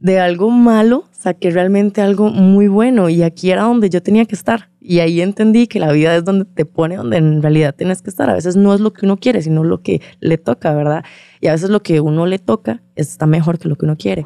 de 0.00 0.20
algo 0.20 0.50
malo 0.50 1.04
saqué 1.10 1.50
realmente 1.50 2.00
algo 2.00 2.30
muy 2.30 2.68
bueno 2.68 3.08
y 3.08 3.22
aquí 3.22 3.50
era 3.50 3.64
donde 3.64 3.90
yo 3.90 4.02
tenía 4.02 4.24
que 4.24 4.34
estar. 4.34 4.70
Y 4.80 5.00
ahí 5.00 5.20
entendí 5.20 5.66
que 5.66 5.80
la 5.80 5.92
vida 5.92 6.14
es 6.14 6.24
donde 6.24 6.44
te 6.44 6.64
pone, 6.64 6.96
donde 6.96 7.16
en 7.16 7.42
realidad 7.42 7.74
tienes 7.74 8.00
que 8.00 8.10
estar. 8.10 8.30
A 8.30 8.34
veces 8.34 8.56
no 8.56 8.72
es 8.72 8.80
lo 8.80 8.92
que 8.92 9.04
uno 9.04 9.16
quiere, 9.18 9.42
sino 9.42 9.64
lo 9.64 9.82
que 9.82 10.00
le 10.20 10.38
toca, 10.38 10.72
¿verdad? 10.72 11.04
Y 11.40 11.48
a 11.48 11.52
veces 11.52 11.70
lo 11.70 11.82
que 11.82 12.00
uno 12.00 12.26
le 12.26 12.38
toca 12.38 12.80
está 12.94 13.26
mejor 13.26 13.58
que 13.58 13.68
lo 13.68 13.76
que 13.76 13.86
uno 13.86 13.96
quiere. 13.96 14.24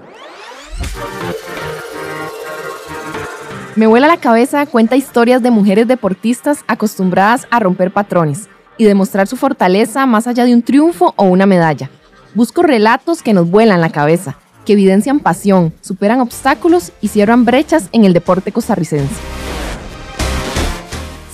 Me 3.75 3.87
vuela 3.87 4.07
la 4.07 4.19
cabeza 4.19 4.67
cuenta 4.67 4.97
historias 4.97 5.43
de 5.43 5.51
mujeres 5.51 5.89
deportistas 5.89 6.59
acostumbradas 6.69 7.47
a 7.51 7.59
romper 7.59 7.91
patrones 7.91 8.51
y 8.77 8.85
demostrar 8.85 9.27
su 9.27 9.37
fortaleza 9.37 10.05
más 10.05 10.27
allá 10.27 10.45
de 10.45 10.55
un 10.55 10.63
triunfo 10.63 11.15
o 11.17 11.25
una 11.25 11.47
medalla. 11.47 11.91
Busco 12.35 12.63
relatos 12.63 13.23
que 13.23 13.33
nos 13.33 13.51
vuelan 13.51 13.81
la 13.81 13.91
cabeza 13.91 14.37
que 14.65 14.75
evidencian 14.75 15.21
pasión, 15.21 15.73
superan 15.81 16.21
obstáculos 16.21 16.93
y 17.01 17.09
cierran 17.09 17.45
brechas 17.45 17.89
en 17.93 18.05
el 18.05 18.13
deporte 18.13 18.53
costarricense. 18.53 19.15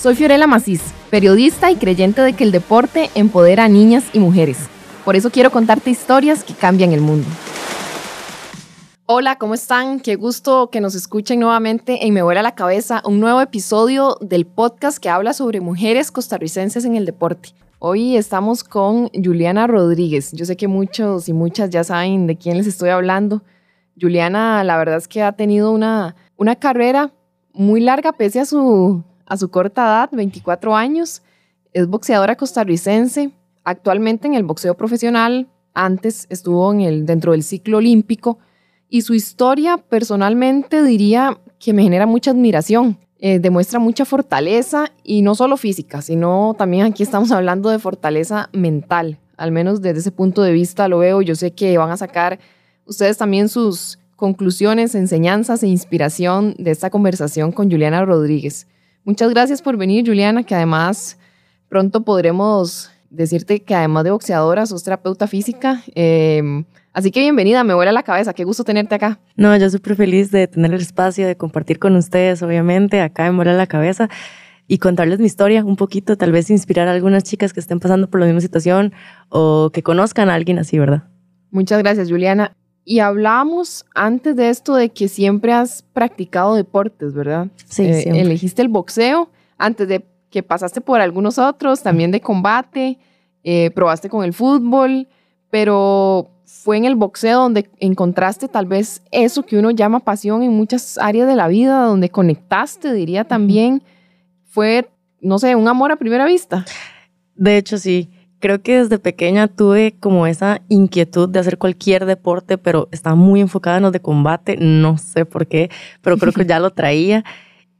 Soy 0.01 0.15
Fiorella 0.15 0.47
Macís, 0.47 0.81
periodista 1.11 1.71
y 1.71 1.77
creyente 1.77 2.23
de 2.23 2.33
que 2.33 2.45
el 2.45 2.53
deporte 2.53 3.11
empodera 3.15 3.65
a 3.65 3.69
niñas 3.69 4.05
y 4.13 4.21
mujeres. 4.21 4.59
Por 5.05 5.17
eso 5.17 5.31
quiero 5.31 5.51
contarte 5.51 5.91
historias 5.91 6.45
que 6.45 6.55
cambian 6.55 6.93
el 6.93 7.01
mundo. 7.01 7.27
Hola, 9.07 9.39
¿cómo 9.39 9.55
están? 9.55 10.01
Qué 10.01 10.17
gusto 10.17 10.69
que 10.71 10.83
nos 10.83 10.95
escuchen 10.95 11.41
nuevamente 11.41 12.07
en 12.07 12.13
Me 12.13 12.23
Vuela 12.23 12.43
la 12.43 12.55
Cabeza, 12.55 13.01
un 13.07 13.21
nuevo 13.21 13.41
episodio 13.41 14.19
del 14.21 14.45
podcast 14.45 14.99
que 14.99 15.09
habla 15.09 15.33
sobre 15.33 15.63
mujeres 15.63 16.11
costarricenses 16.11 16.85
en 16.85 16.95
el 16.95 17.07
deporte. 17.07 17.55
Hoy 17.81 18.17
estamos 18.17 18.65
con 18.65 19.09
Juliana 19.11 19.69
Rodríguez. 19.69 20.33
Yo 20.33 20.45
sé 20.45 20.57
que 20.57 20.67
muchos 20.67 21.29
y 21.29 21.33
muchas 21.33 21.71
ya 21.71 21.85
saben 21.85 22.27
de 22.27 22.37
quién 22.37 22.57
les 22.57 22.67
estoy 22.67 22.89
hablando. 22.89 23.45
Juliana, 24.01 24.65
la 24.65 24.77
verdad 24.77 24.97
es 24.97 25.07
que 25.07 25.23
ha 25.23 25.31
tenido 25.31 25.71
una, 25.71 26.17
una 26.37 26.57
carrera 26.57 27.13
muy 27.53 27.81
larga 27.81 28.13
pese 28.13 28.41
a 28.41 28.47
su, 28.47 29.05
a 29.27 29.37
su 29.37 29.53
corta 29.53 29.85
edad, 29.85 30.11
24 30.11 30.75
años. 30.75 31.23
Es 31.73 31.87
boxeadora 31.87 32.35
costarricense, 32.35 33.31
actualmente 33.63 34.27
en 34.27 34.35
el 34.35 34.43
boxeo 34.43 34.77
profesional. 34.77 35.49
Antes 35.73 36.27
estuvo 36.31 36.73
en 36.73 36.81
el, 36.81 37.07
dentro 37.07 37.31
del 37.31 37.45
ciclo 37.45 37.77
olímpico 37.77 38.41
y 38.89 39.03
su 39.03 39.15
historia 39.15 39.77
personalmente 39.77 40.83
diría 40.83 41.39
que 41.61 41.73
me 41.73 41.85
genera 41.85 42.07
mucha 42.07 42.33
admiración. 42.33 42.99
Eh, 43.21 43.41
demuestra 43.41 43.81
mucha 43.81 44.05
fortaleza 44.05 44.93
y 45.03 45.23
no 45.23 45.35
solo 45.35 45.57
física, 45.57 46.03
sino 46.03 46.55
también 46.57 46.87
aquí 46.87 47.03
estamos 47.03 47.33
hablando 47.33 47.69
de 47.69 47.81
fortaleza 47.81 48.49
mental. 48.53 49.19
Al 49.37 49.51
menos 49.51 49.83
desde 49.83 50.01
ese 50.01 50.13
punto 50.13 50.43
de 50.43 50.53
vista 50.53 50.87
lo 50.87 50.99
veo. 50.99 51.21
Yo 51.21 51.35
sé 51.35 51.51
que 51.51 51.77
van 51.79 51.91
a 51.91 51.97
sacar 51.97 52.39
ustedes 52.87 53.19
también 53.19 53.49
sus 53.49 53.99
conclusiones, 54.15 54.95
enseñanzas 54.95 55.63
e 55.63 55.69
inspiración 55.69 56.55
de 56.59 56.71
esta 56.71 56.91
conversación 56.91 57.51
con 57.51 57.71
Juliana 57.71 58.05
Rodríguez. 58.05 58.69
Muchas 59.05 59.31
gracias 59.31 59.63
por 59.63 59.77
venir, 59.77 60.07
Juliana, 60.07 60.45
que 60.45 60.55
además 60.55 61.19
pronto 61.69 62.03
podremos 62.03 62.91
decirte 63.11 63.63
que 63.63 63.75
además 63.75 64.05
de 64.05 64.11
boxeadora, 64.11 64.67
sos 64.67 64.85
terapeuta 64.85 65.27
física. 65.27 65.83
Eh, 65.95 66.65
Así 66.99 67.13
que 67.13 67.21
bienvenida, 67.21 67.63
me 67.63 67.75
vuela 67.75 67.93
la 67.93 68.03
cabeza, 68.03 68.33
qué 68.33 68.43
gusto 68.43 68.65
tenerte 68.65 68.97
acá. 68.97 69.21
No, 69.37 69.57
yo 69.57 69.71
súper 69.71 69.95
feliz 69.95 70.33
de 70.33 70.49
tener 70.49 70.75
el 70.75 70.81
espacio, 70.81 71.29
de 71.29 71.37
compartir 71.37 71.79
con 71.79 71.95
ustedes, 71.95 72.43
obviamente, 72.43 73.01
acá 73.01 73.31
me 73.31 73.37
vuela 73.37 73.53
la 73.53 73.69
cabeza 73.69 74.09
y 74.67 74.79
contarles 74.79 75.21
mi 75.21 75.27
historia 75.27 75.65
un 75.65 75.77
poquito, 75.77 76.17
tal 76.17 76.33
vez 76.33 76.51
inspirar 76.51 76.89
a 76.89 76.91
algunas 76.91 77.23
chicas 77.23 77.53
que 77.53 77.61
estén 77.61 77.79
pasando 77.79 78.11
por 78.11 78.19
la 78.19 78.27
misma 78.27 78.41
situación 78.41 78.93
o 79.29 79.71
que 79.73 79.85
conozcan 79.85 80.29
a 80.29 80.35
alguien 80.35 80.59
así, 80.59 80.77
¿verdad? 80.77 81.05
Muchas 81.53 81.79
gracias, 81.79 82.11
Juliana. 82.11 82.57
Y 82.85 82.99
hablamos 82.99 83.87
antes 83.95 84.35
de 84.35 84.51
esto 84.51 84.75
de 84.75 84.89
que 84.89 85.07
siempre 85.07 85.53
has 85.53 85.85
practicado 85.93 86.57
deportes, 86.57 87.15
¿verdad? 87.15 87.47
Sí, 87.67 87.85
eh, 87.85 88.07
Elegiste 88.07 88.61
el 88.61 88.69
boxeo 88.71 89.31
antes 89.57 89.87
de 89.87 90.05
que 90.31 90.43
pasaste 90.43 90.81
por 90.81 91.01
algunos 91.01 91.39
otros, 91.39 91.81
también 91.81 92.11
de 92.11 92.21
combate, 92.21 92.99
eh, 93.45 93.71
probaste 93.71 94.09
con 94.09 94.25
el 94.25 94.33
fútbol, 94.33 95.07
pero 95.49 96.33
fue 96.49 96.79
en 96.79 96.87
el 96.87 96.95
boxeo 96.95 97.43
donde 97.43 97.69
encontraste 97.79 98.49
tal 98.49 98.65
vez 98.65 99.03
eso 99.13 99.43
que 99.43 99.59
uno 99.59 99.71
llama 99.71 100.01
pasión 100.01 100.43
en 100.43 100.51
muchas 100.51 100.97
áreas 100.97 101.29
de 101.29 101.37
la 101.37 101.47
vida, 101.47 101.85
donde 101.85 102.09
conectaste, 102.09 102.95
diría 102.95 103.25
también. 103.25 103.83
Fue, 104.47 104.89
no 105.21 105.39
sé, 105.39 105.55
un 105.55 105.69
amor 105.69 105.93
a 105.93 105.97
primera 105.97 106.25
vista. 106.25 106.65
De 107.35 107.59
hecho, 107.59 107.77
sí. 107.77 108.09
Creo 108.41 108.63
que 108.63 108.79
desde 108.79 108.99
pequeña 108.99 109.49
tuve 109.49 109.97
como 110.01 110.27
esa 110.27 110.63
inquietud 110.69 111.29
de 111.29 111.41
hacer 111.41 111.59
cualquier 111.59 112.07
deporte, 112.07 112.57
pero 112.57 112.89
estaba 112.93 113.17
muy 113.17 113.41
enfocada 113.41 113.77
en 113.77 113.83
los 113.83 113.93
de 113.93 114.01
combate. 114.01 114.57
No 114.57 114.97
sé 114.97 115.27
por 115.27 115.49
qué, 115.49 115.71
pero 116.01 116.17
creo 116.17 116.33
que 116.33 116.47
ya 116.47 116.61
lo 116.61 116.71
traía 116.71 117.25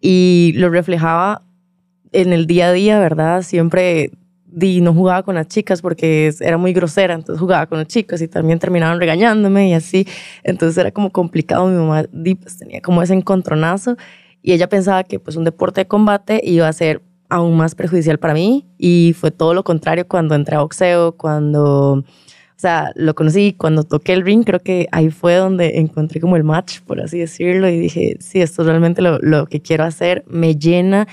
y 0.01 0.53
lo 0.57 0.69
reflejaba 0.69 1.43
en 2.13 2.35
el 2.35 2.47
día 2.47 2.69
a 2.69 2.73
día, 2.73 2.99
¿verdad? 2.99 3.43
Siempre 3.43 4.11
y 4.61 4.81
no 4.81 4.95
jugaba 4.95 5.23
con 5.23 5.35
las 5.35 5.49
chicas 5.49 5.83
porque 5.83 6.33
era 6.41 6.57
muy 6.57 6.73
grosera, 6.73 7.15
entonces 7.15 7.41
jugaba 7.41 7.67
con 7.67 7.79
las 7.79 7.87
chicas 7.87 8.21
y 8.23 8.29
también 8.29 8.59
terminaban 8.59 8.99
regañándome 8.99 9.69
y 9.69 9.75
así. 9.75 10.07
Entonces 10.43 10.79
era 10.79 10.91
como 10.91 11.11
complicado. 11.11 11.67
Mi 11.67 11.77
mamá 11.77 12.05
pues, 12.13 12.59
tenía 12.59 12.81
como 12.81 13.03
ese 13.03 13.15
encontronazo 13.15 13.97
y 14.43 14.53
ella 14.53 14.69
pensaba 14.69 15.05
que 15.05 15.19
pues 15.19 15.37
un 15.37 15.45
deporte 15.45 15.83
de 15.83 15.87
combate 15.87 16.41
iba 16.43 16.69
a 16.69 16.73
ser 16.73 17.03
aún 17.29 17.57
más 17.57 17.75
perjudicial 17.75 18.19
para 18.19 18.35
mí 18.35 18.67
y 18.79 19.15
fue 19.19 19.31
todo 19.31 19.53
lo 19.55 19.65
contrario 19.65 20.09
cuando 20.09 20.35
entré 20.35 20.57
a 20.57 20.61
boxeo, 20.61 21.13
cuando, 21.17 21.93
o 21.93 22.05
sea, 22.57 22.93
lo 22.95 23.15
conocí, 23.15 23.53
cuando 23.53 23.83
toqué 23.83 24.15
el 24.15 24.25
ring, 24.25 24.45
creo 24.45 24.61
que 24.61 24.89
ahí 24.93 25.11
fue 25.11 25.35
donde 25.35 25.79
encontré 25.79 26.21
como 26.21 26.37
el 26.37 26.45
match, 26.45 26.81
por 26.81 27.01
así 27.01 27.19
decirlo, 27.19 27.69
y 27.69 27.79
dije, 27.79 28.17
sí, 28.21 28.41
esto 28.41 28.63
es 28.63 28.69
realmente 28.69 29.03
lo, 29.03 29.19
lo 29.19 29.47
que 29.47 29.61
quiero 29.61 29.85
hacer, 29.85 30.25
me 30.27 30.57
llena 30.57 31.07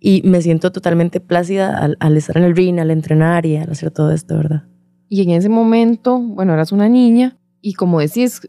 y 0.00 0.22
me 0.24 0.40
siento 0.42 0.70
totalmente 0.72 1.20
plácida 1.20 1.76
al, 1.98 2.16
estar 2.16 2.36
en 2.36 2.44
el 2.44 2.56
ring, 2.56 2.78
al 2.78 2.90
entrenar 2.90 3.46
y 3.46 3.56
al 3.56 3.70
hacer 3.70 3.90
todo 3.90 4.12
esto, 4.12 4.36
¿verdad? 4.36 4.64
Y 5.08 5.22
en 5.22 5.30
ese 5.30 5.48
momento, 5.48 6.18
bueno, 6.18 6.54
eras 6.54 6.72
una 6.72 6.88
niña 6.88 7.36
y 7.60 7.74
como 7.74 8.00
decís, 8.00 8.40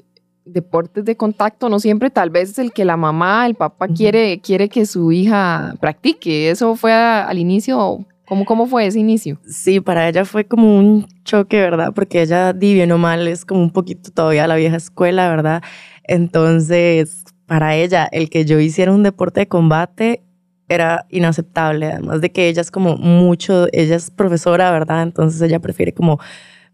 deportes 0.46 1.06
de 1.06 1.16
contacto 1.16 1.70
no 1.70 1.80
siempre 1.80 2.10
tal 2.10 2.30
vez 2.30 2.52
es 2.52 2.60
el 2.60 2.72
que 2.72 2.86
la 2.86 2.98
mamá, 2.98 3.46
el 3.46 3.56
papá 3.56 3.88
quiere, 3.88 4.42
quiere 4.42 4.70
que 4.70 4.86
su 4.86 5.12
hija 5.12 5.76
practique. 5.80 6.50
¿Eso 6.50 6.76
fue 6.76 6.94
al 6.94 7.38
inicio? 7.38 8.06
¿Cómo, 8.28 8.46
¿Cómo 8.46 8.68
fue 8.68 8.86
ese 8.86 9.00
inicio? 9.00 9.40
Sí, 9.48 9.80
para 9.80 10.08
ella 10.08 10.26
fue 10.26 10.46
como 10.46 10.78
un 10.78 11.08
choque, 11.24 11.60
¿verdad? 11.60 11.94
Porque 11.96 12.22
ella, 12.22 12.54
di 12.54 12.74
bien 12.74 12.92
o 12.92 12.98
mal, 13.00 13.28
es 13.28 13.44
como 13.44 13.62
un 13.62 13.72
poquito 13.72 14.12
todavía 14.12 14.46
la 14.48 14.56
vieja 14.56 14.76
escuela, 14.76 15.30
¿verdad? 15.30 15.64
Entonces, 16.04 17.24
para 17.48 17.76
ella, 17.76 18.08
el 18.12 18.30
que 18.30 18.46
yo 18.46 18.60
hiciera 18.60 18.92
un 18.92 19.02
deporte 19.02 19.40
de 19.42 19.48
combate 19.48 20.24
era 20.70 21.06
inaceptable, 21.10 21.88
además 21.88 22.22
de 22.22 22.32
que 22.32 22.48
ella 22.48 22.62
es 22.62 22.72
como 22.72 22.96
mucho, 22.96 23.68
ella 23.74 23.96
es 23.96 24.12
profesora, 24.12 24.72
¿verdad? 24.72 25.04
Entonces 25.04 25.42
ella 25.42 25.60
prefiere 25.60 25.94
como, 25.94 26.20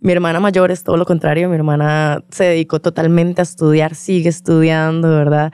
mi 0.01 0.11
hermana 0.11 0.39
mayor 0.39 0.71
es 0.71 0.83
todo 0.83 0.97
lo 0.97 1.05
contrario, 1.05 1.49
mi 1.49 1.55
hermana 1.55 2.23
se 2.29 2.43
dedicó 2.43 2.79
totalmente 2.79 3.41
a 3.41 3.43
estudiar, 3.43 3.95
sigue 3.95 4.29
estudiando, 4.29 5.09
¿verdad? 5.09 5.51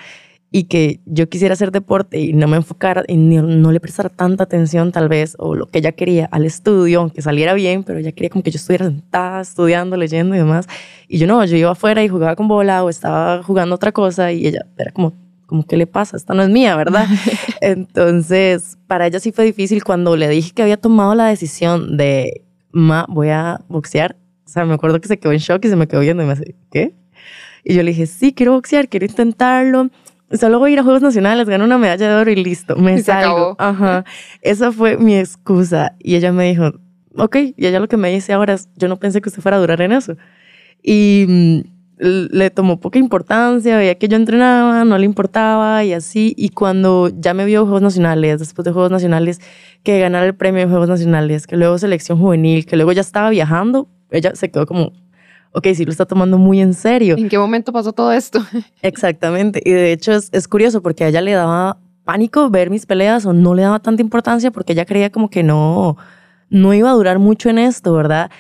Y 0.54 0.66
que 0.66 1.00
yo 1.06 1.30
quisiera 1.30 1.54
hacer 1.54 1.72
deporte 1.72 2.20
y 2.20 2.34
no 2.34 2.48
me 2.48 2.58
enfocara 2.58 3.04
y 3.08 3.16
no, 3.16 3.72
le 3.72 3.80
prestara 3.80 4.10
tanta 4.10 4.44
atención 4.44 4.92
tal 4.92 5.08
vez, 5.08 5.36
o 5.38 5.56
lo 5.56 5.68
que 5.68 5.80
ella 5.80 5.94
quería 5.94 6.26
al 6.26 6.44
estudio, 6.44 7.00
aunque 7.00 7.22
saliera 7.22 7.54
bien, 7.54 7.84
pero 7.84 8.00
ella 8.00 8.12
quería 8.12 8.30
como 8.30 8.44
que 8.44 8.52
yo 8.52 8.58
estuviera 8.58 8.86
sentada, 8.86 9.40
estudiando, 9.40 9.96
leyendo 9.96 10.36
y 10.36 10.40
demás. 10.40 10.68
Y 11.08 11.20
yo 11.20 11.28
no, 11.28 11.46
yo 11.46 11.56
iba 11.56 11.72
afuera 11.72 12.04
y 12.04 12.10
jugaba 12.10 12.36
con 12.36 12.50
bola 12.50 12.84
o 12.84 12.90
estaba 12.90 13.44
jugando 13.44 13.76
otra 13.76 13.94
cosa 13.94 14.34
y 14.34 14.48
ella 14.48 14.66
era 14.78 14.92
como 14.92 15.14
como, 15.52 15.66
¿qué 15.66 15.76
le 15.76 15.86
pasa? 15.86 16.16
Esta 16.16 16.34
no 16.34 16.44
es 16.44 16.50
mía, 16.50 16.78
¿verdad? 16.78 17.06
Entonces, 17.60 18.78
para 18.88 19.06
ella 19.06 19.20
sí 19.20 19.34
fue 19.34 19.44
difícil 19.44 19.84
cuando 19.84 20.16
le 20.16 20.30
dije 20.30 20.52
que 20.52 20.62
había 20.62 20.78
tomado 20.78 21.14
la 21.14 21.26
decisión 21.26 21.98
de, 21.98 22.46
ma, 22.72 23.06
voy 23.10 23.32
a 23.32 23.60
boxear. 23.68 24.16
O 24.46 24.50
sea, 24.50 24.64
me 24.64 24.74
acuerdo 24.76 25.02
que 25.02 25.10
se 25.10 25.20
quedó 25.20 25.34
en 25.34 25.40
shock 25.40 25.66
y 25.66 25.68
se 25.68 25.76
me 25.76 25.90
quedó 25.90 26.00
viendo 26.00 26.24
y 26.24 26.26
me 26.26 26.36
dice, 26.36 26.56
¿qué? 26.72 26.96
Y 27.66 27.74
yo 27.74 27.84
le 27.84 27.92
dije, 27.92 28.08
sí, 28.08 28.32
quiero 28.32 28.54
boxear, 28.54 28.88
quiero 28.88 29.06
intentarlo. 29.06 29.90
Solo 30.32 30.58
voy 30.58 30.70
a 30.70 30.74
ir 30.74 30.80
a 30.80 30.84
Juegos 30.84 31.02
Nacionales, 31.02 31.50
gano 31.50 31.66
una 31.66 31.78
medalla 31.78 32.08
de 32.08 32.16
oro 32.16 32.32
y 32.32 32.38
listo, 32.38 32.78
me 32.78 33.04
salgo. 33.04 33.58
Ajá. 33.60 34.06
Esa 34.42 34.72
fue 34.72 34.96
mi 34.96 35.18
excusa. 35.18 35.98
Y 36.00 36.16
ella 36.16 36.32
me 36.32 36.48
dijo, 36.48 36.72
ok, 37.18 37.36
y 37.58 37.66
ella 37.66 37.82
lo 37.82 37.90
que 37.90 37.98
me 37.98 38.10
dice 38.10 38.32
ahora 38.32 38.54
es, 38.54 38.70
yo 38.78 38.88
no 38.88 38.98
pensé 39.00 39.20
que 39.20 39.28
usted 39.28 39.42
fuera 39.42 39.58
a 39.58 39.60
durar 39.60 39.82
en 39.82 39.92
eso. 39.92 40.16
Y 40.82 41.26
mm, 41.28 41.71
le 42.02 42.50
tomó 42.50 42.80
poca 42.80 42.98
importancia, 42.98 43.78
veía 43.78 43.96
que 43.96 44.08
yo 44.08 44.18
entrenaba, 44.18 44.84
no 44.86 44.98
le 44.98 45.06
importaba 45.06 45.84
y 45.84 45.94
así. 45.94 46.34
Y 46.36 46.50
cuando 46.50 47.10
ya 47.10 47.36
me 47.36 47.46
vio 47.46 47.64
Juegos 47.64 47.84
Nacionales, 47.84 48.40
después 48.40 48.66
de 48.66 48.72
Juegos 48.72 48.90
Nacionales, 48.90 49.40
que 49.84 50.00
ganara 50.00 50.26
el 50.26 50.34
premio 50.34 50.62
de 50.62 50.68
Juegos 50.68 50.90
Nacionales, 50.90 51.46
que 51.46 51.58
luego 51.58 51.78
selección 51.78 52.18
juvenil, 52.18 52.66
que 52.66 52.76
luego 52.76 52.92
ya 52.92 53.02
estaba 53.02 53.30
viajando, 53.30 53.88
ella 54.10 54.32
se 54.34 54.50
quedó 54.50 54.66
como, 54.66 54.94
ok, 55.52 55.68
sí 55.76 55.86
lo 55.86 55.92
está 55.92 56.08
tomando 56.08 56.40
muy 56.40 56.60
en 56.60 56.74
serio. 56.74 57.18
¿En 57.18 57.30
qué 57.30 57.38
momento 57.38 57.72
pasó 57.72 57.94
todo 57.94 58.12
esto? 58.12 58.40
Exactamente. 58.82 59.62
Y 59.64 59.72
de 59.72 59.92
hecho 59.92 60.14
es, 60.14 60.30
es 60.32 60.48
curioso 60.48 60.82
porque 60.82 61.04
a 61.04 61.10
ella 61.10 61.22
le 61.22 61.34
daba 61.34 61.78
pánico 62.04 62.50
ver 62.50 62.72
mis 62.72 62.88
peleas 62.88 63.28
o 63.28 63.34
no 63.34 63.54
le 63.54 63.62
daba 63.62 63.78
tanta 63.78 64.02
importancia 64.02 64.50
porque 64.50 64.74
ella 64.74 64.86
creía 64.86 65.12
como 65.12 65.30
que 65.30 65.44
no, 65.44 65.98
no 66.50 66.74
iba 66.74 66.90
a 66.90 66.94
durar 66.94 67.20
mucho 67.20 67.50
en 67.50 67.60
esto, 67.60 67.94
¿verdad? 67.94 68.32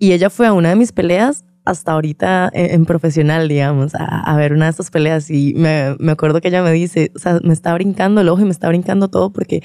Y 0.00 0.12
ella 0.12 0.30
fue 0.30 0.48
a 0.48 0.52
una 0.52 0.70
de 0.70 0.76
mis 0.76 0.90
peleas 0.90 1.44
hasta 1.64 1.92
ahorita 1.92 2.50
en, 2.52 2.84
profesional, 2.84 3.48
digamos, 3.48 3.92
a, 3.94 4.36
ver 4.36 4.52
una 4.52 4.66
de 4.66 4.70
estas 4.72 4.90
peleas 4.90 5.30
y 5.30 5.54
me, 5.54 5.96
me 5.98 6.12
acuerdo 6.12 6.40
que 6.40 6.48
ella 6.48 6.62
me 6.62 6.72
dice, 6.72 7.10
o 7.16 7.18
sea, 7.18 7.40
me 7.42 7.52
está 7.52 7.72
brincando 7.74 8.20
el 8.20 8.28
ojo 8.28 8.42
y 8.42 8.44
me 8.44 8.50
está 8.50 8.68
brincando 8.68 9.08
todo 9.08 9.32
porque 9.32 9.62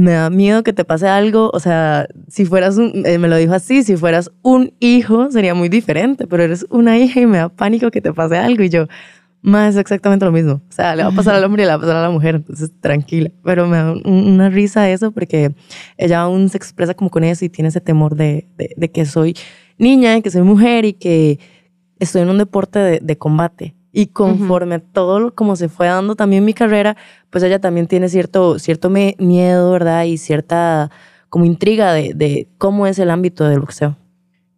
me 0.00 0.12
da 0.12 0.30
miedo 0.30 0.64
que 0.64 0.72
te 0.72 0.84
pase 0.84 1.06
algo, 1.06 1.50
o 1.52 1.60
sea, 1.60 2.08
si 2.28 2.44
fueras 2.44 2.76
un, 2.78 3.04
eh, 3.06 3.18
me 3.18 3.28
lo 3.28 3.36
dijo 3.36 3.54
así, 3.54 3.82
si 3.84 3.96
fueras 3.96 4.30
un 4.42 4.74
hijo 4.80 5.30
sería 5.30 5.54
muy 5.54 5.68
diferente, 5.68 6.26
pero 6.26 6.42
eres 6.42 6.66
una 6.70 6.98
hija 6.98 7.20
y 7.20 7.26
me 7.26 7.38
da 7.38 7.48
pánico 7.48 7.90
que 7.90 8.00
te 8.00 8.12
pase 8.12 8.36
algo. 8.36 8.64
Y 8.64 8.70
yo, 8.70 8.86
más 9.42 9.76
exactamente 9.76 10.24
lo 10.24 10.32
mismo, 10.32 10.54
o 10.54 10.72
sea, 10.72 10.96
le 10.96 11.04
va 11.04 11.10
a 11.10 11.12
pasar 11.12 11.34
al 11.34 11.44
hombre 11.44 11.62
y 11.62 11.66
le 11.66 11.70
va 11.70 11.74
a 11.74 11.80
pasar 11.80 11.96
a 11.96 12.02
la 12.02 12.10
mujer, 12.10 12.36
entonces 12.36 12.72
tranquila, 12.80 13.30
pero 13.44 13.68
me 13.68 13.76
da 13.76 13.92
una 14.04 14.48
risa 14.48 14.88
eso 14.90 15.12
porque 15.12 15.54
ella 15.98 16.22
aún 16.22 16.48
se 16.48 16.56
expresa 16.56 16.94
como 16.94 17.10
con 17.10 17.24
eso 17.24 17.44
y 17.44 17.50
tiene 17.50 17.68
ese 17.68 17.80
temor 17.80 18.16
de, 18.16 18.48
de, 18.56 18.90
que 18.90 19.04
soy 19.04 19.36
niña, 19.78 20.20
que 20.20 20.30
soy 20.30 20.42
mujer 20.42 20.84
y 20.84 20.94
que 20.94 21.38
estoy 21.98 22.22
en 22.22 22.30
un 22.30 22.38
deporte 22.38 22.78
de, 22.78 23.00
de 23.00 23.18
combate 23.18 23.74
y 23.96 24.08
conforme 24.08 24.80
todo 24.80 25.32
como 25.36 25.54
se 25.54 25.68
fue 25.68 25.86
dando 25.86 26.16
también 26.16 26.44
mi 26.44 26.52
carrera, 26.52 26.96
pues 27.30 27.44
ella 27.44 27.60
también 27.60 27.86
tiene 27.86 28.08
cierto, 28.08 28.58
cierto 28.58 28.90
miedo, 28.90 29.70
¿verdad? 29.70 30.02
Y 30.02 30.18
cierta 30.18 30.90
como 31.28 31.44
intriga 31.44 31.92
de, 31.92 32.12
de, 32.12 32.48
cómo 32.58 32.88
es 32.88 32.98
el 32.98 33.08
ámbito 33.08 33.44
del 33.44 33.60
boxeo. 33.60 33.96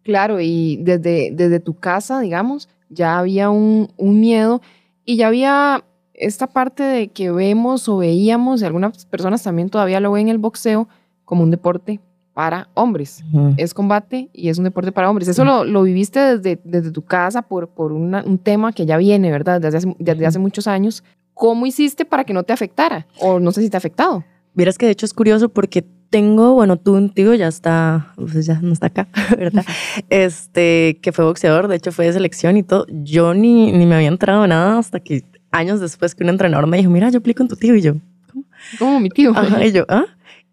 Claro, 0.01 0.41
y 0.41 0.77
desde, 0.77 1.29
desde 1.31 1.59
tu 1.59 1.75
casa, 1.75 2.19
digamos, 2.19 2.67
ya 2.89 3.19
había 3.19 3.51
un, 3.51 3.91
un 3.97 4.19
miedo 4.19 4.61
y 5.05 5.17
ya 5.17 5.27
había 5.27 5.83
esta 6.15 6.47
parte 6.47 6.81
de 6.81 7.09
que 7.09 7.31
vemos 7.31 7.87
o 7.87 7.97
veíamos, 7.97 8.63
y 8.63 8.65
algunas 8.65 9.05
personas 9.05 9.43
también 9.43 9.69
todavía 9.69 9.99
lo 9.99 10.11
ven 10.11 10.29
el 10.29 10.39
boxeo 10.39 10.89
como 11.25 11.43
un 11.43 11.51
deporte 11.51 11.99
para 12.37 12.69
hombres. 12.75 13.23
Es 13.57 13.73
combate 13.73 14.29
y 14.31 14.49
es 14.49 14.59
un 14.59 14.65
deporte 14.65 14.91
para 14.91 15.09
hombres. 15.09 15.27
Eso 15.27 15.43
lo, 15.43 15.63
lo, 15.63 15.81
viviste 15.81 16.19
desde, 16.19 16.61
desde 16.63 16.91
tu 16.91 17.01
casa 17.01 17.41
por, 17.41 17.67
por 17.69 17.91
un 17.91 18.39
tema 18.43 18.73
que 18.73 18.85
ya 18.85 18.95
viene, 18.97 19.31
¿verdad? 19.31 19.59
Desde 19.59 19.77
hace, 19.79 19.95
desde 19.97 20.23
hace 20.27 20.37
muchos 20.37 20.67
años. 20.67 21.03
¿Cómo 21.33 21.65
hiciste 21.65 22.05
para 22.05 22.25
que 22.25 22.33
no 22.33 22.43
te 22.43 22.53
afectara? 22.53 23.07
O 23.19 23.39
no 23.39 23.51
sé 23.51 23.63
si 23.63 23.71
te 23.71 23.77
ha 23.77 23.79
afectado. 23.79 24.23
Vieras 24.53 24.77
que 24.77 24.85
de 24.85 24.91
hecho 24.91 25.07
es 25.07 25.15
curioso 25.15 25.49
porque 25.49 25.83
tengo, 26.11 26.53
bueno, 26.53 26.77
tú, 26.77 26.93
un 26.93 27.09
tío 27.09 27.33
ya 27.33 27.47
está, 27.47 28.13
pues 28.15 28.45
ya 28.45 28.59
no 28.61 28.71
está 28.71 28.85
acá, 28.85 29.07
¿verdad? 29.35 29.65
Este, 30.11 30.99
que 31.01 31.11
fue 31.11 31.25
boxeador, 31.25 31.67
de 31.67 31.77
hecho 31.77 31.91
fue 31.91 32.05
de 32.05 32.13
selección 32.13 32.55
y 32.55 32.61
todo. 32.61 32.85
Yo 32.87 33.33
ni, 33.33 33.71
ni 33.71 33.87
me 33.87 33.95
había 33.95 34.09
entrado 34.09 34.45
nada 34.45 34.77
hasta 34.77 34.99
que 34.99 35.23
años 35.49 35.79
después 35.79 36.13
que 36.13 36.23
un 36.23 36.29
entrenador 36.29 36.67
me 36.67 36.77
dijo, 36.77 36.91
mira, 36.91 37.09
yo 37.09 37.17
aplico 37.17 37.41
en 37.41 37.49
tu 37.49 37.55
tío 37.55 37.73
y 37.73 37.81
yo, 37.81 37.95
¿cómo? 38.31 38.45
¿Cómo 38.77 38.99
mi 38.99 39.09
tío? 39.09 39.31
Ajá, 39.35 39.65
y 39.65 39.71
yo, 39.71 39.85
¿ah? 39.89 40.05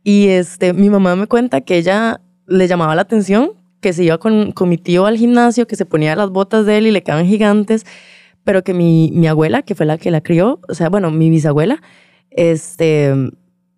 Y 0.05 0.29
este, 0.29 0.75
mi 0.75 0.91
mamá 0.91 1.17
me 1.17 1.27
cuenta 1.27 1.63
que 1.63 1.79
ella 1.79 2.21
le 2.47 2.69
llamaba 2.69 2.95
la 2.95 3.03
atención 3.03 3.53
que 3.81 3.93
se 3.93 4.05
iba 4.05 4.19
con, 4.19 4.53
con 4.53 4.69
mi 4.69 4.79
tío 4.79 5.05
al 5.07 5.19
gimnasio, 5.19 5.67
que 5.67 5.77
se 5.77 5.85
ponía 5.85 6.17
las 6.17 6.31
botas 6.31 6.65
de 6.65 6.79
él 6.79 6.87
y 6.87 6.91
le 6.91 7.03
quedaban 7.03 7.27
gigantes, 7.27 7.85
pero 8.43 8.65
que 8.65 8.73
mi, 8.73 9.11
mi 9.13 9.27
abuela, 9.27 9.63
que 9.63 9.75
fue 9.75 9.85
la 9.85 9.99
que 9.99 10.11
la 10.11 10.23
crió, 10.23 10.61
o 10.69 10.75
sea, 10.75 10.89
bueno, 10.89 11.11
mi 11.11 11.29
bisabuela, 11.29 11.83
este, 12.31 13.13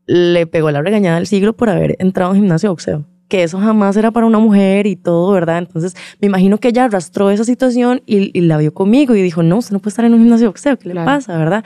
le 0.06 0.46
pegó 0.46 0.70
la 0.70 0.82
regañada 0.82 1.16
del 1.16 1.26
siglo 1.26 1.56
por 1.56 1.70
haber 1.70 1.96
entrado 1.98 2.32
en 2.32 2.40
gimnasio 2.40 2.68
de 2.68 2.70
boxeo. 2.70 3.04
Que 3.28 3.42
eso 3.42 3.58
jamás 3.58 3.96
era 3.96 4.12
para 4.12 4.26
una 4.26 4.38
mujer 4.38 4.86
y 4.86 4.94
todo, 4.94 5.32
¿verdad? 5.32 5.58
Entonces, 5.58 5.96
me 6.20 6.26
imagino 6.28 6.58
que 6.58 6.68
ella 6.68 6.84
arrastró 6.84 7.30
esa 7.30 7.42
situación 7.42 8.02
y, 8.06 8.40
la 8.42 8.56
vio 8.58 8.72
conmigo 8.72 9.16
y 9.16 9.22
dijo, 9.22 9.42
no, 9.42 9.56
usted 9.56 9.72
no 9.72 9.80
puede 9.80 9.90
estar 9.90 10.04
en 10.04 10.14
un 10.14 10.20
gimnasio 10.20 10.44
de 10.44 10.48
boxeo, 10.48 10.78
¿qué 10.78 10.88
le 10.88 10.94
pasa, 10.94 11.36
verdad? 11.36 11.64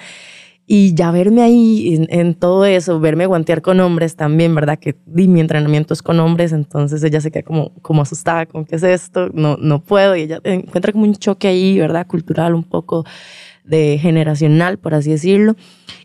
Y 0.72 0.94
ya 0.94 1.10
verme 1.10 1.42
ahí 1.42 2.06
en, 2.10 2.34
todo 2.36 2.64
eso, 2.64 3.00
verme 3.00 3.26
guantear 3.26 3.60
con 3.60 3.80
hombres 3.80 4.14
también, 4.14 4.54
¿verdad? 4.54 4.78
Que 4.78 4.94
di 5.04 5.26
mi 5.26 5.40
entrenamiento 5.40 5.92
es 5.92 6.00
con 6.00 6.20
hombres, 6.20 6.52
entonces 6.52 7.02
ella 7.02 7.20
se 7.20 7.32
queda 7.32 7.42
como, 7.42 7.74
como 7.82 8.02
asustada 8.02 8.46
con 8.46 8.64
qué 8.64 8.76
es 8.76 8.84
esto, 8.84 9.30
no, 9.34 9.56
no 9.56 9.82
puedo. 9.82 10.14
Y 10.14 10.20
ella 10.20 10.38
encuentra 10.44 10.92
como 10.92 11.06
un 11.06 11.16
choque 11.16 11.48
ahí, 11.48 11.76
¿verdad? 11.80 12.06
Cultural 12.06 12.54
un 12.54 12.62
poco 12.62 13.04
de 13.70 13.98
generacional, 13.98 14.78
por 14.78 14.94
así 14.94 15.10
decirlo. 15.10 15.56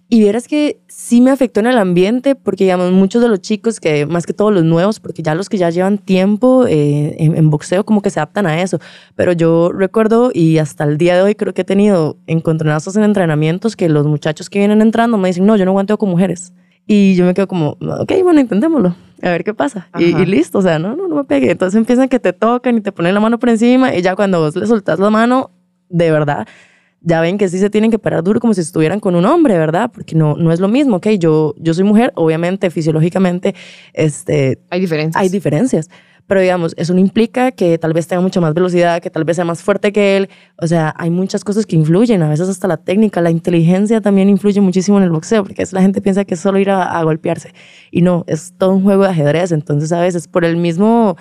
Y 0.07 0.19
vieras 0.19 0.47
que 0.47 0.79
sí 0.87 1.19
me 1.19 1.31
afectó 1.31 1.61
en 1.61 1.65
el 1.65 1.79
ambiente, 1.79 2.35
porque 2.35 2.65
digamos, 2.65 2.91
muchos 2.91 3.23
de 3.23 3.27
los 3.27 3.41
chicos, 3.41 3.79
que 3.79 4.05
más 4.05 4.27
que 4.27 4.33
todos 4.33 4.53
los 4.53 4.63
nuevos, 4.63 4.99
porque 4.99 5.23
ya 5.23 5.33
los 5.33 5.49
que 5.49 5.57
ya 5.57 5.71
llevan 5.71 5.97
tiempo 5.97 6.65
eh, 6.67 7.15
en, 7.17 7.49
boxeo 7.49 7.85
como 7.85 8.03
que 8.03 8.11
se 8.11 8.19
adaptan 8.19 8.45
a 8.45 8.61
eso. 8.61 8.79
Pero 9.15 9.31
yo 9.31 9.71
recuerdo, 9.71 10.29
y 10.31 10.59
hasta 10.59 10.83
el 10.83 10.99
día 10.99 11.15
de 11.15 11.23
hoy 11.23 11.33
creo 11.33 11.55
que 11.55 11.63
he 11.63 11.65
tenido 11.65 12.17
encontronazos 12.27 12.95
en 12.97 13.03
entrenamientos, 13.03 13.75
que 13.75 13.89
los 13.89 14.05
muchachos 14.05 14.49
que 14.49 14.59
vienen 14.59 14.81
entrando 14.81 15.17
me 15.17 15.29
dicen, 15.29 15.45
no, 15.45 15.55
yo 15.57 15.65
no 15.65 15.71
aguanteo 15.71 15.97
con 15.97 16.09
mujeres. 16.09 16.53
Y 16.85 17.15
yo 17.15 17.25
me 17.25 17.33
quedo 17.33 17.47
como, 17.47 17.77
ok, 17.81 18.13
bueno, 18.21 18.39
intentémoslo, 18.39 18.95
a 19.23 19.29
ver 19.31 19.43
qué 19.43 19.55
pasa. 19.55 19.89
Y, 19.97 20.13
listo, 20.27 20.59
o 20.59 20.61
sea, 20.61 20.77
no, 20.77 20.95
no, 20.95 21.07
no 21.07 21.15
me 21.15 21.23
pegue. 21.23 21.49
Entonces 21.49 21.75
empiezan 21.75 22.09
que 22.09 22.19
te 22.19 22.31
tocan 22.31 22.77
y 22.77 22.81
te 22.81 22.91
ponen 22.91 23.15
la 23.15 23.19
mano 23.19 23.39
por 23.39 23.49
encima, 23.49 23.95
y 23.95 24.03
ya 24.03 24.15
cuando 24.15 24.39
vos 24.39 24.55
le 24.55 24.67
soltás 24.67 24.99
la 24.99 25.09
mano, 25.09 25.49
de 25.89 26.11
verdad 26.11 26.47
ya 27.05 27.21
ven 27.21 27.37
que 27.37 27.47
sí 27.47 27.59
se 27.59 27.69
tienen 27.69 27.91
que 27.91 27.99
parar 27.99 28.23
duro 28.23 28.39
como 28.39 28.53
si 28.53 28.61
estuvieran 28.61 28.99
con 28.99 29.15
un 29.15 29.25
hombre, 29.25 29.57
¿verdad? 29.57 29.91
Porque 29.93 30.15
no, 30.15 30.35
no 30.35 30.51
es 30.51 30.59
lo 30.59 30.67
mismo, 30.67 30.97
¿ok? 30.97 31.09
Yo, 31.19 31.53
yo 31.57 31.73
soy 31.73 31.83
mujer, 31.83 32.11
obviamente, 32.15 32.71
fisiológicamente, 32.71 33.53
este... 33.93 34.59
Hay 34.71 34.81
diferencias. 34.81 35.21
Hay 35.21 35.29
diferencias. 35.29 35.89
Pero 36.27 36.41
digamos, 36.41 36.73
eso 36.77 36.95
no 36.95 36.99
implica 36.99 37.51
que 37.51 37.77
tal 37.77 37.93
vez 37.93 38.07
tenga 38.07 38.21
mucha 38.23 38.41
más 38.41 38.55
velocidad, 38.55 38.99
que 38.99 39.11
tal 39.11 39.23
vez 39.23 39.35
sea 39.35 39.45
más 39.45 39.61
fuerte 39.61 39.93
que 39.93 40.17
él. 40.17 40.29
O 40.57 40.65
sea, 40.65 40.91
hay 40.97 41.11
muchas 41.11 41.43
cosas 41.43 41.67
que 41.67 41.75
influyen, 41.75 42.23
a 42.23 42.29
veces 42.29 42.49
hasta 42.49 42.67
la 42.67 42.77
técnica, 42.77 43.21
la 43.21 43.29
inteligencia 43.29 44.01
también 44.01 44.27
influye 44.27 44.59
muchísimo 44.59 44.97
en 44.97 45.03
el 45.03 45.11
boxeo, 45.11 45.43
porque 45.43 45.63
la 45.71 45.81
gente 45.83 46.01
piensa 46.01 46.25
que 46.25 46.33
es 46.33 46.39
solo 46.39 46.57
ir 46.57 46.71
a, 46.71 46.97
a 46.97 47.03
golpearse. 47.03 47.53
Y 47.91 48.01
no, 48.01 48.23
es 48.25 48.55
todo 48.57 48.71
un 48.73 48.81
juego 48.81 49.03
de 49.03 49.09
ajedrez. 49.09 49.51
Entonces, 49.51 49.91
a 49.91 50.01
veces 50.01 50.27
por 50.27 50.43
el 50.43 50.57
mismo 50.57 51.15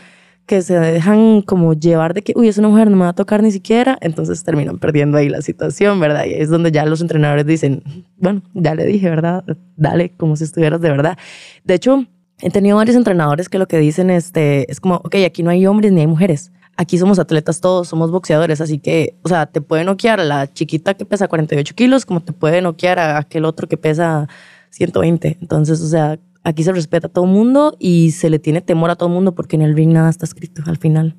que 0.46 0.62
se 0.62 0.78
dejan 0.78 1.42
como 1.42 1.72
llevar 1.72 2.14
de 2.14 2.22
que, 2.22 2.32
uy, 2.36 2.48
es 2.48 2.58
una 2.58 2.68
mujer, 2.68 2.90
no 2.90 2.96
me 2.96 3.04
va 3.04 3.10
a 3.10 3.14
tocar 3.14 3.42
ni 3.42 3.50
siquiera, 3.50 3.96
entonces 4.00 4.44
terminan 4.44 4.78
perdiendo 4.78 5.16
ahí 5.16 5.28
la 5.28 5.42
situación, 5.42 6.00
¿verdad? 6.00 6.26
Y 6.26 6.34
es 6.34 6.50
donde 6.50 6.70
ya 6.70 6.84
los 6.84 7.00
entrenadores 7.00 7.46
dicen, 7.46 7.82
bueno, 8.18 8.42
ya 8.52 8.74
le 8.74 8.84
dije, 8.84 9.08
¿verdad? 9.08 9.44
Dale, 9.76 10.14
como 10.16 10.36
si 10.36 10.44
estuvieras 10.44 10.80
de 10.80 10.90
verdad. 10.90 11.18
De 11.64 11.74
hecho, 11.74 12.06
he 12.40 12.50
tenido 12.50 12.76
varios 12.76 12.96
entrenadores 12.96 13.48
que 13.48 13.58
lo 13.58 13.66
que 13.66 13.78
dicen 13.78 14.10
este, 14.10 14.70
es 14.70 14.80
como, 14.80 14.96
ok, 14.96 15.16
aquí 15.26 15.42
no 15.42 15.50
hay 15.50 15.66
hombres 15.66 15.92
ni 15.92 16.00
hay 16.00 16.06
mujeres. 16.06 16.52
Aquí 16.76 16.98
somos 16.98 17.18
atletas 17.18 17.60
todos, 17.60 17.88
somos 17.88 18.10
boxeadores, 18.10 18.60
así 18.60 18.78
que, 18.78 19.16
o 19.22 19.28
sea, 19.28 19.46
te 19.46 19.60
puede 19.60 19.84
noquear 19.84 20.20
a 20.20 20.24
la 20.24 20.52
chiquita 20.52 20.94
que 20.94 21.04
pesa 21.04 21.28
48 21.28 21.74
kilos, 21.74 22.04
como 22.04 22.20
te 22.20 22.32
puede 22.32 22.60
noquear 22.60 22.98
a 22.98 23.18
aquel 23.18 23.44
otro 23.44 23.68
que 23.68 23.76
pesa 23.76 24.28
120. 24.70 25.38
Entonces, 25.40 25.80
o 25.80 25.86
sea, 25.86 26.18
aquí 26.44 26.62
se 26.62 26.72
respeta 26.72 27.08
a 27.08 27.10
todo 27.10 27.24
el 27.24 27.30
mundo 27.30 27.76
y 27.78 28.12
se 28.12 28.30
le 28.30 28.38
tiene 28.38 28.60
temor 28.60 28.90
a 28.90 28.96
todo 28.96 29.08
el 29.08 29.14
mundo 29.14 29.34
porque 29.34 29.56
en 29.56 29.62
el 29.62 29.74
ring 29.74 29.92
nada 29.92 30.10
está 30.10 30.24
escrito 30.24 30.62
al 30.66 30.76
final. 30.76 31.16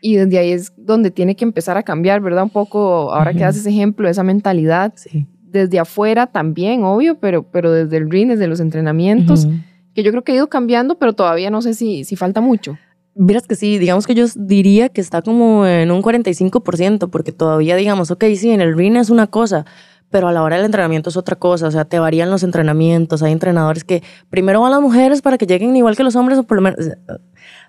y 0.00 0.16
desde 0.16 0.38
ahí 0.38 0.52
es 0.52 0.72
donde 0.76 1.10
tiene 1.10 1.34
que 1.34 1.44
empezar 1.44 1.76
a 1.76 1.82
cambiar, 1.82 2.20
¿verdad? 2.20 2.44
Un 2.44 2.50
poco, 2.50 3.12
ahora 3.12 3.32
que 3.32 3.44
haces 3.44 3.66
ejemplo, 3.66 4.08
esa 4.08 4.22
mentalidad. 4.22 4.92
Sí. 4.96 5.26
Desde 5.42 5.78
afuera 5.78 6.26
también, 6.26 6.84
obvio, 6.84 7.18
pero, 7.18 7.44
pero 7.50 7.72
desde 7.72 7.96
el 7.96 8.10
ring, 8.10 8.28
desde 8.28 8.46
los 8.46 8.60
entrenamientos, 8.60 9.48
que 9.94 10.02
yo 10.02 10.10
creo 10.10 10.22
que 10.22 10.32
ha 10.32 10.34
ido 10.34 10.48
cambiando, 10.48 10.98
pero 10.98 11.14
todavía 11.14 11.50
no 11.50 11.62
sé 11.62 11.72
si, 11.72 12.04
si 12.04 12.14
falta 12.14 12.40
mucho. 12.40 12.76
Miras 13.14 13.46
que 13.46 13.54
sí, 13.54 13.78
digamos 13.78 14.06
que 14.06 14.14
yo 14.14 14.26
diría 14.36 14.90
que 14.90 15.00
está 15.00 15.22
como 15.22 15.66
en 15.66 15.90
un 15.90 16.02
45%, 16.02 17.08
porque 17.08 17.32
todavía 17.32 17.74
digamos, 17.74 18.10
ok, 18.10 18.24
sí, 18.36 18.50
en 18.50 18.60
el 18.60 18.76
ring 18.76 18.96
es 18.96 19.08
una 19.08 19.26
cosa, 19.26 19.64
pero 20.10 20.28
a 20.28 20.32
la 20.32 20.42
hora 20.42 20.56
del 20.56 20.64
entrenamiento 20.64 21.10
es 21.10 21.16
otra 21.16 21.36
cosa, 21.36 21.66
o 21.66 21.70
sea, 21.70 21.84
te 21.84 21.98
varían 21.98 22.30
los 22.30 22.42
entrenamientos, 22.42 23.22
hay 23.22 23.32
entrenadores 23.32 23.84
que 23.84 24.02
primero 24.30 24.60
van 24.60 24.70
las 24.70 24.80
mujeres 24.80 25.22
para 25.22 25.38
que 25.38 25.46
lleguen 25.46 25.74
igual 25.76 25.96
que 25.96 26.04
los 26.04 26.16
hombres, 26.16 26.38
o 26.38 26.44
por 26.44 26.56
lo 26.56 26.62
menos, 26.62 26.78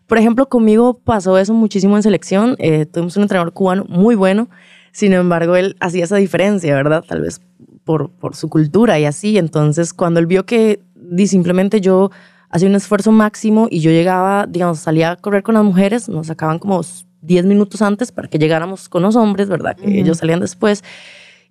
por 0.06 0.18
ejemplo, 0.18 0.48
conmigo 0.48 1.00
pasó 1.04 1.38
eso 1.38 1.54
muchísimo 1.54 1.96
en 1.96 2.04
selección, 2.04 2.56
eh, 2.60 2.86
tuvimos 2.86 3.18
un 3.18 3.24
entrenador 3.24 3.54
cubano 3.54 3.86
muy 3.90 4.16
bueno, 4.16 4.50
sin 4.92 5.14
embargo, 5.14 5.56
él 5.56 5.76
hacía 5.80 6.06
esa 6.06 6.16
diferencia, 6.16 6.74
¿verdad? 6.74 7.04
Tal 7.08 7.22
vez 7.22 7.42
por, 7.84 8.10
por 8.10 8.36
su 8.36 8.50
cultura 8.50 9.00
y 9.00 9.06
así, 9.06 9.38
entonces 9.38 9.94
cuando 9.94 10.20
él 10.20 10.26
vio 10.26 10.46
que 10.46 10.82
simplemente 11.26 11.82
yo 11.82 12.12
hacía 12.50 12.68
un 12.68 12.76
esfuerzo 12.76 13.12
máximo 13.12 13.68
y 13.70 13.80
yo 13.80 13.92
llegaba, 13.92 14.46
digamos, 14.48 14.80
salía 14.80 15.12
a 15.12 15.16
correr 15.16 15.44
con 15.44 15.56
las 15.56 15.64
mujeres, 15.64 16.10
nos 16.10 16.28
sacaban 16.28 16.60
como 16.60 16.82
10 17.22 17.46
minutos 17.46 17.82
antes 17.82 18.12
para 18.12 18.28
que 18.28 18.40
llegáramos 18.40 18.90
con 18.90 19.04
los 19.04 19.16
hombres, 19.16 19.50
¿verdad? 19.50 19.76
Que 19.76 20.00
ellos 20.00 20.18
salían 20.20 20.40
después. 20.40 20.84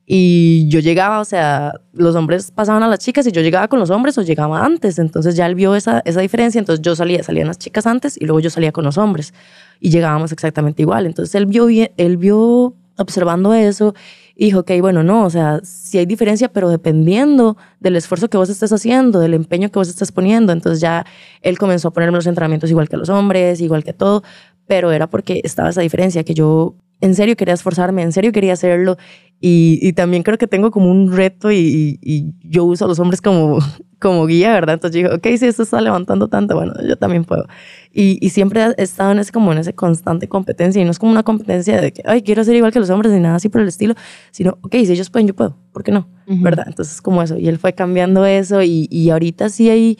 Y 0.08 0.68
yo 0.68 0.78
llegaba, 0.78 1.18
o 1.18 1.24
sea, 1.24 1.80
los 1.92 2.14
hombres 2.14 2.52
pasaban 2.52 2.84
a 2.84 2.88
las 2.88 3.00
chicas 3.00 3.26
y 3.26 3.32
yo 3.32 3.42
llegaba 3.42 3.66
con 3.66 3.80
los 3.80 3.90
hombres 3.90 4.16
o 4.18 4.22
llegaba 4.22 4.64
antes. 4.64 5.00
Entonces 5.00 5.34
ya 5.34 5.46
él 5.46 5.56
vio 5.56 5.74
esa, 5.74 6.00
esa 6.04 6.20
diferencia. 6.20 6.60
Entonces 6.60 6.80
yo 6.80 6.94
salía, 6.94 7.24
salían 7.24 7.48
las 7.48 7.58
chicas 7.58 7.86
antes 7.88 8.16
y 8.16 8.24
luego 8.24 8.38
yo 8.38 8.48
salía 8.48 8.70
con 8.70 8.84
los 8.84 8.98
hombres 8.98 9.34
y 9.80 9.90
llegábamos 9.90 10.30
exactamente 10.30 10.82
igual. 10.82 11.06
Entonces 11.06 11.34
él 11.34 11.46
vio, 11.46 11.66
él 11.68 12.16
vio 12.18 12.74
observando 12.98 13.52
eso 13.52 13.94
y 14.36 14.46
dijo, 14.46 14.60
ok, 14.60 14.72
bueno, 14.80 15.02
no, 15.02 15.24
o 15.24 15.30
sea, 15.30 15.60
sí 15.64 15.98
hay 15.98 16.06
diferencia, 16.06 16.52
pero 16.52 16.68
dependiendo 16.68 17.56
del 17.80 17.96
esfuerzo 17.96 18.28
que 18.28 18.36
vos 18.36 18.48
estés 18.48 18.72
haciendo, 18.72 19.18
del 19.18 19.34
empeño 19.34 19.70
que 19.70 19.78
vos 19.78 19.88
estés 19.88 20.12
poniendo. 20.12 20.52
Entonces 20.52 20.80
ya 20.80 21.04
él 21.42 21.58
comenzó 21.58 21.88
a 21.88 21.92
ponerme 21.92 22.16
los 22.16 22.26
entrenamientos 22.26 22.70
igual 22.70 22.88
que 22.88 22.96
los 22.96 23.08
hombres, 23.08 23.60
igual 23.60 23.82
que 23.82 23.92
todo, 23.92 24.22
pero 24.66 24.92
era 24.92 25.08
porque 25.08 25.40
estaba 25.42 25.70
esa 25.70 25.80
diferencia, 25.80 26.22
que 26.22 26.34
yo 26.34 26.76
en 27.00 27.14
serio 27.14 27.36
quería 27.36 27.54
esforzarme, 27.54 28.02
en 28.02 28.12
serio 28.12 28.32
quería 28.32 28.54
hacerlo. 28.54 28.96
Y, 29.38 29.78
y 29.82 29.92
también 29.92 30.22
creo 30.22 30.38
que 30.38 30.46
tengo 30.46 30.70
como 30.70 30.90
un 30.90 31.14
reto 31.14 31.52
y, 31.52 31.98
y, 32.00 32.32
yo 32.42 32.64
uso 32.64 32.86
a 32.86 32.88
los 32.88 32.98
hombres 32.98 33.20
como, 33.20 33.58
como 34.00 34.24
guía, 34.24 34.52
¿verdad? 34.54 34.74
Entonces 34.74 34.94
digo, 35.02 35.14
ok, 35.14 35.26
si 35.38 35.46
esto 35.46 35.62
está 35.62 35.80
levantando 35.82 36.28
tanto, 36.28 36.54
bueno, 36.54 36.72
yo 36.88 36.96
también 36.96 37.24
puedo. 37.24 37.46
Y, 37.92 38.18
y 38.24 38.30
siempre 38.30 38.62
he 38.78 38.82
estado 38.82 39.12
en 39.12 39.18
ese, 39.18 39.32
como 39.32 39.52
en 39.52 39.58
esa 39.58 39.74
constante 39.74 40.26
competencia 40.26 40.80
y 40.80 40.86
no 40.86 40.90
es 40.90 40.98
como 40.98 41.12
una 41.12 41.22
competencia 41.22 41.78
de 41.80 41.92
que, 41.92 42.02
ay, 42.06 42.22
quiero 42.22 42.44
ser 42.44 42.56
igual 42.56 42.72
que 42.72 42.80
los 42.80 42.88
hombres 42.88 43.12
ni 43.12 43.20
nada 43.20 43.36
así 43.36 43.50
por 43.50 43.60
el 43.60 43.68
estilo, 43.68 43.94
sino, 44.30 44.56
ok, 44.62 44.72
si 44.72 44.92
ellos 44.92 45.10
pueden, 45.10 45.28
yo 45.28 45.34
puedo, 45.34 45.54
¿por 45.72 45.82
qué 45.82 45.92
no? 45.92 46.08
¿Verdad? 46.26 46.64
Entonces 46.66 47.02
como 47.02 47.22
eso. 47.22 47.36
Y 47.36 47.48
él 47.48 47.58
fue 47.58 47.74
cambiando 47.74 48.24
eso 48.24 48.62
y, 48.62 49.10
ahorita 49.10 49.50
sí, 49.50 49.68
hay, 49.68 49.98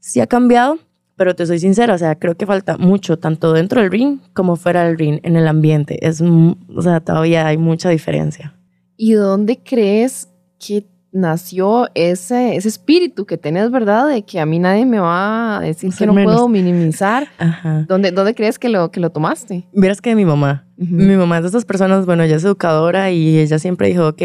sí 0.00 0.20
ha 0.20 0.26
cambiado 0.26 0.78
pero 1.16 1.34
te 1.34 1.46
soy 1.46 1.58
sincera, 1.58 1.94
o 1.94 1.98
sea, 1.98 2.16
creo 2.16 2.36
que 2.36 2.46
falta 2.46 2.76
mucho, 2.76 3.18
tanto 3.18 3.52
dentro 3.52 3.80
del 3.80 3.90
ring 3.90 4.18
como 4.32 4.56
fuera 4.56 4.84
del 4.84 4.98
ring, 4.98 5.20
en 5.22 5.36
el 5.36 5.46
ambiente. 5.46 6.06
Es, 6.06 6.20
o 6.20 6.82
sea, 6.82 7.00
todavía 7.00 7.46
hay 7.46 7.56
mucha 7.56 7.88
diferencia. 7.90 8.54
¿Y 8.96 9.12
dónde 9.12 9.60
crees 9.62 10.28
que 10.58 10.86
nació 11.12 11.88
ese, 11.94 12.56
ese 12.56 12.68
espíritu 12.68 13.24
que 13.24 13.38
tenés, 13.38 13.70
verdad? 13.70 14.08
De 14.08 14.24
que 14.24 14.40
a 14.40 14.46
mí 14.46 14.58
nadie 14.58 14.84
me 14.84 14.98
va 14.98 15.58
a 15.58 15.60
decir 15.60 15.92
que 15.96 16.06
no 16.06 16.14
puedo 16.14 16.48
minimizar. 16.48 17.28
Ajá. 17.38 17.86
¿Dónde, 17.88 18.10
¿Dónde 18.10 18.34
crees 18.34 18.58
que 18.58 18.68
lo, 18.68 18.90
que 18.90 18.98
lo 18.98 19.10
tomaste? 19.10 19.68
Vieras 19.72 20.00
que 20.00 20.14
mi 20.16 20.24
mamá, 20.24 20.66
mi 20.76 21.16
mamá 21.16 21.36
es 21.36 21.44
de 21.44 21.48
esas 21.50 21.64
personas, 21.64 22.04
bueno, 22.04 22.24
ella 22.24 22.36
es 22.36 22.44
educadora 22.44 23.12
y 23.12 23.38
ella 23.38 23.60
siempre 23.60 23.88
dijo, 23.88 24.08
ok, 24.08 24.22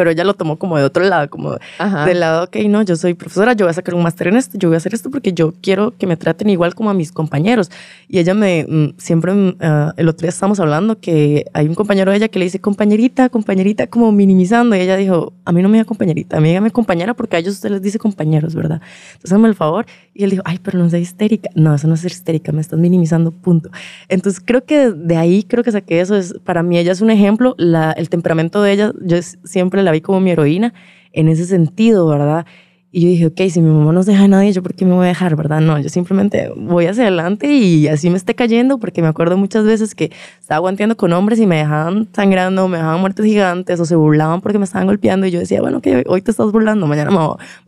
pero 0.00 0.12
ella 0.12 0.24
lo 0.24 0.32
tomó 0.32 0.58
como 0.58 0.78
de 0.78 0.84
otro 0.84 1.04
lado, 1.04 1.28
como 1.28 1.58
del 2.06 2.20
lado, 2.20 2.44
ok, 2.44 2.56
no, 2.70 2.80
yo 2.80 2.96
soy 2.96 3.12
profesora, 3.12 3.52
yo 3.52 3.66
voy 3.66 3.70
a 3.70 3.74
sacar 3.74 3.94
un 3.94 4.02
máster 4.02 4.28
en 4.28 4.36
esto, 4.36 4.56
yo 4.56 4.70
voy 4.70 4.76
a 4.76 4.78
hacer 4.78 4.94
esto 4.94 5.10
porque 5.10 5.34
yo 5.34 5.52
quiero 5.60 5.92
que 5.98 6.06
me 6.06 6.16
traten 6.16 6.48
igual 6.48 6.74
como 6.74 6.88
a 6.88 6.94
mis 6.94 7.12
compañeros. 7.12 7.70
Y 8.08 8.18
ella 8.18 8.32
me, 8.32 8.64
mm, 8.66 8.94
siempre, 8.96 9.34
uh, 9.34 9.92
el 9.98 10.08
otro 10.08 10.22
día 10.22 10.30
estábamos 10.30 10.58
hablando 10.58 10.98
que 10.98 11.44
hay 11.52 11.68
un 11.68 11.74
compañero 11.74 12.12
de 12.12 12.16
ella 12.16 12.28
que 12.28 12.38
le 12.38 12.46
dice 12.46 12.62
compañerita, 12.62 13.28
compañerita, 13.28 13.88
como 13.88 14.10
minimizando, 14.10 14.74
y 14.74 14.80
ella 14.80 14.96
dijo, 14.96 15.34
a 15.44 15.52
mí 15.52 15.60
no 15.60 15.68
me 15.68 15.76
diga 15.76 15.84
compañerita, 15.84 16.38
a 16.38 16.40
mí 16.40 16.48
dígame 16.48 16.70
compañera 16.70 17.12
porque 17.12 17.36
a 17.36 17.40
ellos 17.40 17.56
usted 17.56 17.68
les 17.68 17.82
dice 17.82 17.98
compañeros, 17.98 18.54
¿verdad? 18.54 18.80
Entonces, 19.12 19.32
hazme 19.34 19.48
el 19.48 19.54
favor. 19.54 19.84
Y 20.14 20.24
él 20.24 20.30
dijo, 20.30 20.42
ay, 20.46 20.60
pero 20.62 20.78
no 20.78 20.88
sea 20.88 20.98
histérica. 20.98 21.50
No, 21.54 21.74
eso 21.74 21.88
no 21.88 21.94
es 21.94 22.00
ser 22.00 22.10
histérica, 22.10 22.52
me 22.52 22.62
estás 22.62 22.78
minimizando, 22.78 23.32
punto. 23.32 23.70
Entonces, 24.08 24.42
creo 24.42 24.64
que 24.64 24.92
de 24.92 25.16
ahí 25.18 25.42
creo 25.42 25.62
que 25.62 25.72
saqué 25.72 26.00
eso. 26.00 26.16
Es, 26.16 26.34
para 26.42 26.62
mí, 26.62 26.78
ella 26.78 26.92
es 26.92 27.02
un 27.02 27.10
ejemplo, 27.10 27.54
la, 27.58 27.92
el 27.92 28.08
temperamento 28.08 28.62
de 28.62 28.72
ella, 28.72 28.92
yo 29.02 29.18
siempre 29.44 29.82
la 29.82 29.89
vi 29.92 30.00
como 30.00 30.20
mi 30.20 30.30
heroína 30.30 30.74
en 31.12 31.28
ese 31.28 31.44
sentido, 31.44 32.06
¿verdad? 32.06 32.46
Y 32.92 33.02
yo 33.02 33.08
dije, 33.08 33.26
ok, 33.26 33.40
si 33.50 33.60
mi 33.60 33.70
mamá 33.70 33.92
no 33.92 34.02
deja 34.02 34.24
a 34.24 34.28
nadie, 34.28 34.52
¿yo 34.52 34.64
por 34.64 34.74
qué 34.74 34.84
me 34.84 34.94
voy 34.94 35.04
a 35.04 35.08
dejar, 35.08 35.36
verdad? 35.36 35.60
No, 35.60 35.78
yo 35.78 35.88
simplemente 35.88 36.50
voy 36.56 36.86
hacia 36.86 37.04
adelante 37.04 37.46
y 37.46 37.86
así 37.86 38.10
me 38.10 38.16
esté 38.16 38.34
cayendo, 38.34 38.78
porque 38.78 39.00
me 39.00 39.06
acuerdo 39.06 39.36
muchas 39.36 39.64
veces 39.64 39.94
que 39.94 40.10
estaba 40.40 40.56
aguantando 40.56 40.96
con 40.96 41.12
hombres 41.12 41.38
y 41.38 41.46
me 41.46 41.58
dejaban 41.58 42.08
sangrando, 42.12 42.66
me 42.66 42.78
dejaban 42.78 43.00
muertes 43.00 43.24
gigantes 43.24 43.78
o 43.78 43.84
se 43.84 43.94
burlaban 43.94 44.40
porque 44.40 44.58
me 44.58 44.64
estaban 44.64 44.88
golpeando 44.88 45.24
y 45.26 45.30
yo 45.30 45.38
decía, 45.38 45.60
bueno, 45.60 45.80
que 45.80 46.02
hoy 46.08 46.20
te 46.20 46.32
estás 46.32 46.50
burlando, 46.50 46.88
mañana, 46.88 47.12
me, 47.12 47.18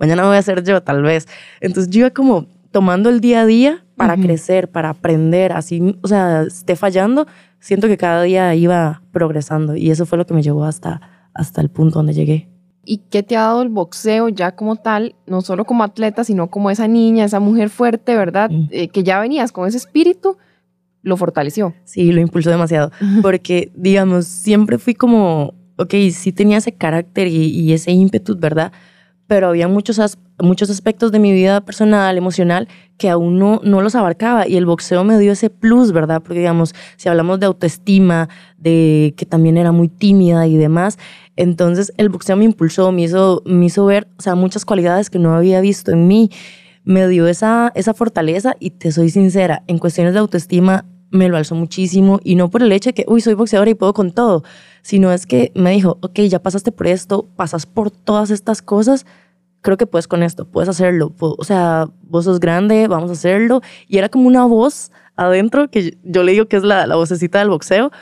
mañana 0.00 0.26
voy 0.26 0.36
a 0.36 0.42
ser 0.42 0.64
yo, 0.64 0.82
tal 0.82 1.02
vez. 1.02 1.28
Entonces 1.60 1.92
yo 1.92 2.00
iba 2.00 2.10
como 2.10 2.46
tomando 2.72 3.08
el 3.08 3.20
día 3.20 3.42
a 3.42 3.46
día 3.46 3.84
para 3.94 4.16
crecer, 4.16 4.68
para 4.68 4.88
aprender, 4.88 5.52
así, 5.52 5.96
o 6.02 6.08
sea, 6.08 6.42
esté 6.42 6.74
fallando, 6.74 7.28
siento 7.60 7.86
que 7.86 7.96
cada 7.96 8.24
día 8.24 8.52
iba 8.56 9.02
progresando 9.12 9.76
y 9.76 9.92
eso 9.92 10.04
fue 10.04 10.18
lo 10.18 10.26
que 10.26 10.34
me 10.34 10.42
llevó 10.42 10.64
hasta 10.64 11.00
hasta 11.34 11.60
el 11.60 11.70
punto 11.70 11.98
donde 11.98 12.14
llegué. 12.14 12.48
¿Y 12.84 12.98
qué 13.10 13.22
te 13.22 13.36
ha 13.36 13.42
dado 13.42 13.62
el 13.62 13.68
boxeo 13.68 14.28
ya 14.28 14.56
como 14.56 14.76
tal, 14.76 15.14
no 15.26 15.40
solo 15.40 15.64
como 15.64 15.84
atleta, 15.84 16.24
sino 16.24 16.50
como 16.50 16.70
esa 16.70 16.88
niña, 16.88 17.24
esa 17.24 17.38
mujer 17.38 17.70
fuerte, 17.70 18.16
¿verdad? 18.16 18.50
Mm. 18.50 18.68
Eh, 18.70 18.88
que 18.88 19.04
ya 19.04 19.20
venías 19.20 19.52
con 19.52 19.68
ese 19.68 19.76
espíritu, 19.76 20.36
lo 21.02 21.16
fortaleció. 21.16 21.74
Sí, 21.84 22.12
lo 22.12 22.20
impulsó 22.20 22.50
demasiado, 22.50 22.90
porque 23.22 23.72
digamos, 23.74 24.26
siempre 24.26 24.78
fui 24.78 24.94
como, 24.94 25.54
ok, 25.76 25.94
sí 26.12 26.32
tenía 26.32 26.58
ese 26.58 26.72
carácter 26.72 27.28
y, 27.28 27.46
y 27.46 27.72
ese 27.72 27.92
ímpetu, 27.92 28.36
¿verdad? 28.36 28.72
Pero 29.26 29.48
había 29.48 29.68
muchos, 29.68 30.00
muchos 30.38 30.70
aspectos 30.70 31.12
de 31.12 31.18
mi 31.18 31.32
vida 31.32 31.60
personal, 31.62 32.16
emocional, 32.16 32.68
que 32.98 33.08
aún 33.08 33.38
no, 33.38 33.60
no 33.64 33.80
los 33.80 33.94
abarcaba 33.94 34.46
y 34.46 34.56
el 34.56 34.66
boxeo 34.66 35.04
me 35.04 35.18
dio 35.18 35.32
ese 35.32 35.50
plus, 35.50 35.92
¿verdad? 35.92 36.22
Porque 36.22 36.40
digamos, 36.40 36.74
si 36.96 37.08
hablamos 37.08 37.40
de 37.40 37.46
autoestima, 37.46 38.28
de 38.58 39.14
que 39.16 39.26
también 39.26 39.56
era 39.56 39.72
muy 39.72 39.88
tímida 39.88 40.46
y 40.46 40.56
demás, 40.56 40.98
entonces 41.36 41.92
el 41.96 42.08
boxeo 42.08 42.36
me 42.36 42.44
impulsó, 42.44 42.92
me 42.92 43.02
hizo, 43.02 43.42
me 43.44 43.66
hizo 43.66 43.84
ver, 43.86 44.08
o 44.18 44.22
sea, 44.22 44.34
muchas 44.34 44.64
cualidades 44.64 45.10
que 45.10 45.18
no 45.18 45.34
había 45.34 45.60
visto 45.60 45.90
en 45.92 46.06
mí, 46.06 46.30
me 46.84 47.06
dio 47.08 47.28
esa, 47.28 47.72
esa 47.74 47.94
fortaleza 47.94 48.56
y 48.58 48.70
te 48.70 48.92
soy 48.92 49.10
sincera, 49.10 49.62
en 49.66 49.78
cuestiones 49.78 50.14
de 50.14 50.20
autoestima 50.20 50.84
me 51.10 51.28
lo 51.28 51.36
alzó 51.36 51.54
muchísimo 51.54 52.20
y 52.24 52.34
no 52.34 52.50
por 52.50 52.62
el 52.62 52.72
hecho 52.72 52.90
de 52.90 52.94
que, 52.94 53.04
uy, 53.06 53.20
soy 53.20 53.34
boxeadora 53.34 53.70
y 53.70 53.74
puedo 53.74 53.92
con 53.92 54.12
todo, 54.12 54.42
sino 54.80 55.12
es 55.12 55.26
que 55.26 55.52
me 55.54 55.70
dijo, 55.70 55.98
ok, 56.00 56.20
ya 56.20 56.42
pasaste 56.42 56.72
por 56.72 56.86
esto, 56.86 57.28
pasas 57.36 57.66
por 57.66 57.90
todas 57.90 58.30
estas 58.30 58.62
cosas, 58.62 59.04
creo 59.60 59.76
que 59.76 59.86
puedes 59.86 60.08
con 60.08 60.22
esto, 60.22 60.46
puedes 60.46 60.68
hacerlo, 60.68 61.14
o 61.18 61.44
sea, 61.44 61.88
vos 62.02 62.24
sos 62.24 62.40
grande, 62.40 62.88
vamos 62.88 63.10
a 63.10 63.12
hacerlo. 63.12 63.60
Y 63.88 63.98
era 63.98 64.08
como 64.08 64.26
una 64.26 64.44
voz 64.44 64.90
adentro 65.14 65.70
que 65.70 65.98
yo 66.02 66.22
le 66.22 66.32
digo 66.32 66.46
que 66.46 66.56
es 66.56 66.64
la, 66.64 66.86
la 66.86 66.96
vocecita 66.96 67.38
del 67.38 67.50
boxeo, 67.50 67.92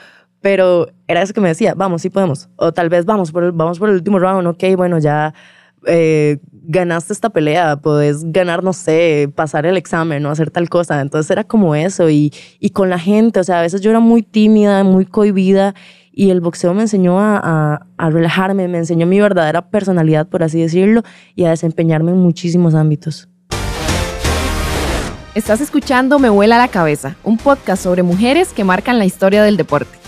pero 0.40 0.88
era 1.06 1.22
eso 1.22 1.34
que 1.34 1.40
me 1.40 1.48
decía, 1.48 1.74
vamos, 1.74 2.02
sí 2.02 2.10
podemos. 2.10 2.48
O 2.56 2.72
tal 2.72 2.88
vez 2.88 3.04
vamos 3.04 3.32
por 3.32 3.44
el, 3.44 3.52
vamos 3.52 3.78
por 3.78 3.88
el 3.88 3.96
último 3.96 4.18
round, 4.18 4.46
ok, 4.46 4.64
bueno, 4.76 4.98
ya 4.98 5.34
eh, 5.86 6.38
ganaste 6.50 7.12
esta 7.12 7.30
pelea, 7.30 7.76
puedes 7.76 8.30
ganar, 8.32 8.62
no 8.62 8.72
sé, 8.72 9.30
pasar 9.34 9.66
el 9.66 9.76
examen 9.76 10.24
o 10.26 10.30
hacer 10.30 10.50
tal 10.50 10.68
cosa. 10.68 11.00
Entonces 11.00 11.30
era 11.30 11.44
como 11.44 11.74
eso 11.74 12.08
y, 12.10 12.32
y 12.58 12.70
con 12.70 12.90
la 12.90 12.98
gente, 12.98 13.40
o 13.40 13.44
sea, 13.44 13.60
a 13.60 13.62
veces 13.62 13.80
yo 13.80 13.90
era 13.90 14.00
muy 14.00 14.22
tímida, 14.22 14.84
muy 14.84 15.04
cohibida 15.06 15.74
y 16.12 16.30
el 16.30 16.40
boxeo 16.40 16.74
me 16.74 16.82
enseñó 16.82 17.20
a, 17.20 17.40
a, 17.42 17.86
a, 17.96 18.10
relajarme, 18.10 18.68
me 18.68 18.78
enseñó 18.78 19.06
mi 19.06 19.20
verdadera 19.20 19.70
personalidad, 19.70 20.26
por 20.26 20.42
así 20.42 20.60
decirlo, 20.60 21.02
y 21.34 21.44
a 21.44 21.50
desempeñarme 21.50 22.10
en 22.10 22.18
muchísimos 22.18 22.74
ámbitos. 22.74 23.28
Estás 25.32 25.60
escuchando 25.60 26.18
Me 26.18 26.28
vuela 26.28 26.58
la 26.58 26.66
cabeza, 26.66 27.16
un 27.22 27.36
podcast 27.36 27.84
sobre 27.84 28.02
mujeres 28.02 28.52
que 28.52 28.64
marcan 28.64 28.98
la 28.98 29.04
historia 29.04 29.44
del 29.44 29.56
deporte. 29.56 29.99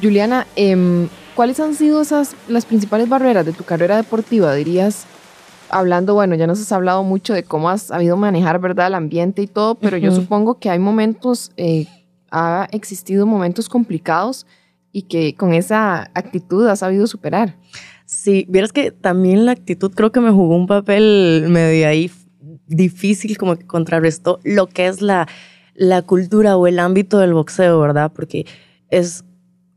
Juliana, 0.00 0.46
eh, 0.56 1.08
¿cuáles 1.34 1.60
han 1.60 1.74
sido 1.74 2.02
esas 2.02 2.36
las 2.48 2.66
principales 2.66 3.08
barreras 3.08 3.46
de 3.46 3.52
tu 3.52 3.64
carrera 3.64 3.96
deportiva? 3.96 4.54
Dirías, 4.54 5.06
hablando, 5.70 6.14
bueno, 6.14 6.34
ya 6.34 6.46
nos 6.46 6.60
has 6.60 6.72
hablado 6.72 7.02
mucho 7.02 7.34
de 7.34 7.42
cómo 7.42 7.70
has 7.70 7.82
sabido 7.82 8.16
manejar, 8.16 8.60
¿verdad?, 8.60 8.88
el 8.88 8.94
ambiente 8.94 9.42
y 9.42 9.46
todo, 9.46 9.74
pero 9.76 9.96
yo 9.96 10.12
supongo 10.12 10.58
que 10.58 10.70
hay 10.70 10.78
momentos, 10.78 11.52
eh, 11.56 11.86
ha 12.30 12.68
existido 12.72 13.26
momentos 13.26 13.68
complicados 13.68 14.46
y 14.92 15.02
que 15.02 15.34
con 15.34 15.54
esa 15.54 16.10
actitud 16.14 16.66
has 16.66 16.80
sabido 16.80 17.06
superar. 17.06 17.56
Sí, 18.04 18.46
vieras 18.48 18.72
que 18.72 18.92
también 18.92 19.46
la 19.46 19.52
actitud 19.52 19.92
creo 19.94 20.12
que 20.12 20.20
me 20.20 20.30
jugó 20.30 20.56
un 20.56 20.66
papel 20.66 21.46
medio 21.48 21.88
ahí 21.88 22.10
difícil, 22.66 23.36
como 23.36 23.56
que 23.56 23.66
contrarrestó 23.66 24.40
lo 24.44 24.68
que 24.68 24.86
es 24.86 25.02
la, 25.02 25.26
la 25.74 26.02
cultura 26.02 26.56
o 26.56 26.66
el 26.66 26.78
ámbito 26.78 27.18
del 27.18 27.34
boxeo, 27.34 27.80
¿verdad? 27.80 28.12
Porque 28.14 28.46
es 28.90 29.24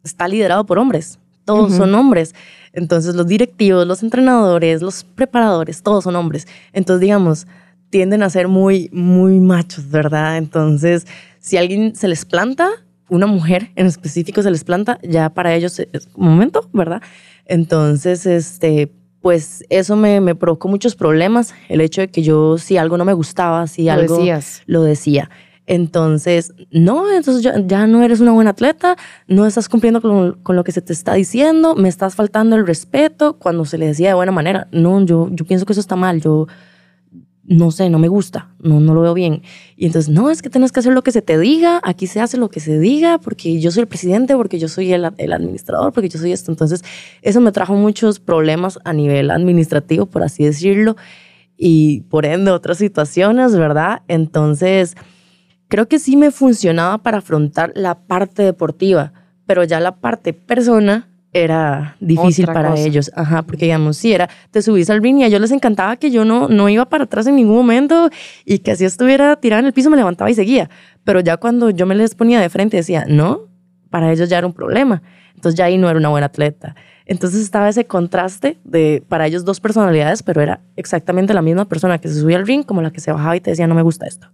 está 0.09 0.27
liderado 0.27 0.65
por 0.65 0.79
hombres, 0.79 1.19
todos 1.45 1.73
son 1.73 1.95
hombres. 1.95 2.35
Entonces 2.73 3.15
los 3.15 3.25
directivos, 3.25 3.87
los 3.87 4.03
entrenadores, 4.03 4.81
los 4.81 5.03
preparadores, 5.03 5.81
todos 5.81 6.03
son 6.03 6.15
hombres. 6.15 6.47
Entonces, 6.73 7.01
digamos, 7.01 7.47
tienden 7.89 8.21
a 8.21 8.29
ser 8.29 8.47
muy, 8.47 8.89
muy 8.91 9.39
machos, 9.39 9.89
¿verdad? 9.89 10.37
Entonces, 10.37 11.07
si 11.39 11.57
alguien 11.57 11.95
se 11.95 12.07
les 12.07 12.25
planta, 12.25 12.69
una 13.09 13.25
mujer 13.25 13.71
en 13.75 13.87
específico 13.87 14.43
se 14.43 14.51
les 14.51 14.63
planta, 14.63 14.99
ya 15.01 15.29
para 15.29 15.55
ellos 15.55 15.79
es 15.79 16.07
un 16.13 16.27
momento, 16.27 16.69
¿verdad? 16.73 17.01
Entonces, 17.45 18.27
este, 18.27 18.91
pues 19.21 19.65
eso 19.69 19.95
me, 19.95 20.21
me, 20.21 20.35
provocó 20.35 20.67
muchos 20.67 20.95
problemas. 20.95 21.53
El 21.67 21.81
hecho 21.81 22.01
de 22.01 22.09
que 22.09 22.21
yo, 22.21 22.57
si 22.59 22.77
algo 22.77 22.97
no 22.97 23.05
me 23.05 23.13
gustaba, 23.13 23.65
si 23.67 23.89
algo. 23.89 24.17
Decías. 24.17 24.61
Lo 24.67 24.83
decía. 24.83 25.29
Entonces, 25.69 26.51
no, 26.71 27.11
entonces 27.11 27.43
ya, 27.43 27.85
no 27.85 28.01
eres 28.01 28.21
una 28.21 28.31
buena 28.31 28.49
atleta, 28.49 28.97
no 29.27 29.45
estás 29.45 29.69
cumpliendo 29.69 30.01
con, 30.01 30.55
lo 30.55 30.63
que 30.63 30.71
se 30.71 30.81
te 30.81 30.93
está 30.93 31.13
diciendo, 31.13 31.75
me 31.75 31.87
estás 31.87 32.15
faltando 32.15 32.55
el 32.55 32.65
respeto 32.65 33.37
cuando 33.37 33.65
se 33.65 33.77
le 33.77 33.85
decía 33.85 34.07
de 34.07 34.15
buena 34.15 34.31
manera. 34.31 34.67
No, 34.71 34.99
yo, 35.05 35.29
yo 35.31 35.45
pienso 35.45 35.67
que 35.67 35.73
eso 35.73 35.79
está 35.79 35.95
mal, 35.95 36.21
yo 36.21 36.47
no 37.43 37.69
sé, 37.69 37.91
no 37.91 37.99
me 37.99 38.07
gusta, 38.07 38.49
no, 38.57 38.79
no 38.79 38.95
lo 38.95 39.01
veo 39.01 39.13
bien. 39.13 39.43
Y 39.77 39.85
entonces, 39.85 40.11
no, 40.11 40.31
es 40.31 40.41
que 40.41 40.49
tienes 40.49 40.71
que 40.71 40.79
hacer 40.79 40.91
lo 40.91 41.03
que 41.03 41.11
se 41.11 41.21
te 41.21 41.37
diga, 41.37 41.79
aquí 41.83 42.07
se 42.07 42.19
hace 42.19 42.37
lo 42.37 42.49
que 42.49 42.61
se 42.61 42.79
diga, 42.79 43.19
porque 43.19 43.59
yo 43.59 43.69
soy 43.69 43.81
el 43.81 43.87
presidente, 43.87 44.35
porque 44.35 44.57
yo 44.57 44.69
soy 44.69 44.91
el, 44.91 45.07
el 45.17 45.33
administrador, 45.33 45.93
porque 45.93 46.09
yo 46.09 46.17
soy 46.17 46.31
esto. 46.31 46.51
Entonces, 46.51 46.83
eso 47.21 47.41
me 47.41 47.51
trajo 47.51 47.75
muchos 47.75 48.19
problemas 48.19 48.79
a 48.85 48.93
nivel 48.93 49.29
administrativo, 49.29 50.07
por 50.07 50.23
así 50.23 50.43
decirlo, 50.43 50.95
y 51.55 52.01
por 52.09 52.25
ende 52.25 52.49
otras 52.49 52.79
situaciones, 52.79 53.55
¿verdad? 53.55 54.01
Entonces 54.07 54.95
creo 55.69 55.87
que 55.87 55.99
sí 55.99 56.17
me 56.17 56.31
funcionaba 56.31 56.97
para 56.97 57.19
afrontar 57.19 57.71
la 57.75 57.95
parte 57.95 58.43
deportiva, 58.43 59.13
pero 59.45 59.63
ya 59.63 59.79
la 59.79 59.95
parte 59.95 60.33
persona 60.33 61.07
era 61.31 61.95
difícil 61.99 62.47
para 62.47 62.75
ellos. 62.75 63.11
Ajá, 63.15 63.43
porque 63.43 63.65
digamos, 63.65 63.97
si 63.97 64.11
era, 64.11 64.29
te 64.51 64.61
subís 64.61 64.89
al 64.89 65.01
ring 65.01 65.19
y 65.19 65.23
a 65.23 65.27
ellos 65.27 65.39
les 65.39 65.51
encantaba 65.51 65.95
que 65.95 66.09
yo 66.09 66.25
no, 66.25 66.47
no 66.47 66.69
iba 66.69 66.85
para 66.85 67.03
atrás 67.03 67.27
en 67.27 67.35
ningún 67.35 67.55
momento 67.55 68.09
y 68.45 68.59
que 68.59 68.71
así 68.71 68.83
estuviera 68.83 69.35
tirada 69.35 69.59
en 69.59 69.67
el 69.67 69.73
piso, 69.73 69.91
me 69.91 69.97
levantaba 69.97 70.29
y 70.29 70.33
seguía. 70.33 70.69
Pero 71.03 71.19
ya 71.19 71.37
cuando 71.37 71.69
yo 71.69 71.85
me 71.85 71.95
les 71.95 72.15
ponía 72.15 72.41
de 72.41 72.49
frente 72.49 72.77
decía, 72.77 73.05
no, 73.07 73.41
para 73.91 74.11
ellos 74.11 74.27
ya 74.27 74.39
era 74.39 74.47
un 74.47 74.53
problema. 74.53 75.03
Entonces 75.35 75.57
ya 75.57 75.65
ahí 75.65 75.77
no 75.77 75.87
era 75.89 75.99
una 75.99 76.09
buena 76.09 76.25
atleta. 76.27 76.75
Entonces 77.05 77.41
estaba 77.41 77.69
ese 77.69 77.85
contraste 77.85 78.57
de 78.63 79.03
para 79.07 79.27
ellos 79.27 79.45
dos 79.45 79.59
personalidades, 79.59 80.23
pero 80.23 80.41
era 80.41 80.61
exactamente 80.75 81.33
la 81.33 81.41
misma 81.41 81.65
persona 81.65 81.99
que 81.99 82.07
se 82.07 82.19
subía 82.19 82.37
al 82.37 82.47
ring 82.47 82.63
como 82.63 82.81
la 82.81 82.91
que 82.91 82.99
se 82.99 83.11
bajaba 83.11 83.35
y 83.35 83.39
te 83.39 83.51
decía 83.51 83.67
no 83.67 83.75
me 83.75 83.81
gusta 83.83 84.07
esto. 84.07 84.29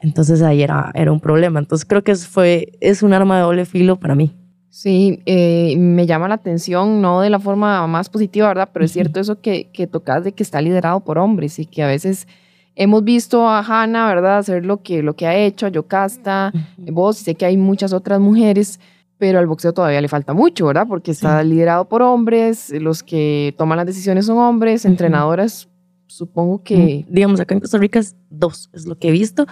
Entonces 0.00 0.42
ahí 0.42 0.62
era, 0.62 0.90
era 0.94 1.12
un 1.12 1.20
problema. 1.20 1.58
Entonces 1.58 1.86
creo 1.86 2.02
que 2.02 2.14
fue, 2.16 2.72
es 2.80 3.02
un 3.02 3.12
arma 3.12 3.36
de 3.36 3.42
doble 3.42 3.64
filo 3.64 3.96
para 3.96 4.14
mí. 4.14 4.34
Sí, 4.68 5.22
eh, 5.24 5.76
me 5.78 6.04
llama 6.04 6.26
la 6.26 6.34
atención, 6.34 7.00
no 7.00 7.20
de 7.20 7.30
la 7.30 7.38
forma 7.38 7.86
más 7.86 8.08
positiva, 8.08 8.48
¿verdad? 8.48 8.70
Pero 8.72 8.84
es 8.84 8.92
cierto 8.92 9.20
eso 9.20 9.40
que, 9.40 9.70
que 9.72 9.86
tocas 9.86 10.24
de 10.24 10.32
que 10.32 10.42
está 10.42 10.60
liderado 10.60 11.00
por 11.00 11.16
hombres 11.16 11.60
y 11.60 11.66
que 11.66 11.84
a 11.84 11.86
veces 11.86 12.26
hemos 12.74 13.04
visto 13.04 13.48
a 13.48 13.60
Hannah, 13.60 14.08
¿verdad? 14.08 14.38
Hacer 14.38 14.66
lo 14.66 14.82
que, 14.82 15.02
lo 15.02 15.14
que 15.14 15.28
ha 15.28 15.36
hecho, 15.36 15.66
a 15.66 15.68
Yocasta, 15.68 16.52
vos, 16.76 17.18
sé 17.18 17.36
que 17.36 17.46
hay 17.46 17.56
muchas 17.56 17.92
otras 17.92 18.18
mujeres, 18.18 18.80
pero 19.16 19.38
al 19.38 19.46
boxeo 19.46 19.72
todavía 19.72 20.00
le 20.00 20.08
falta 20.08 20.32
mucho, 20.32 20.66
¿verdad? 20.66 20.86
Porque 20.88 21.12
está 21.12 21.42
liderado 21.44 21.88
por 21.88 22.02
hombres, 22.02 22.70
los 22.70 23.04
que 23.04 23.54
toman 23.56 23.78
las 23.78 23.86
decisiones 23.86 24.26
son 24.26 24.38
hombres, 24.38 24.84
entrenadoras 24.84 25.68
supongo 26.14 26.62
que... 26.62 27.04
Digamos, 27.08 27.40
acá 27.40 27.54
en 27.54 27.60
Costa 27.60 27.78
Rica 27.78 27.98
es 27.98 28.16
dos, 28.30 28.70
es 28.72 28.86
lo 28.86 28.98
que 28.98 29.08
he 29.08 29.12
visto, 29.12 29.46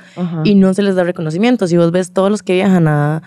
y 0.45 0.54
no 0.54 0.73
se 0.75 0.83
les 0.83 0.95
da 0.95 1.04
reconocimiento. 1.04 1.66
Si 1.66 1.76
vos 1.76 1.90
ves 1.90 2.12
todos 2.12 2.31
los 2.31 2.42
que 2.42 2.54
viajan 2.54 2.87
a, 2.88 3.23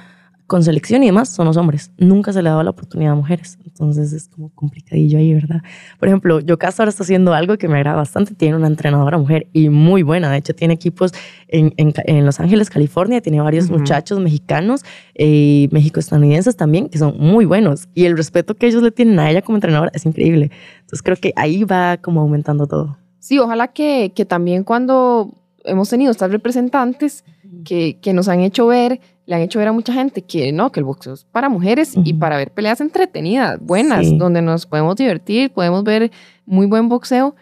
con 0.48 0.64
selección 0.64 1.02
y 1.04 1.08
demás, 1.08 1.30
son 1.30 1.48
los 1.48 1.58
hombres. 1.58 1.92
Nunca 1.98 2.32
se 2.32 2.42
le 2.42 2.50
daba 2.50 2.64
la 2.64 2.70
oportunidad 2.70 3.14
a 3.14 3.16
mujeres. 3.16 3.58
Entonces 3.66 4.14
es 4.14 4.30
como 4.30 4.50
complicadillo 4.54 5.18
ahí, 5.18 5.34
¿verdad? 5.34 5.62
Por 6.00 6.08
ejemplo, 6.08 6.40
Yocasta 6.40 6.84
ahora 6.84 6.92
está 6.92 7.04
haciendo 7.04 7.34
algo 7.34 7.58
que 7.58 7.68
me 7.68 7.78
agrada 7.78 7.98
bastante. 7.98 8.36
Tiene 8.36 8.56
una 8.56 8.68
entrenadora 8.68 9.18
mujer 9.18 9.48
y 9.54 9.70
muy 9.70 10.04
buena. 10.04 10.30
De 10.30 10.38
hecho, 10.38 10.54
tiene 10.54 10.76
equipos 10.76 11.12
en, 11.48 11.74
en, 11.78 12.26
Los 12.26 12.40
Ángeles, 12.40 12.70
California. 12.70 13.22
Tiene 13.22 13.42
varios 13.42 13.70
muchachos 13.70 14.20
mexicanos 14.20 14.84
y 15.18 15.68
México-estadounidenses 15.72 16.56
también, 16.56 16.90
que 16.90 17.00
son 17.00 17.18
muy 17.18 17.46
buenos. 17.46 17.90
Y 17.96 18.06
el 18.06 18.16
respeto 18.16 18.56
que 18.56 18.68
ellos 18.68 18.84
le 18.84 18.92
tienen 18.92 19.20
a 19.20 19.30
ella 19.30 19.42
como 19.42 19.58
entrenadora 19.58 19.92
es 19.94 20.06
increíble. 20.06 20.52
Entonces 20.82 21.02
creo 21.02 21.18
que 21.18 21.34
ahí 21.36 21.64
va 21.64 21.98
como 21.98 22.22
aumentando 22.22 22.68
todo. 22.68 22.98
Sí, 23.26 23.40
ojalá 23.40 23.70
que, 23.70 24.12
que 24.14 24.24
también 24.24 24.64
cuando 24.64 25.34
hemos 25.64 25.90
tenido 25.90 26.12
estas 26.12 26.30
representantes 26.30 27.24
que, 27.64 27.98
que, 28.00 28.14
nos 28.14 28.28
han 28.28 28.42
hecho 28.42 28.68
ver, 28.68 29.00
le 29.26 29.34
han 29.34 29.42
hecho 29.42 29.58
ver 29.58 29.68
a 29.68 29.72
mucha 29.72 29.94
gente 29.94 30.22
que 30.22 30.52
no, 30.52 30.72
que 30.72 30.80
el 30.80 30.84
boxeo 30.84 31.16
es 31.16 31.24
para 31.24 31.50
mujeres 31.50 31.96
y 32.04 32.14
para 32.14 32.38
ver 32.38 32.52
peleas 32.52 32.82
entretenidas, 32.82 33.60
buenas, 33.60 34.16
donde 34.20 34.44
nos 34.44 34.68
podemos 34.68 34.96
divertir, 34.96 35.52
podemos 35.52 35.84
ver 35.84 36.12
muy 36.46 36.68
buen 36.68 36.88
boxeo 36.88 37.36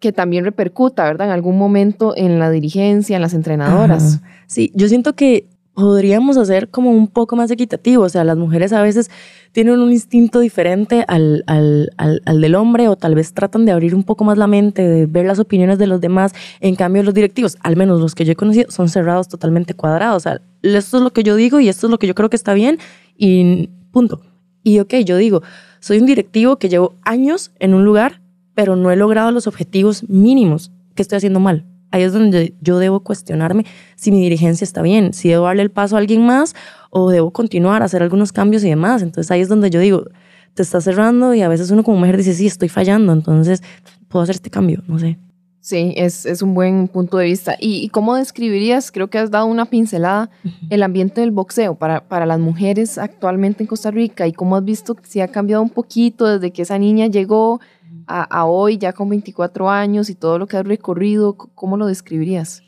que 0.00 0.10
también 0.10 0.44
repercuta, 0.44 1.04
¿verdad? 1.04 1.28
En 1.28 1.34
algún 1.34 1.56
momento 1.56 2.14
en 2.16 2.40
la 2.40 2.50
dirigencia, 2.50 3.14
en 3.14 3.22
las 3.22 3.32
entrenadoras. 3.32 4.22
Sí, 4.48 4.72
yo 4.74 4.88
siento 4.88 5.14
que 5.14 5.46
podríamos 5.74 6.36
hacer 6.36 6.68
como 6.68 6.90
un 6.90 7.08
poco 7.08 7.36
más 7.36 7.50
equitativo. 7.50 8.04
O 8.04 8.08
sea, 8.08 8.24
las 8.24 8.36
mujeres 8.36 8.72
a 8.72 8.82
veces 8.82 9.10
tienen 9.52 9.80
un 9.80 9.92
instinto 9.92 10.40
diferente 10.40 11.04
al, 11.06 11.44
al, 11.46 11.90
al, 11.96 12.40
del 12.40 12.54
hombre 12.54 12.88
o 12.88 12.96
tal 12.96 13.14
vez 13.14 13.34
tratan 13.34 13.64
de 13.64 13.72
abrir 13.72 13.94
un 13.94 14.02
poco 14.02 14.24
más 14.24 14.38
la 14.38 14.46
mente, 14.46 14.82
de 14.82 15.06
ver 15.06 15.26
las 15.26 15.38
opiniones 15.38 15.78
de 15.78 15.86
los 15.86 16.00
demás. 16.00 16.32
En 16.60 16.74
cambio, 16.74 17.02
los 17.02 17.14
directivos, 17.14 17.58
al 17.60 17.76
menos 17.76 18.00
los 18.00 18.14
que 18.14 18.24
yo 18.24 18.32
he 18.32 18.36
conocido, 18.36 18.70
son 18.70 18.88
cerrados 18.88 19.28
totalmente 19.28 19.74
cuadrados. 19.74 20.16
O 20.16 20.20
sea, 20.20 20.40
esto 20.62 20.96
es 20.96 21.02
lo 21.02 21.12
que 21.12 21.22
yo 21.22 21.36
digo 21.36 21.60
y 21.60 21.68
esto 21.68 21.86
es 21.86 21.90
lo 21.90 21.98
que 21.98 22.06
yo 22.06 22.14
creo 22.14 22.30
que 22.30 22.36
está 22.36 22.54
bien 22.54 22.78
y 23.16 23.68
punto. 23.92 24.22
Y 24.62 24.78
ok, 24.78 24.94
yo 25.04 25.16
digo, 25.16 25.42
soy 25.80 25.98
un 25.98 26.06
directivo 26.06 26.56
que 26.56 26.68
llevo 26.68 26.94
años 27.02 27.52
en 27.58 27.74
un 27.74 27.84
lugar, 27.84 28.22
pero 28.54 28.76
no 28.76 28.90
he 28.90 28.96
logrado 28.96 29.32
los 29.32 29.46
objetivos 29.46 30.08
mínimos. 30.08 30.70
que 30.94 31.02
estoy 31.02 31.16
haciendo 31.16 31.40
mal? 31.40 31.66
Ahí 31.92 32.02
es 32.02 32.12
donde 32.12 32.54
yo 32.60 32.78
debo 32.78 33.00
cuestionarme 33.00 33.64
si 33.96 34.10
mi 34.10 34.20
dirigencia 34.20 34.64
está 34.64 34.82
bien, 34.82 35.12
si 35.12 35.28
debo 35.28 35.44
darle 35.44 35.62
el 35.62 35.70
paso 35.70 35.96
a 35.96 35.98
alguien 36.00 36.26
más 36.26 36.54
o 36.90 37.10
debo 37.10 37.30
continuar 37.32 37.82
a 37.82 37.84
hacer 37.84 38.02
algunos 38.02 38.32
cambios 38.32 38.64
y 38.64 38.68
demás. 38.70 39.02
Entonces 39.02 39.30
ahí 39.30 39.42
es 39.42 39.48
donde 39.48 39.70
yo 39.70 39.78
digo, 39.78 40.06
te 40.54 40.62
está 40.62 40.80
cerrando 40.80 41.34
y 41.34 41.42
a 41.42 41.48
veces 41.48 41.70
uno 41.70 41.84
como 41.84 41.98
mujer 41.98 42.16
dice, 42.16 42.34
sí, 42.34 42.46
estoy 42.46 42.68
fallando, 42.68 43.12
entonces 43.12 43.62
puedo 44.08 44.22
hacer 44.22 44.36
este 44.36 44.50
cambio, 44.50 44.82
no 44.86 44.98
sé. 44.98 45.18
Sí, 45.60 45.94
es, 45.96 46.26
es 46.26 46.42
un 46.42 46.54
buen 46.54 46.88
punto 46.88 47.18
de 47.18 47.26
vista. 47.26 47.56
¿Y, 47.60 47.88
cómo 47.90 48.16
describirías, 48.16 48.90
creo 48.90 49.08
que 49.08 49.18
has 49.18 49.30
dado 49.30 49.46
una 49.46 49.66
pincelada, 49.66 50.28
el 50.70 50.82
ambiente 50.82 51.20
del 51.20 51.30
boxeo 51.30 51.76
para, 51.76 52.08
para 52.08 52.26
las 52.26 52.40
mujeres 52.40 52.98
actualmente 52.98 53.62
en 53.62 53.68
Costa 53.68 53.92
Rica 53.92 54.26
y 54.26 54.32
cómo 54.32 54.56
has 54.56 54.64
visto 54.64 54.96
si 55.04 55.20
ha 55.20 55.28
cambiado 55.28 55.62
un 55.62 55.70
poquito 55.70 56.26
desde 56.26 56.52
que 56.52 56.62
esa 56.62 56.78
niña 56.78 57.06
llegó 57.06 57.60
a, 58.06 58.44
hoy, 58.46 58.78
ya 58.78 58.92
con 58.92 59.08
24 59.08 59.70
años 59.70 60.10
y 60.10 60.14
todo 60.14 60.38
lo 60.38 60.46
que 60.46 60.56
has 60.56 60.66
recorrido, 60.66 61.34
¿cómo 61.36 61.76
lo 61.76 61.86
describirías? 61.86 62.62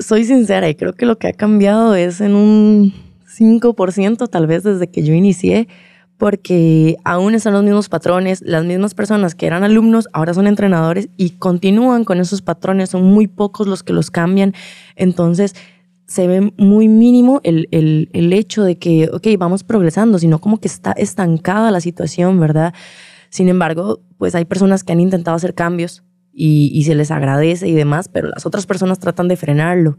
soy 0.00 0.24
sincera 0.24 0.66
y 0.70 0.74
creo 0.74 0.94
que 0.94 1.04
lo 1.04 1.18
que 1.18 1.28
ha 1.28 1.32
cambiado 1.34 1.94
es 1.94 2.22
en 2.22 2.34
un 2.34 2.94
5% 3.38 4.28
tal 4.28 4.46
vez 4.46 4.62
desde 4.62 4.88
que 4.90 5.02
yo 5.02 5.12
inicié, 5.12 5.68
porque 6.16 6.96
aún 7.04 7.34
están 7.34 7.52
los 7.52 7.62
mismos 7.62 7.88
patrones, 7.88 8.40
las 8.40 8.64
mismas 8.64 8.94
personas 8.94 9.34
que 9.34 9.46
eran 9.46 9.64
alumnos 9.64 10.08
ahora 10.12 10.34
son 10.34 10.46
entrenadores 10.46 11.08
y 11.16 11.30
continúan 11.30 12.04
con 12.04 12.18
esos 12.18 12.40
patrones, 12.42 12.90
son 12.90 13.04
muy 13.04 13.26
pocos 13.26 13.66
los 13.66 13.82
que 13.82 13.92
los 13.92 14.10
cambian, 14.10 14.54
entonces 14.96 15.54
se 16.06 16.26
ve 16.26 16.52
muy 16.56 16.88
mínimo 16.88 17.40
el, 17.44 17.68
el, 17.70 18.08
el 18.14 18.32
hecho 18.32 18.64
de 18.64 18.78
que, 18.78 19.10
ok, 19.12 19.26
vamos 19.38 19.62
progresando, 19.62 20.18
sino 20.18 20.40
como 20.40 20.58
que 20.58 20.66
está 20.66 20.92
estancada 20.92 21.70
la 21.70 21.80
situación, 21.80 22.40
¿verdad? 22.40 22.72
Sin 23.30 23.48
embargo, 23.48 24.00
pues 24.18 24.34
hay 24.34 24.44
personas 24.44 24.84
que 24.84 24.92
han 24.92 25.00
intentado 25.00 25.36
hacer 25.36 25.54
cambios 25.54 26.02
y, 26.32 26.82
se 26.84 26.94
les 26.94 27.10
agradece 27.10 27.68
y 27.68 27.72
demás, 27.72 28.08
pero 28.08 28.28
las 28.28 28.46
otras 28.46 28.66
personas 28.66 28.98
tratan 28.98 29.28
de 29.28 29.36
frenarlo. 29.36 29.98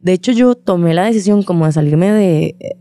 De 0.00 0.12
hecho, 0.12 0.32
yo 0.32 0.54
tomé 0.54 0.94
la 0.94 1.04
decisión 1.04 1.42
como 1.42 1.66
de 1.66 1.72
salirme 1.72 2.10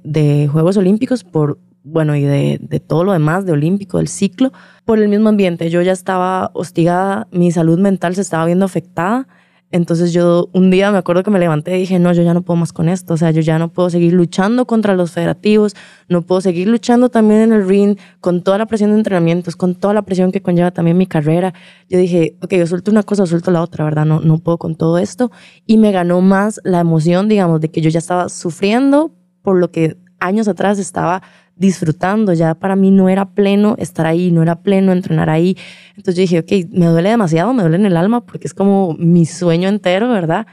de, 0.03 0.49
Juegos 0.51 0.77
Olímpicos 0.77 1.23
por, 1.23 1.59
bueno, 1.83 2.15
y 2.15 2.21
de, 2.21 2.59
de, 2.61 2.79
todo 2.79 3.03
lo 3.03 3.13
demás, 3.13 3.45
de 3.45 3.53
Olímpico, 3.53 3.97
del 3.97 4.07
ciclo, 4.07 4.51
por 4.85 4.99
el 4.99 5.07
mismo 5.07 5.29
ambiente. 5.29 5.69
Yo 5.69 5.81
ya 5.81 5.91
estaba 5.91 6.51
hostigada, 6.53 7.27
mi 7.31 7.51
salud 7.51 7.79
mental 7.79 8.15
se 8.15 8.21
estaba 8.21 8.45
viendo 8.45 8.65
afectada 8.65 9.27
entonces 9.71 10.13
yo 10.13 10.49
un 10.53 10.69
día 10.69 10.91
me 10.91 10.97
acuerdo 10.97 11.23
que 11.23 11.31
me 11.31 11.39
levanté 11.39 11.75
y 11.77 11.81
dije, 11.81 11.99
no, 11.99 12.11
yo 12.13 12.23
ya 12.23 12.33
no 12.33 12.41
puedo 12.41 12.57
más 12.57 12.73
con 12.73 12.89
esto, 12.89 13.13
o 13.13 13.17
sea, 13.17 13.31
yo 13.31 13.41
ya 13.41 13.57
no 13.57 13.69
puedo 13.69 13.89
seguir 13.89 14.13
luchando 14.13 14.65
contra 14.65 14.95
los 14.95 15.11
federativos, 15.11 15.75
no 16.09 16.21
puedo 16.21 16.41
seguir 16.41 16.67
luchando 16.67 17.09
también 17.09 17.41
en 17.41 17.53
el 17.53 17.67
ring 17.67 17.97
con 18.19 18.41
toda 18.41 18.57
la 18.57 18.65
presión 18.65 18.91
de 18.91 18.97
entrenamientos, 18.97 19.55
con 19.55 19.75
toda 19.75 19.93
la 19.93 20.01
presión 20.01 20.31
que 20.31 20.41
conlleva 20.41 20.71
también 20.71 20.97
mi 20.97 21.07
carrera. 21.07 21.53
Yo 21.89 21.97
dije, 21.97 22.37
ok, 22.41 22.53
yo 22.55 22.67
suelto 22.67 22.91
una 22.91 23.03
cosa, 23.03 23.25
suelto 23.25 23.51
la 23.51 23.61
otra, 23.61 23.85
¿verdad? 23.85 24.05
No, 24.05 24.19
no 24.19 24.39
puedo 24.39 24.57
con 24.57 24.75
todo 24.75 24.97
esto. 24.97 25.31
Y 25.65 25.77
me 25.77 25.91
ganó 25.91 26.21
más 26.21 26.59
la 26.63 26.79
emoción, 26.79 27.29
digamos, 27.29 27.61
de 27.61 27.71
que 27.71 27.81
yo 27.81 27.89
ya 27.89 27.99
estaba 27.99 28.29
sufriendo 28.29 29.11
por 29.41 29.57
lo 29.57 29.71
que 29.71 29.97
años 30.19 30.47
atrás 30.47 30.79
estaba 30.79 31.21
disfrutando, 31.55 32.33
ya 32.33 32.55
para 32.55 32.75
mí 32.75 32.91
no 32.91 33.09
era 33.09 33.29
pleno 33.33 33.75
estar 33.77 34.05
ahí, 34.05 34.31
no 34.31 34.41
era 34.41 34.61
pleno 34.61 34.91
entrenar 34.91 35.29
ahí. 35.29 35.57
Entonces 35.95 36.15
yo 36.15 36.21
dije, 36.21 36.39
ok, 36.39 36.71
me 36.71 36.87
duele 36.87 37.09
demasiado, 37.09 37.53
me 37.53 37.61
duele 37.61 37.77
en 37.77 37.85
el 37.85 37.97
alma 37.97 38.25
porque 38.25 38.47
es 38.47 38.53
como 38.53 38.95
mi 38.97 39.25
sueño 39.25 39.69
entero, 39.69 40.09
¿verdad? 40.09 40.47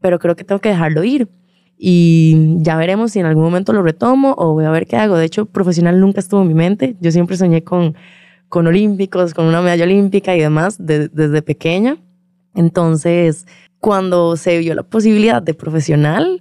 Pero 0.00 0.18
creo 0.18 0.36
que 0.36 0.44
tengo 0.44 0.60
que 0.60 0.70
dejarlo 0.70 1.04
ir. 1.04 1.28
Y 1.76 2.56
ya 2.58 2.76
veremos 2.76 3.12
si 3.12 3.20
en 3.20 3.26
algún 3.26 3.44
momento 3.44 3.72
lo 3.72 3.82
retomo 3.82 4.34
o 4.38 4.54
voy 4.54 4.64
a 4.64 4.70
ver 4.70 4.86
qué 4.86 4.96
hago. 4.96 5.16
De 5.16 5.26
hecho, 5.26 5.46
profesional 5.46 6.00
nunca 6.00 6.20
estuvo 6.20 6.42
en 6.42 6.48
mi 6.48 6.54
mente. 6.54 6.96
Yo 7.00 7.10
siempre 7.10 7.36
soñé 7.36 7.62
con, 7.62 7.94
con 8.48 8.66
olímpicos, 8.66 9.34
con 9.34 9.46
una 9.46 9.60
medalla 9.60 9.84
olímpica 9.84 10.34
y 10.34 10.40
demás 10.40 10.76
desde 10.78 11.42
pequeña. 11.42 11.98
Entonces, 12.54 13.46
cuando 13.80 14.36
se 14.36 14.58
vio 14.58 14.74
la 14.74 14.84
posibilidad 14.84 15.42
de 15.42 15.54
profesional, 15.54 16.40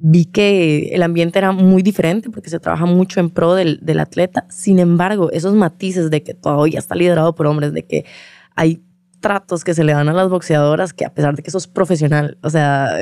vi 0.00 0.24
que 0.24 0.88
el 0.92 1.02
ambiente 1.02 1.38
era 1.38 1.52
muy 1.52 1.82
diferente 1.82 2.30
porque 2.30 2.50
se 2.50 2.58
trabaja 2.58 2.86
mucho 2.86 3.20
en 3.20 3.30
pro 3.30 3.54
del, 3.54 3.78
del, 3.82 4.00
atleta. 4.00 4.46
Sin 4.48 4.78
embargo, 4.78 5.30
esos 5.30 5.54
matices 5.54 6.10
de 6.10 6.22
que 6.22 6.34
todavía 6.34 6.78
está 6.78 6.94
liderado 6.94 7.34
por 7.34 7.46
hombres, 7.46 7.72
de 7.72 7.84
que 7.84 8.06
hay 8.56 8.82
tratos 9.20 9.62
que 9.62 9.74
se 9.74 9.84
le 9.84 9.92
dan 9.92 10.08
a 10.08 10.14
las 10.14 10.30
boxeadoras 10.30 10.94
que 10.94 11.04
a 11.04 11.12
pesar 11.12 11.36
de 11.36 11.42
que 11.42 11.50
sos 11.50 11.68
profesional, 11.68 12.38
o 12.42 12.48
sea, 12.50 12.96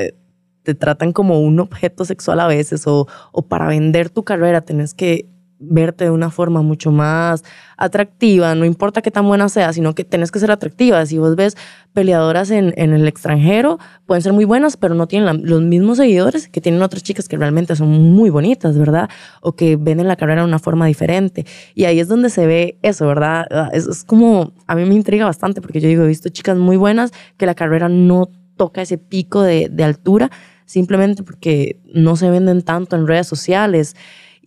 te 0.65 0.75
tratan 0.75 1.13
como 1.13 1.41
un 1.41 1.61
objeto 1.61 2.05
sexual 2.05 2.41
a 2.41 2.47
veces 2.47 2.87
o, 2.87 3.07
o 3.33 3.43
para 3.47 3.69
vender 3.69 4.11
tu 4.11 4.25
carrera 4.25 4.61
tenés 4.61 4.93
que 4.93 5.29
verte 5.59 6.05
de 6.05 6.11
una 6.11 6.31
forma 6.31 6.63
mucho 6.63 6.93
más 6.93 7.45
atractiva, 7.77 8.55
no 8.55 8.65
importa 8.65 9.03
qué 9.03 9.11
tan 9.11 9.27
buena 9.27 9.49
sea, 9.49 9.73
sino 9.73 9.95
que 9.95 10.05
tienes 10.05 10.31
que 10.31 10.39
ser 10.39 10.51
atractiva. 10.51 11.05
Si 11.07 11.19
vos 11.19 11.37
ves 11.37 11.57
peleadoras 11.93 12.51
en, 12.51 12.75
en 12.77 12.93
el 12.93 13.07
extranjero, 13.09 13.79
pueden 14.07 14.23
ser 14.23 14.33
muy 14.33 14.45
buenas, 14.45 14.77
pero 14.77 14.95
no 14.95 15.07
tienen 15.07 15.43
los 15.45 15.63
mismos 15.63 15.99
seguidores 15.99 16.49
que 16.49 16.61
tienen 16.61 16.83
otras 16.83 17.03
chicas 17.03 17.29
que 17.29 17.37
realmente 17.37 17.77
son 17.77 17.89
muy 17.89 18.31
bonitas, 18.31 18.79
¿verdad? 18.79 19.09
O 19.41 19.53
que 19.53 19.77
ven 19.77 20.01
en 20.01 20.09
la 20.09 20.17
carrera 20.17 20.43
de 20.43 20.49
una 20.49 20.59
forma 20.59 20.87
diferente. 20.87 21.47
Y 21.75 21.85
ahí 21.85 22.01
es 22.01 22.09
donde 22.09 22.31
se 22.31 22.47
ve 22.47 22.79
eso, 22.83 23.07
¿verdad? 23.07 23.47
Ah, 23.51 23.71
es, 23.73 23.87
es 23.87 24.05
como, 24.05 24.53
a 24.67 24.75
mí 24.75 24.85
me 24.85 24.95
intriga 24.95 25.25
bastante 25.25 25.61
porque 25.61 25.81
yo 25.81 25.89
digo, 25.89 26.05
he 26.05 26.09
visto 26.09 26.29
chicas 26.29 26.57
muy 26.57 26.77
buenas 26.77 27.13
que 27.37 27.47
la 27.47 27.55
carrera 27.55 27.89
no 27.89 28.29
toca 28.57 28.83
ese 28.83 28.99
pico 28.99 29.43
de, 29.43 29.69
de 29.71 29.85
altura 29.85 30.31
simplemente 30.67 31.23
porque 31.23 31.81
no 31.95 32.15
se 32.17 32.29
venden 32.29 32.61
tanto 32.63 32.95
en 32.95 33.07
redes 33.07 33.27
sociales 33.27 33.97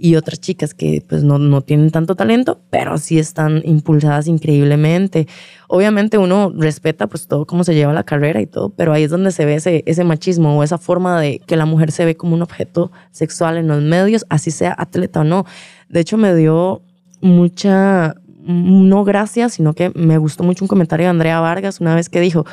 y 0.04 0.16
otras 0.16 0.42
chicas 0.42 0.74
que 0.74 1.04
pues 1.08 1.24
no, 1.24 1.38
no 1.38 1.62
tienen 1.62 1.92
tanto 1.92 2.16
talento, 2.16 2.60
pero 2.72 2.98
sí 2.98 3.20
están 3.20 3.62
impulsadas 3.64 4.26
increíblemente. 4.26 5.28
Obviamente 5.68 6.18
uno 6.18 6.52
respeta 6.58 7.06
pues 7.06 7.28
todo 7.28 7.46
cómo 7.46 7.64
se 7.64 7.76
lleva 7.76 7.94
la 7.94 8.04
carrera 8.04 8.42
y 8.42 8.48
todo, 8.48 8.70
pero 8.70 8.94
ahí 8.94 9.04
es 9.04 9.12
donde 9.12 9.32
se 9.32 9.46
ve 9.46 9.54
ese, 9.54 9.84
ese 9.86 10.04
machismo 10.04 10.58
o 10.58 10.64
esa 10.64 10.80
forma 10.80 11.22
de 11.22 11.38
que 11.46 11.56
la 11.56 11.68
mujer 11.68 11.92
se 11.92 12.04
ve 12.04 12.18
como 12.18 12.34
un 12.34 12.42
objeto 12.42 12.92
sexual 13.12 13.58
en 13.58 13.68
los 13.68 13.84
medios, 13.84 14.26
así 14.30 14.50
sea 14.50 14.74
atleta 14.76 15.20
o 15.20 15.24
no. 15.24 15.46
De 15.88 16.00
hecho 16.00 16.18
me 16.18 16.34
dio 16.34 16.82
mucha, 17.22 18.16
no 18.40 19.04
gracias, 19.04 19.54
sino 19.54 19.74
que 19.74 19.92
me 19.94 20.18
gustó 20.18 20.44
mucho 20.44 20.66
un 20.66 20.68
comentario 20.68 21.06
de 21.06 21.12
Andrea 21.12 21.40
Vargas 21.42 21.80
una 21.80 21.94
vez 21.94 22.10
que 22.10 22.22
dijo, 22.22 22.44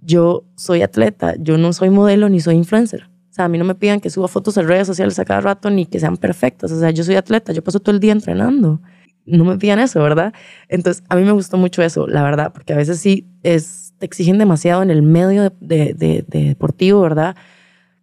yo 0.00 0.44
soy 0.54 0.82
atleta, 0.82 1.34
yo 1.40 1.58
no 1.58 1.72
soy 1.72 1.90
modelo 1.90 2.28
ni 2.28 2.38
soy 2.38 2.54
influencer. 2.54 3.08
O 3.34 3.36
sea, 3.36 3.46
a 3.46 3.48
mí 3.48 3.58
no 3.58 3.64
me 3.64 3.74
pidan 3.74 3.98
que 3.98 4.10
suba 4.10 4.28
fotos 4.28 4.56
en 4.58 4.68
redes 4.68 4.86
sociales 4.86 5.18
a 5.18 5.24
cada 5.24 5.40
rato 5.40 5.68
ni 5.68 5.86
que 5.86 5.98
sean 5.98 6.16
perfectas. 6.16 6.70
O 6.70 6.78
sea, 6.78 6.92
yo 6.92 7.02
soy 7.02 7.16
atleta, 7.16 7.52
yo 7.52 7.64
paso 7.64 7.80
todo 7.80 7.92
el 7.92 8.00
día 8.00 8.12
entrenando. 8.12 8.80
No 9.26 9.44
me 9.44 9.58
pidan 9.58 9.80
eso, 9.80 10.00
¿verdad? 10.00 10.32
Entonces, 10.68 11.02
a 11.08 11.16
mí 11.16 11.24
me 11.24 11.32
gustó 11.32 11.56
mucho 11.56 11.82
eso, 11.82 12.06
la 12.06 12.22
verdad, 12.22 12.52
porque 12.52 12.74
a 12.74 12.76
veces 12.76 13.00
sí 13.00 13.26
es, 13.42 13.92
te 13.98 14.06
exigen 14.06 14.38
demasiado 14.38 14.84
en 14.84 14.92
el 14.92 15.02
medio 15.02 15.42
de, 15.42 15.94
de, 15.94 16.24
de 16.28 16.44
deportivo, 16.44 17.00
¿verdad? 17.00 17.34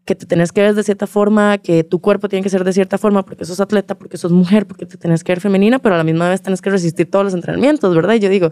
Que 0.06 0.16
te 0.16 0.26
tenés 0.26 0.52
que 0.52 0.62
ver 0.62 0.74
de 0.74 0.84
cierta 0.84 1.06
forma, 1.06 1.60
que 1.60 1.84
tu 1.84 2.00
cuerpo 2.00 2.28
tiene 2.28 2.42
que 2.42 2.50
ser 2.50 2.64
de 2.64 2.74
cierta 2.74 2.98
forma 2.98 3.24
porque 3.24 3.46
sos 3.46 3.60
atleta, 3.60 3.96
porque 3.96 4.18
sos 4.18 4.32
mujer, 4.32 4.66
porque 4.66 4.86
te 4.86 4.98
tenés 4.98 5.24
que 5.24 5.32
ver 5.32 5.42
femenina, 5.42 5.80
pero 5.80 5.96
a 5.96 5.98
la 5.98 6.04
misma 6.04 6.28
vez 6.28 6.42
tenés 6.42 6.62
que 6.62 6.72
resistir 6.72 7.10
todos 7.10 7.24
los 7.24 7.34
entrenamientos, 7.34 7.94
¿verdad? 7.94 8.16
Y 8.16 8.20
yo 8.20 8.30
digo, 8.30 8.52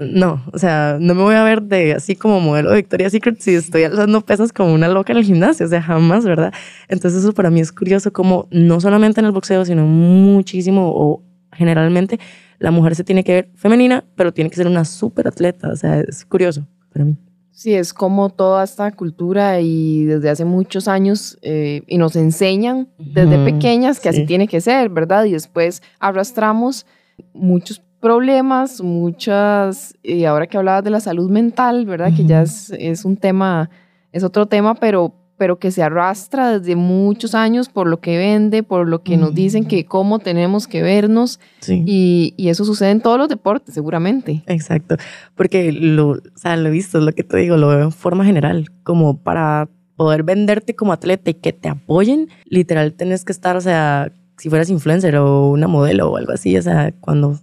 no, 0.00 0.44
o 0.52 0.58
sea, 0.58 0.98
no 1.00 1.14
me 1.14 1.22
voy 1.22 1.36
a 1.36 1.44
ver 1.44 1.62
de 1.62 1.92
así 1.94 2.16
como 2.16 2.40
modelo 2.40 2.70
de 2.70 2.76
Victoria's 2.76 3.12
Secret 3.12 3.40
si 3.40 3.54
estoy 3.54 3.84
alzando 3.84 4.20
pesas 4.22 4.52
como 4.52 4.74
una 4.74 4.88
loca 4.88 5.12
en 5.12 5.18
el 5.18 5.24
gimnasio, 5.24 5.66
o 5.66 5.68
sea, 5.68 5.82
jamás, 5.82 6.24
¿verdad? 6.24 6.52
Entonces 6.88 7.22
eso 7.22 7.32
para 7.32 7.50
mí 7.50 7.60
es 7.60 7.70
curioso 7.70 8.12
como 8.12 8.48
no 8.50 8.80
solamente 8.80 9.20
en 9.20 9.26
el 9.26 9.32
boxeo, 9.32 9.64
sino 9.64 9.86
muchísimo 9.86 10.92
o 10.94 11.22
generalmente 11.52 12.18
la 12.58 12.72
mujer 12.72 12.96
se 12.96 13.04
tiene 13.04 13.22
que 13.22 13.32
ver 13.32 13.50
femenina, 13.54 14.04
pero 14.16 14.32
tiene 14.32 14.50
que 14.50 14.56
ser 14.56 14.66
una 14.66 14.84
súper 14.84 15.28
atleta, 15.28 15.70
o 15.70 15.76
sea, 15.76 16.00
es 16.00 16.24
curioso 16.24 16.66
para 16.92 17.04
mí. 17.04 17.16
Sí, 17.58 17.74
es 17.74 17.92
como 17.92 18.30
toda 18.30 18.62
esta 18.62 18.92
cultura 18.92 19.58
y 19.58 20.04
desde 20.04 20.30
hace 20.30 20.44
muchos 20.44 20.86
años 20.86 21.36
eh, 21.42 21.82
y 21.88 21.98
nos 21.98 22.14
enseñan 22.14 22.86
desde 23.00 23.36
pequeñas 23.44 23.98
que 23.98 24.08
así 24.08 24.24
tiene 24.26 24.46
que 24.46 24.60
ser, 24.60 24.90
¿verdad? 24.90 25.24
Y 25.24 25.32
después 25.32 25.82
arrastramos 25.98 26.86
muchos 27.34 27.82
problemas, 27.98 28.80
muchas, 28.80 29.96
y 30.04 30.22
ahora 30.24 30.46
que 30.46 30.56
hablabas 30.56 30.84
de 30.84 30.90
la 30.90 31.00
salud 31.00 31.28
mental, 31.32 31.84
¿verdad? 31.84 32.12
Que 32.14 32.24
ya 32.24 32.42
es, 32.42 32.70
es, 32.78 33.04
un 33.04 33.16
tema, 33.16 33.70
es 34.12 34.22
otro 34.22 34.46
tema, 34.46 34.76
pero 34.76 35.12
pero 35.38 35.58
que 35.58 35.70
se 35.70 35.82
arrastra 35.82 36.58
desde 36.58 36.76
muchos 36.76 37.34
años 37.34 37.68
por 37.68 37.86
lo 37.86 38.00
que 38.00 38.18
vende, 38.18 38.62
por 38.62 38.88
lo 38.88 39.02
que 39.02 39.16
nos 39.16 39.34
dicen 39.34 39.64
que 39.64 39.86
cómo 39.86 40.18
tenemos 40.18 40.66
que 40.66 40.82
vernos. 40.82 41.40
Y, 41.66 42.34
y, 42.36 42.48
eso 42.48 42.64
sucede 42.64 42.90
en 42.90 43.00
todos 43.00 43.18
los 43.18 43.28
deportes, 43.28 43.74
seguramente. 43.74 44.42
Exacto, 44.46 44.96
porque 45.36 45.72
lo, 45.72 46.10
o 46.10 46.20
sea, 46.34 46.56
lo 46.56 46.68
he 46.68 46.72
visto, 46.72 46.98
es 46.98 47.04
lo 47.04 47.12
que 47.12 47.22
te 47.22 47.36
digo, 47.38 47.56
lo 47.56 47.68
veo 47.68 47.82
en 47.82 47.92
forma 47.92 48.24
general, 48.24 48.68
como 48.82 49.22
para 49.22 49.68
poder 49.96 50.22
venderte 50.22 50.74
como 50.74 50.92
atleta 50.92 51.30
y 51.30 51.34
que 51.34 51.52
te 51.52 51.68
apoyen, 51.68 52.28
literal 52.44 52.94
tenés 52.94 53.24
que 53.24 53.32
estar, 53.32 53.56
o 53.56 53.60
sea, 53.60 54.12
si 54.36 54.48
fueras 54.48 54.70
influencer 54.70 55.16
o 55.16 55.50
una 55.50 55.68
modelo 55.68 56.10
o 56.10 56.16
algo 56.16 56.32
así, 56.32 56.56
o 56.56 56.62
sea, 56.62 56.92
cuando 57.00 57.38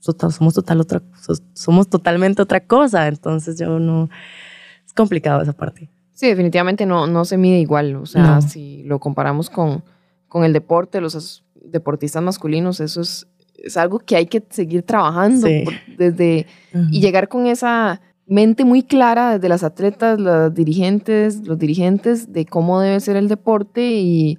somos, 0.00 0.54
total 0.54 0.80
otra, 0.80 1.02
somos 1.54 1.88
totalmente 1.88 2.42
otra 2.42 2.60
cosa, 2.66 3.08
entonces 3.08 3.58
yo 3.58 3.78
no, 3.78 4.10
es 4.86 4.92
complicado 4.92 5.42
esa 5.42 5.54
parte. 5.54 5.90
Sí, 6.14 6.28
definitivamente 6.28 6.86
no, 6.86 7.06
no 7.06 7.24
se 7.24 7.36
mide 7.36 7.58
igual. 7.58 7.96
O 7.96 8.06
sea, 8.06 8.40
si 8.40 8.84
lo 8.84 9.00
comparamos 9.00 9.50
con, 9.50 9.82
con 10.28 10.44
el 10.44 10.52
deporte, 10.52 11.00
los 11.00 11.44
deportistas 11.54 12.22
masculinos, 12.22 12.80
eso 12.80 13.00
es, 13.00 13.26
es 13.56 13.76
algo 13.76 13.98
que 13.98 14.16
hay 14.16 14.26
que 14.26 14.42
seguir 14.48 14.84
trabajando 14.84 15.48
desde 15.98 16.46
y 16.90 17.00
llegar 17.00 17.28
con 17.28 17.46
esa 17.46 18.00
mente 18.26 18.64
muy 18.64 18.82
clara 18.82 19.34
desde 19.34 19.48
las 19.48 19.64
atletas, 19.64 20.20
las 20.20 20.54
dirigentes, 20.54 21.46
los 21.46 21.58
dirigentes 21.58 22.32
de 22.32 22.46
cómo 22.46 22.80
debe 22.80 23.00
ser 23.00 23.16
el 23.16 23.28
deporte 23.28 23.92
y, 23.92 24.38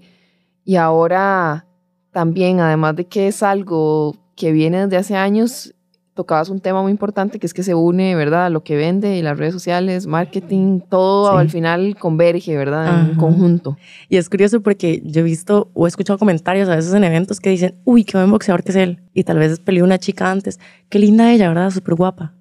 y 0.63 0.77
ahora 0.77 1.67
también, 2.11 2.61
además 2.61 2.95
de 2.95 3.05
que 3.05 3.27
es 3.27 3.43
algo 3.43 4.15
que 4.37 4.53
viene 4.53 4.85
desde 4.85 4.97
hace 4.97 5.15
años, 5.17 5.74
tocabas 6.15 6.47
un 6.49 6.61
tema 6.61 6.81
muy 6.81 6.91
importante 6.91 7.39
que 7.39 7.45
es 7.45 7.53
que 7.53 7.61
se 7.61 7.75
une, 7.75 8.15
¿verdad? 8.15 8.49
Lo 8.49 8.63
que 8.63 8.77
vende 8.77 9.17
y 9.17 9.21
las 9.21 9.37
redes 9.37 9.53
sociales, 9.53 10.07
marketing, 10.07 10.79
todo 10.79 11.37
al 11.37 11.49
final 11.49 11.97
converge, 11.99 12.57
¿verdad? 12.57 13.11
En 13.11 13.15
conjunto. 13.17 13.77
Y 14.07 14.15
es 14.15 14.29
curioso 14.29 14.61
porque 14.61 15.01
yo 15.03 15.19
he 15.19 15.23
visto 15.23 15.69
o 15.73 15.85
he 15.85 15.89
escuchado 15.89 16.17
comentarios 16.17 16.69
a 16.69 16.77
veces 16.77 16.93
en 16.93 17.03
eventos 17.03 17.41
que 17.41 17.49
dicen, 17.49 17.75
uy, 17.83 18.05
qué 18.05 18.17
buen 18.17 18.31
boxeador 18.31 18.63
que 18.63 18.71
es 18.71 18.77
él. 18.77 19.03
Y 19.13 19.25
tal 19.25 19.37
vez 19.37 19.59
peleó 19.59 19.83
una 19.83 19.99
chica 19.99 20.31
antes. 20.31 20.59
Qué 20.89 20.99
linda 20.99 21.31
ella, 21.33 21.49
¿verdad? 21.49 21.69
Súper 21.69 21.95
guapa. 21.95 22.33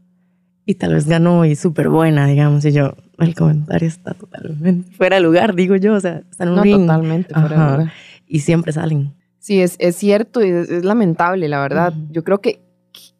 Y 0.64 0.76
tal 0.76 0.94
vez 0.94 1.06
ganó 1.06 1.44
y 1.44 1.56
súper 1.56 1.88
buena, 1.88 2.28
digamos. 2.28 2.64
Y 2.64 2.72
yo, 2.72 2.94
el 3.18 3.34
comentario 3.34 3.88
está 3.88 4.14
totalmente 4.14 4.90
fuera 4.92 5.16
de 5.16 5.22
lugar, 5.22 5.56
digo 5.56 5.74
yo. 5.74 5.94
O 5.94 6.00
sea, 6.00 6.22
está 6.30 6.44
en 6.44 6.50
un 6.50 6.56
no, 6.56 6.78
totalmente 6.78 7.34
fuera 7.34 7.48
de 7.48 7.72
lugar. 7.72 7.92
Y 8.28 8.38
siempre 8.38 8.72
salen. 8.72 9.14
Sí, 9.40 9.60
es, 9.60 9.76
es 9.78 9.96
cierto 9.96 10.42
y 10.42 10.48
es, 10.48 10.84
lamentable, 10.84 11.48
la 11.48 11.60
verdad. 11.60 11.92
Yo 12.10 12.24
creo 12.24 12.40
que 12.40 12.63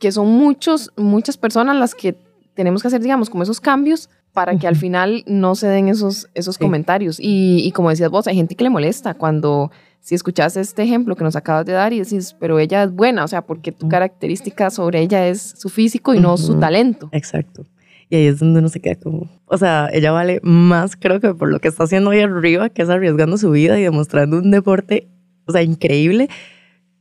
que 0.05 0.13
son 0.13 0.29
muchos, 0.29 0.93
muchas 0.99 1.39
personas 1.39 1.79
las 1.79 1.95
que 1.95 2.15
tenemos 2.53 2.83
que 2.83 2.89
hacer, 2.89 3.01
digamos, 3.01 3.31
como 3.31 3.43
esos 3.43 3.59
cambios 3.59 4.11
para 4.35 4.55
que 4.59 4.67
al 4.67 4.77
final 4.77 5.25
no 5.27 5.55
se 5.55 5.67
den 5.67 5.89
esos, 5.89 6.29
esos 6.35 6.59
comentarios. 6.59 7.19
Y, 7.19 7.63
y, 7.65 7.73
como 7.73 7.89
decías 7.89 8.11
vos, 8.11 8.27
hay 8.27 8.37
gente 8.37 8.55
que 8.55 8.65
le 8.65 8.69
molesta 8.69 9.15
cuando, 9.15 9.71
si 10.01 10.15
escuchas 10.15 10.59
este 10.59 10.83
ejemplo 10.83 11.17
que 11.17 11.25
nos 11.25 11.37
acabas 11.37 11.65
de 11.65 11.73
dar 11.73 11.95
y 11.95 12.01
decís, 12.01 12.37
pero 12.39 12.59
ella 12.59 12.83
es 12.83 12.93
buena, 12.93 13.25
o 13.25 13.29
sea, 13.29 13.47
porque 13.47 13.73
tu 13.73 13.89
característica 13.89 14.69
sobre 14.69 15.01
ella 15.01 15.27
es 15.27 15.55
su 15.57 15.71
físico 15.71 16.13
y 16.13 16.21
no 16.21 16.37
su 16.37 16.61
talento. 16.61 17.09
Exacto. 17.13 17.65
Y 18.11 18.17
ahí 18.17 18.27
es 18.27 18.41
donde 18.41 18.59
uno 18.59 18.69
se 18.69 18.81
queda 18.81 18.97
como, 18.97 19.31
o 19.47 19.57
sea, 19.57 19.89
ella 19.91 20.13
vale 20.13 20.39
más, 20.43 20.97
creo 20.97 21.19
que 21.19 21.33
por 21.33 21.51
lo 21.51 21.61
que 21.61 21.69
está 21.69 21.85
haciendo 21.85 22.11
ahí 22.11 22.21
arriba, 22.21 22.69
que 22.69 22.83
es 22.83 22.91
arriesgando 22.91 23.39
su 23.39 23.51
vida 23.53 23.81
y 23.81 23.85
demostrando 23.85 24.37
un 24.37 24.51
deporte, 24.51 25.09
o 25.47 25.53
sea, 25.53 25.63
increíble, 25.63 26.29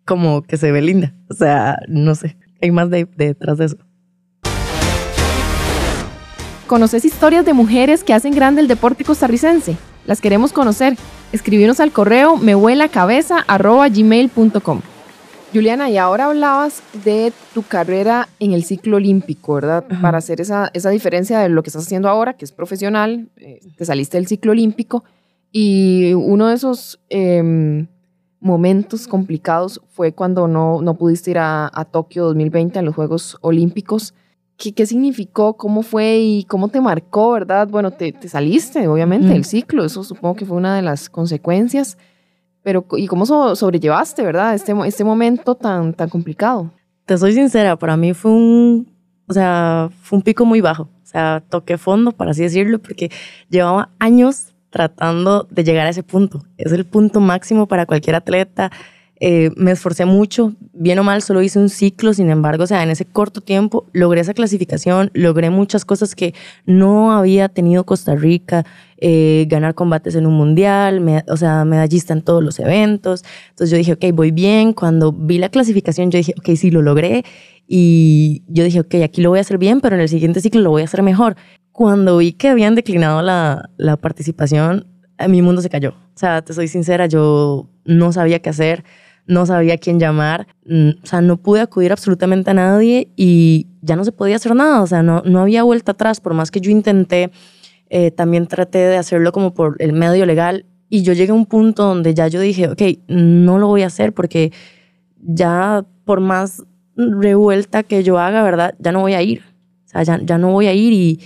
como 0.06 0.44
que 0.44 0.56
se 0.56 0.72
ve 0.72 0.82
linda. 0.82 1.14
O 1.30 1.34
sea, 1.34 1.80
no 1.90 2.16
sé 2.16 2.38
hay 2.64 2.72
más 2.72 2.90
detrás 2.90 3.58
de 3.58 3.66
eso. 3.66 3.78
¿Conoces 6.68 7.04
historias 7.06 7.46
de 7.46 7.54
mujeres 7.54 8.04
que 8.04 8.14
hacen 8.14 8.34
grande 8.34 8.62
el 8.62 8.68
deporte 8.68 9.04
costarricense? 9.04 9.78
Las 10.08 10.22
queremos 10.22 10.54
conocer. 10.54 10.96
Escribinos 11.32 11.80
al 11.80 11.92
correo 11.92 12.38
mehuelacabeza.gmail.com 12.38 14.82
Juliana, 15.54 15.90
y 15.90 15.98
ahora 15.98 16.26
hablabas 16.26 16.82
de 17.06 17.32
tu 17.54 17.62
carrera 17.62 18.28
en 18.40 18.54
el 18.54 18.64
ciclo 18.64 18.98
olímpico, 18.98 19.54
¿verdad? 19.54 19.86
Para 20.02 20.18
hacer 20.18 20.42
esa, 20.42 20.72
esa, 20.74 20.90
diferencia 20.90 21.38
de 21.40 21.50
lo 21.50 21.62
que 21.62 21.70
estás 21.70 21.86
haciendo 21.86 22.10
ahora, 22.10 22.34
que 22.34 22.44
es 22.44 22.52
profesional, 22.52 23.30
eh, 23.38 23.60
te 23.78 23.86
saliste 23.86 24.18
del 24.18 24.26
ciclo 24.26 24.54
olímpico, 24.54 25.04
y 25.52 26.16
uno 26.16 26.48
de 26.48 26.56
esos 26.56 27.00
em, 27.10 27.86
momentos 28.44 29.08
complicados 29.08 29.82
fue 29.88 30.12
cuando 30.12 30.48
no, 30.48 30.82
no 30.82 30.96
pudiste 30.96 31.32
ir 31.32 31.40
a, 31.40 31.72
a, 31.74 31.86
Tokio 31.86 32.26
2020 32.26 32.78
a 32.78 32.82
los 32.82 32.94
Juegos 32.94 33.38
Olímpicos. 33.42 34.14
¿Qué, 34.58 34.74
¿Qué, 34.74 34.86
significó? 34.86 35.56
¿Cómo 35.56 35.82
fue 35.82 36.18
y 36.20 36.44
cómo 36.44 36.68
te 36.68 36.82
marcó, 36.82 37.32
verdad? 37.32 37.68
Bueno, 37.68 37.92
te, 37.92 38.12
te 38.12 38.28
saliste, 38.28 38.88
obviamente, 38.88 39.30
del 39.30 39.46
ciclo, 39.46 39.86
eso 39.86 40.04
supongo 40.04 40.36
que 40.36 40.46
fue 40.46 40.58
una 40.58 40.76
de 40.76 40.82
las 40.82 41.10
consecuencias, 41.10 41.98
pero 42.62 42.86
¿y 42.98 43.08
cómo 43.08 43.26
sobrellevaste, 43.26 44.22
verdad, 44.24 44.54
este, 44.54 44.74
este 44.86 45.04
momento 45.04 45.56
tan, 45.56 45.94
tan 45.94 46.10
complicado? 46.10 46.70
Te 47.06 47.18
soy 47.18 47.34
sincera, 47.34 47.78
para 47.78 47.98
mí 47.98 48.14
fue 48.14 48.32
un, 48.32 48.88
o 49.28 49.34
sea, 49.34 49.90
fue 50.02 50.18
un 50.18 50.24
pico 50.24 50.46
muy 50.46 50.62
bajo, 50.62 50.84
o 50.84 51.06
sea, 51.06 51.42
toqué 51.50 51.78
fondo, 51.78 52.12
para 52.12 52.32
así 52.32 52.44
decirlo, 52.44 52.80
porque 52.80 53.10
llevaba 53.50 53.90
años 54.00 54.53
tratando 54.74 55.48
de 55.52 55.64
llegar 55.64 55.86
a 55.86 55.92
ese 55.92 56.02
punto. 56.02 56.44
Es 56.58 56.72
el 56.72 56.84
punto 56.84 57.22
máximo 57.22 57.68
para 57.68 57.86
cualquier 57.86 58.16
atleta. 58.16 58.72
Eh, 59.20 59.52
me 59.56 59.72
esforcé 59.72 60.04
mucho, 60.06 60.54
bien 60.74 60.98
o 60.98 61.04
mal, 61.04 61.22
solo 61.22 61.44
hice 61.44 61.60
un 61.60 61.70
ciclo, 61.70 62.14
sin 62.14 62.32
embargo, 62.32 62.64
o 62.64 62.68
sea, 62.68 62.82
en 62.82 62.90
ese 62.90 63.06
corto 63.06 63.40
tiempo 63.40 63.86
logré 63.94 64.20
esa 64.20 64.34
clasificación, 64.34 65.12
logré 65.14 65.52
muchas 65.52 65.86
cosas 65.86 66.16
que 66.16 66.34
no 66.66 67.12
había 67.14 67.48
tenido 67.50 67.86
Costa 67.86 68.16
Rica, 68.16 68.66
eh, 68.98 69.46
ganar 69.48 69.76
combates 69.76 70.16
en 70.16 70.26
un 70.26 70.34
mundial, 70.34 71.24
o 71.30 71.38
sea, 71.38 71.64
medallista 71.66 72.12
en 72.14 72.24
todos 72.24 72.44
los 72.44 72.60
eventos. 72.60 73.24
Entonces 73.52 73.70
yo 73.70 73.78
dije, 73.78 73.94
ok, 73.94 74.06
voy 74.14 74.32
bien. 74.32 74.74
Cuando 74.74 75.14
vi 75.14 75.38
la 75.38 75.50
clasificación, 75.50 76.10
yo 76.10 76.18
dije, 76.18 76.34
ok, 76.40 76.56
sí, 76.56 76.72
lo 76.72 76.82
logré. 76.82 77.24
Y 77.68 78.44
yo 78.48 78.64
dije, 78.64 78.80
ok, 78.80 78.96
aquí 79.04 79.22
lo 79.22 79.30
voy 79.30 79.38
a 79.38 79.42
hacer 79.42 79.60
bien, 79.60 79.80
pero 79.82 79.96
en 79.96 80.02
el 80.02 80.10
siguiente 80.10 80.42
ciclo 80.42 80.62
lo 80.62 80.72
voy 80.72 80.82
a 80.82 80.86
hacer 80.86 81.04
mejor 81.04 81.36
cuando 81.74 82.18
vi 82.18 82.34
que 82.34 82.48
habían 82.48 82.76
declinado 82.76 83.22
la, 83.22 83.70
la 83.78 83.98
participación, 83.98 84.88
mi 85.28 85.42
mundo 85.42 85.62
se 85.62 85.70
cayó. 85.70 85.90
O 85.90 86.18
sea, 86.18 86.42
te 86.44 86.54
soy 86.54 86.68
sincera, 86.68 87.08
yo 87.08 87.68
no 87.84 88.14
sabía 88.14 88.40
qué 88.40 88.50
hacer, 88.52 88.84
no 89.26 89.46
sabía 89.46 89.78
quién 89.78 90.00
llamar, 90.00 90.48
mm, 90.66 90.90
o 91.04 91.06
sea, 91.06 91.22
no 91.22 91.38
pude 91.38 91.62
acudir 91.62 91.92
absolutamente 91.92 92.52
a 92.52 92.54
nadie 92.54 93.12
y 93.16 93.68
ya 93.82 93.96
no 93.96 94.06
se 94.06 94.12
podía 94.12 94.36
hacer 94.36 94.56
nada, 94.56 94.82
o 94.82 94.88
sea, 94.88 95.02
no, 95.02 95.24
no 95.26 95.40
había 95.40 95.64
vuelta 95.64 95.94
atrás, 95.94 96.22
por 96.22 96.34
más 96.34 96.52
que 96.52 96.62
yo 96.62 96.72
intenté, 96.72 97.32
eh, 97.90 98.12
también 98.12 98.48
traté 98.48 98.80
de 98.80 98.98
hacerlo 98.98 99.32
como 99.32 99.54
por 99.54 99.76
el 99.80 99.94
medio 99.94 100.26
legal 100.26 100.66
y 100.90 101.02
yo 101.02 101.14
llegué 101.14 101.32
a 101.32 101.36
un 101.36 101.48
punto 101.48 101.84
donde 101.84 102.14
ya 102.14 102.28
yo 102.28 102.40
dije, 102.40 102.68
ok, 102.68 102.82
no 103.08 103.58
lo 103.58 103.68
voy 103.68 103.82
a 103.82 103.88
hacer 103.88 104.14
porque 104.14 104.52
ya 105.18 105.86
por 106.06 106.20
más 106.20 106.64
revuelta 106.96 107.82
que 107.82 108.04
yo 108.04 108.20
haga, 108.20 108.44
¿verdad? 108.44 108.76
Ya 108.78 108.92
no 108.92 109.02
voy 109.02 109.14
a 109.14 109.22
ir. 109.22 109.42
O 109.86 109.90
sea, 109.90 110.04
ya, 110.04 110.20
ya 110.24 110.38
no 110.38 110.52
voy 110.52 110.68
a 110.68 110.74
ir 110.74 110.94
y, 110.94 111.20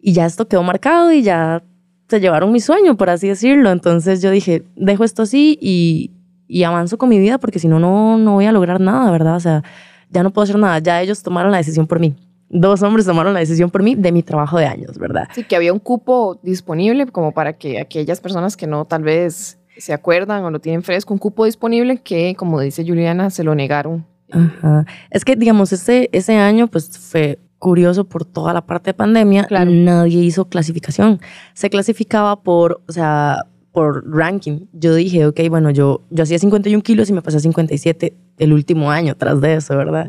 y 0.00 0.12
ya 0.12 0.26
esto 0.26 0.48
quedó 0.48 0.62
marcado 0.62 1.12
y 1.12 1.22
ya 1.22 1.62
se 2.08 2.20
llevaron 2.20 2.52
mi 2.52 2.60
sueño, 2.60 2.96
por 2.96 3.10
así 3.10 3.28
decirlo. 3.28 3.70
Entonces 3.70 4.22
yo 4.22 4.30
dije, 4.30 4.64
dejo 4.76 5.04
esto 5.04 5.22
así 5.22 5.58
y, 5.60 6.12
y 6.46 6.62
avanzo 6.64 6.98
con 6.98 7.08
mi 7.08 7.18
vida 7.18 7.38
porque 7.38 7.58
si 7.58 7.68
no, 7.68 7.78
no 7.78 8.32
voy 8.32 8.46
a 8.46 8.52
lograr 8.52 8.80
nada, 8.80 9.10
¿verdad? 9.10 9.36
O 9.36 9.40
sea, 9.40 9.62
ya 10.10 10.22
no 10.22 10.30
puedo 10.30 10.44
hacer 10.44 10.58
nada. 10.58 10.78
Ya 10.78 11.02
ellos 11.02 11.22
tomaron 11.22 11.52
la 11.52 11.58
decisión 11.58 11.86
por 11.86 12.00
mí. 12.00 12.14
Dos 12.50 12.82
hombres 12.82 13.04
tomaron 13.04 13.34
la 13.34 13.40
decisión 13.40 13.70
por 13.70 13.82
mí 13.82 13.94
de 13.94 14.10
mi 14.10 14.22
trabajo 14.22 14.58
de 14.58 14.66
años, 14.66 14.96
¿verdad? 14.98 15.28
Sí, 15.34 15.44
que 15.44 15.54
había 15.54 15.72
un 15.72 15.78
cupo 15.78 16.40
disponible 16.42 17.06
como 17.06 17.32
para 17.32 17.52
que 17.52 17.78
aquellas 17.78 18.20
personas 18.20 18.56
que 18.56 18.66
no 18.66 18.86
tal 18.86 19.02
vez 19.02 19.58
se 19.76 19.92
acuerdan 19.92 20.42
o 20.44 20.50
lo 20.50 20.58
tienen 20.60 20.82
fresco, 20.82 21.12
un 21.12 21.18
cupo 21.18 21.44
disponible 21.44 21.98
que, 21.98 22.34
como 22.36 22.60
dice 22.60 22.84
Juliana, 22.86 23.28
se 23.28 23.44
lo 23.44 23.54
negaron. 23.54 24.06
Ajá. 24.30 24.86
Es 25.10 25.24
que, 25.24 25.36
digamos, 25.36 25.72
ese, 25.72 26.08
ese 26.12 26.36
año 26.36 26.68
pues 26.68 26.98
fue 26.98 27.38
curioso 27.58 28.04
por 28.04 28.24
toda 28.24 28.52
la 28.52 28.66
parte 28.66 28.90
de 28.90 28.94
pandemia. 28.94 29.44
Claro. 29.44 29.70
Nadie 29.70 30.22
hizo 30.22 30.48
clasificación. 30.48 31.20
Se 31.54 31.70
clasificaba 31.70 32.40
por, 32.42 32.82
o 32.88 32.92
sea, 32.92 33.44
por 33.72 34.08
ranking. 34.08 34.66
Yo 34.72 34.94
dije, 34.94 35.26
ok, 35.26 35.40
bueno, 35.50 35.70
yo, 35.70 36.02
yo 36.10 36.22
hacía 36.22 36.38
51 36.38 36.82
kilos 36.82 37.10
y 37.10 37.12
me 37.12 37.22
pasé 37.22 37.38
a 37.38 37.40
57 37.40 38.16
el 38.38 38.52
último 38.52 38.90
año 38.90 39.16
tras 39.16 39.40
de 39.40 39.54
eso, 39.54 39.76
¿verdad? 39.76 40.08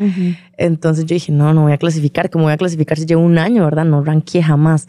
Entonces 0.57 1.05
yo 1.05 1.13
dije, 1.13 1.31
no, 1.31 1.53
no 1.53 1.63
voy 1.63 1.73
a 1.73 1.77
clasificar. 1.77 2.29
¿Cómo 2.29 2.45
voy 2.45 2.53
a 2.53 2.57
clasificar 2.57 2.97
si 2.97 3.05
llevo 3.05 3.21
un 3.21 3.37
año, 3.37 3.63
verdad? 3.65 3.85
No 3.85 4.03
ranqué 4.03 4.41
jamás. 4.41 4.87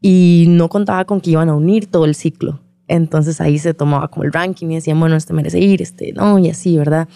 Y 0.00 0.46
no 0.48 0.68
contaba 0.68 1.04
con 1.04 1.20
que 1.20 1.30
iban 1.30 1.48
a 1.48 1.54
unir 1.54 1.86
todo 1.86 2.04
el 2.04 2.14
ciclo. 2.14 2.60
Entonces 2.88 3.40
ahí 3.40 3.58
se 3.58 3.72
tomaba 3.72 4.08
como 4.08 4.24
el 4.24 4.32
ranking 4.32 4.68
y 4.68 4.74
decían, 4.74 4.98
bueno, 4.98 5.16
este 5.16 5.32
merece 5.32 5.60
ir, 5.60 5.80
este 5.80 6.12
no, 6.12 6.38
y 6.38 6.50
así, 6.50 6.76
¿verdad? 6.76 7.08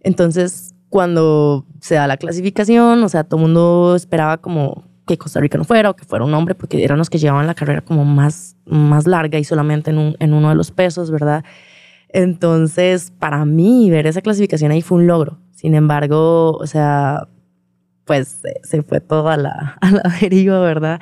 Entonces, 0.00 0.74
cuando 0.88 1.66
se 1.80 1.96
da 1.96 2.06
la 2.06 2.16
clasificación, 2.16 3.02
o 3.02 3.08
sea, 3.08 3.24
todo 3.24 3.38
el 3.40 3.42
mundo 3.46 3.94
esperaba 3.96 4.38
como 4.38 4.84
que 5.06 5.18
Costa 5.18 5.40
Rica 5.40 5.58
no 5.58 5.64
fuera 5.64 5.90
o 5.90 5.96
que 5.96 6.04
fuera 6.04 6.24
un 6.24 6.34
hombre, 6.34 6.54
porque 6.54 6.84
eran 6.84 6.98
los 6.98 7.10
que 7.10 7.18
llevaban 7.18 7.46
la 7.46 7.54
carrera 7.54 7.80
como 7.80 8.04
más, 8.04 8.56
más 8.66 9.06
larga 9.06 9.38
y 9.38 9.44
solamente 9.44 9.90
en, 9.90 9.98
un, 9.98 10.16
en 10.18 10.34
uno 10.34 10.50
de 10.50 10.54
los 10.54 10.70
pesos, 10.70 11.10
¿verdad? 11.10 11.44
Entonces, 12.10 13.12
para 13.18 13.44
mí, 13.44 13.90
ver 13.90 14.06
esa 14.06 14.20
clasificación 14.20 14.70
ahí 14.70 14.82
fue 14.82 14.98
un 14.98 15.06
logro. 15.06 15.38
Sin 15.50 15.74
embargo, 15.74 16.52
o 16.52 16.66
sea, 16.66 17.28
pues 18.04 18.40
se 18.62 18.82
fue 18.82 19.00
toda 19.00 19.36
la, 19.36 19.76
a 19.80 19.90
la 19.90 20.02
deriva, 20.20 20.60
¿verdad? 20.60 21.00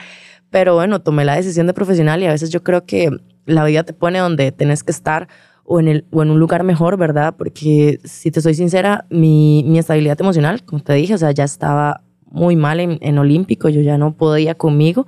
Pero 0.51 0.75
bueno, 0.75 1.01
tomé 1.01 1.25
la 1.25 1.37
decisión 1.37 1.67
de 1.67 1.75
profesional 1.75 2.23
y 2.23 2.27
a 2.27 2.31
veces 2.31 2.51
yo 2.51 2.63
creo 2.63 2.85
que 2.85 3.11
la 3.45 3.65
vida 3.65 3.85
te 3.85 3.93
pone 3.93 4.19
donde 4.19 4.53
tenés 4.53 4.83
que 4.83 4.93
estar 4.93 5.29
o 5.67 5.81
en, 5.81 5.89
el, 5.89 6.05
o 6.13 6.23
en 6.23 6.31
un 6.31 6.39
lugar 6.39 6.63
mejor, 6.63 6.97
¿verdad? 6.97 7.35
Porque 7.37 7.99
si 8.05 8.31
te 8.31 8.41
soy 8.41 8.55
sincera, 8.55 9.05
mi, 9.11 9.65
mi 9.67 9.79
estabilidad 9.79 10.21
emocional, 10.21 10.65
como 10.65 10.83
te 10.83 10.95
dije, 10.95 11.15
o 11.15 11.19
sea, 11.19 11.33
ya 11.33 11.45
estaba 11.45 12.03
muy 12.31 12.57
mal 12.57 12.81
en, 12.81 12.99
en 13.01 13.19
Olímpico, 13.19 13.69
yo 13.69 13.81
ya 13.81 13.99
no 13.99 14.13
podía 14.15 14.55
conmigo 14.55 15.07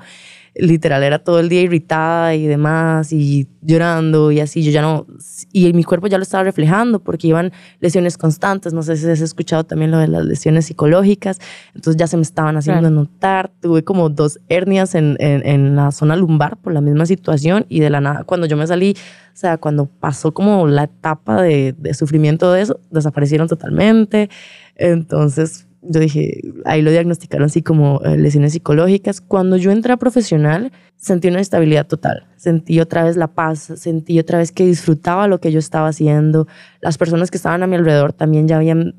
literal 0.58 1.04
era 1.04 1.20
todo 1.20 1.38
el 1.38 1.48
día 1.48 1.62
irritada 1.62 2.34
y 2.34 2.46
demás 2.46 3.12
y 3.12 3.48
llorando 3.62 4.32
y 4.32 4.40
así, 4.40 4.62
yo 4.62 4.72
ya 4.72 4.82
no, 4.82 5.06
y 5.52 5.72
mi 5.72 5.84
cuerpo 5.84 6.08
ya 6.08 6.18
lo 6.18 6.22
estaba 6.22 6.42
reflejando 6.42 6.98
porque 6.98 7.28
iban 7.28 7.52
lesiones 7.80 8.18
constantes, 8.18 8.72
no 8.72 8.82
sé 8.82 8.96
si 8.96 9.08
has 9.08 9.20
escuchado 9.20 9.64
también 9.64 9.92
lo 9.92 9.98
de 9.98 10.08
las 10.08 10.24
lesiones 10.24 10.66
psicológicas, 10.66 11.38
entonces 11.74 11.96
ya 11.96 12.08
se 12.08 12.16
me 12.16 12.22
estaban 12.22 12.56
haciendo 12.56 12.90
notar, 12.90 13.52
tuve 13.60 13.84
como 13.84 14.08
dos 14.08 14.40
hernias 14.48 14.94
en, 14.96 15.16
en, 15.20 15.76
la 15.76 15.92
zona 15.92 16.16
lumbar 16.16 16.56
por 16.56 16.72
la 16.72 16.80
misma 16.80 17.06
situación 17.06 17.64
y 17.68 17.80
de 17.80 17.90
la 17.90 18.00
nada, 18.00 18.24
cuando 18.24 18.46
yo 18.46 18.56
me 18.56 18.66
salí, 18.66 18.96
o 19.32 19.36
sea, 19.36 19.58
cuando 19.58 19.86
pasó 19.86 20.34
como 20.34 20.66
la 20.66 20.84
etapa 20.84 21.40
de, 21.40 21.74
de 21.78 21.94
sufrimiento 21.94 22.50
de 22.50 22.62
eso, 22.62 22.80
desaparecieron 22.90 23.46
totalmente, 23.46 24.28
entonces 24.74 25.67
yo 25.82 26.00
dije, 26.00 26.40
ahí 26.64 26.82
lo 26.82 26.90
diagnosticaron 26.90 27.46
así 27.46 27.62
como 27.62 28.00
eh, 28.04 28.16
lesiones 28.16 28.52
psicológicas. 28.52 29.20
Cuando 29.20 29.56
yo 29.56 29.70
entré 29.70 29.92
a 29.92 29.96
profesional, 29.96 30.72
sentí 30.96 31.28
una 31.28 31.40
estabilidad 31.40 31.86
total. 31.86 32.26
Sentí 32.36 32.80
otra 32.80 33.04
vez 33.04 33.16
la 33.16 33.28
paz, 33.28 33.72
sentí 33.76 34.18
otra 34.18 34.38
vez 34.38 34.50
que 34.50 34.66
disfrutaba 34.66 35.28
lo 35.28 35.40
que 35.40 35.52
yo 35.52 35.58
estaba 35.58 35.88
haciendo. 35.88 36.48
Las 36.80 36.98
personas 36.98 37.30
que 37.30 37.36
estaban 37.36 37.62
a 37.62 37.66
mi 37.66 37.76
alrededor 37.76 38.12
también 38.12 38.48
ya 38.48 38.56
habían, 38.56 38.94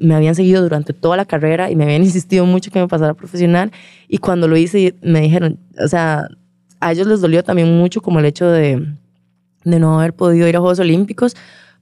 me 0.00 0.14
habían 0.14 0.34
seguido 0.34 0.62
durante 0.62 0.92
toda 0.92 1.16
la 1.16 1.24
carrera 1.24 1.70
y 1.70 1.76
me 1.76 1.84
habían 1.84 2.02
insistido 2.04 2.44
mucho 2.46 2.70
que 2.70 2.80
me 2.80 2.88
pasara 2.88 3.14
profesional. 3.14 3.70
Y 4.08 4.18
cuando 4.18 4.48
lo 4.48 4.56
hice, 4.56 4.96
me 5.02 5.20
dijeron, 5.20 5.58
o 5.82 5.88
sea, 5.88 6.28
a 6.80 6.92
ellos 6.92 7.06
les 7.06 7.20
dolió 7.20 7.44
también 7.44 7.76
mucho 7.78 8.00
como 8.00 8.18
el 8.18 8.24
hecho 8.24 8.48
de, 8.48 8.84
de 9.64 9.78
no 9.78 10.00
haber 10.00 10.14
podido 10.14 10.48
ir 10.48 10.56
a 10.56 10.60
Juegos 10.60 10.80
Olímpicos 10.80 11.36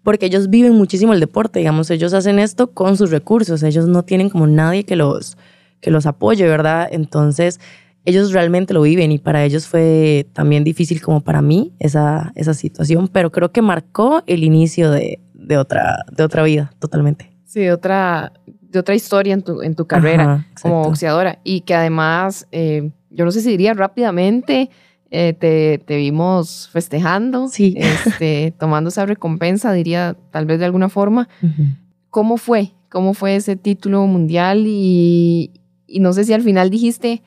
porque 0.06 0.26
ellos 0.26 0.50
viven 0.50 0.72
muchísimo 0.74 1.14
el 1.14 1.18
deporte, 1.18 1.58
digamos, 1.58 1.90
ellos 1.90 2.14
hacen 2.14 2.38
esto 2.38 2.70
con 2.70 2.96
sus 2.96 3.10
recursos, 3.10 3.64
ellos 3.64 3.88
no 3.88 4.04
tienen 4.04 4.30
como 4.30 4.46
nadie 4.46 4.84
que 4.84 4.94
los, 4.94 5.36
que 5.80 5.90
los 5.90 6.06
apoye, 6.06 6.46
¿verdad? 6.46 6.86
Entonces, 6.92 7.58
ellos 8.04 8.30
realmente 8.30 8.72
lo 8.72 8.82
viven 8.82 9.10
y 9.10 9.18
para 9.18 9.42
ellos 9.42 9.66
fue 9.66 10.28
también 10.32 10.62
difícil 10.62 11.02
como 11.02 11.22
para 11.22 11.42
mí 11.42 11.72
esa, 11.80 12.30
esa 12.36 12.54
situación, 12.54 13.08
pero 13.08 13.32
creo 13.32 13.50
que 13.50 13.62
marcó 13.62 14.22
el 14.28 14.44
inicio 14.44 14.92
de, 14.92 15.18
de 15.34 15.58
otra, 15.58 16.04
de 16.12 16.22
otra 16.22 16.44
vida 16.44 16.72
totalmente. 16.78 17.32
Sí, 17.42 17.62
de 17.62 17.72
otra, 17.72 18.32
de 18.46 18.78
otra 18.78 18.94
historia 18.94 19.34
en 19.34 19.42
tu, 19.42 19.60
en 19.60 19.74
tu 19.74 19.88
carrera 19.88 20.46
como 20.62 20.84
boxeadora 20.84 21.40
y 21.42 21.62
que 21.62 21.74
además, 21.74 22.46
eh, 22.52 22.92
yo 23.10 23.24
no 23.24 23.32
sé 23.32 23.40
si 23.40 23.50
diría 23.50 23.74
rápidamente, 23.74 24.70
eh, 25.10 25.34
te, 25.34 25.78
te, 25.78 25.96
vimos 25.96 26.68
festejando, 26.72 27.48
sí. 27.48 27.74
este, 27.78 28.54
tomando 28.58 28.88
esa 28.88 29.06
recompensa, 29.06 29.72
diría 29.72 30.16
tal 30.30 30.46
vez 30.46 30.58
de 30.58 30.64
alguna 30.64 30.88
forma. 30.88 31.28
¿Cómo 32.10 32.36
fue? 32.36 32.72
¿Cómo 32.90 33.14
fue 33.14 33.36
ese 33.36 33.56
título 33.56 34.06
mundial? 34.06 34.64
Y, 34.66 35.52
y, 35.86 36.00
no 36.00 36.12
sé 36.12 36.24
si 36.24 36.32
al 36.32 36.42
final 36.42 36.70
dijiste, 36.70 37.22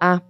ah, 0.00 0.22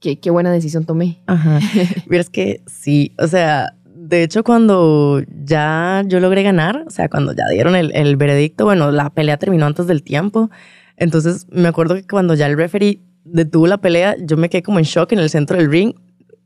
qué, 0.00 0.18
qué 0.18 0.30
buena 0.30 0.52
decisión 0.52 0.84
tomé. 0.84 1.22
Ajá. 1.26 1.60
Mira, 2.08 2.20
es 2.20 2.30
que 2.30 2.62
sí, 2.66 3.12
o 3.18 3.26
sea, 3.26 3.74
de 3.84 4.22
hecho 4.22 4.42
cuando 4.42 5.22
ya 5.44 6.02
yo 6.06 6.20
logré 6.20 6.42
ganar, 6.42 6.84
o 6.86 6.90
sea, 6.90 7.08
cuando 7.08 7.32
ya 7.34 7.46
dieron 7.50 7.76
el, 7.76 7.94
el 7.94 8.16
veredicto, 8.16 8.64
bueno, 8.64 8.90
la 8.90 9.10
pelea 9.10 9.36
terminó 9.36 9.66
antes 9.66 9.86
del 9.86 10.02
tiempo. 10.02 10.50
Entonces 10.96 11.46
me 11.50 11.68
acuerdo 11.68 11.94
que 11.94 12.06
cuando 12.06 12.34
ya 12.34 12.46
el 12.46 12.56
referee 12.56 13.00
detuvo 13.24 13.66
la 13.66 13.78
pelea, 13.78 14.16
yo 14.20 14.36
me 14.36 14.48
quedé 14.48 14.62
como 14.62 14.78
en 14.78 14.84
shock 14.84 15.12
en 15.12 15.18
el 15.18 15.30
centro 15.30 15.56
del 15.56 15.70
ring 15.70 15.94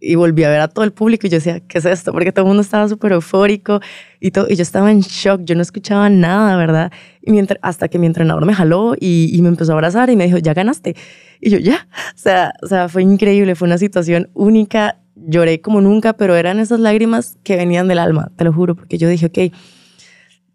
y 0.01 0.15
volví 0.15 0.45
a 0.45 0.51
ver 0.51 0.61
a 0.61 0.69
todo 0.69 0.85
el 0.85 0.93
público 0.93 1.27
y 1.27 1.31
yo 1.31 1.37
decía, 1.37 1.61
¿qué 1.61 1.79
es 1.79 1.85
esto? 1.85 2.13
Porque 2.13 2.33
todo 2.33 2.45
el 2.45 2.49
mundo 2.49 2.63
estaba 2.63 2.89
súper 2.89 3.13
eufórico 3.13 3.81
y, 4.21 4.31
todo, 4.31 4.47
y 4.49 4.57
yo 4.57 4.63
estaba 4.63 4.91
en 4.91 5.01
shock, 5.01 5.43
yo 5.45 5.55
no 5.55 5.63
escuchaba 5.63 6.09
nada, 6.11 6.57
¿verdad? 6.57 6.93
Y 7.23 7.33
mientras, 7.33 7.59
hasta 7.63 7.89
que 7.89 7.99
mi 7.99 8.07
entrenador 8.07 8.45
me 8.45 8.55
jaló 8.55 8.95
y, 8.99 9.31
y, 9.33 9.43
me 9.43 9.49
empezó 9.49 9.73
a 9.73 9.75
abrazar 9.75 10.11
y 10.11 10.17
me 10.17 10.27
dijo, 10.27 10.39
ya 10.39 10.55
ganaste. 10.55 10.97
Y 11.41 11.51
yo, 11.51 11.59
ya. 11.59 11.89
O 12.15 12.19
sea, 12.19 12.53
o 12.63 12.67
sea, 12.67 12.89
fue 12.89 13.03
increíble, 13.03 13.55
fue 13.55 13.67
una 13.67 13.79
situación 13.79 14.29
única, 14.35 14.99
lloré 15.15 15.61
como 15.61 15.81
nunca, 15.81 16.13
pero 16.13 16.37
eran 16.37 16.61
esas 16.61 16.81
lágrimas 16.81 17.39
que 17.43 17.57
venían 17.57 17.89
del 17.89 17.99
alma, 17.99 18.31
te 18.37 18.45
lo 18.45 18.53
juro, 18.53 18.75
porque 18.75 18.99
yo 18.99 19.09
dije, 19.09 19.27
ok, 19.27 19.55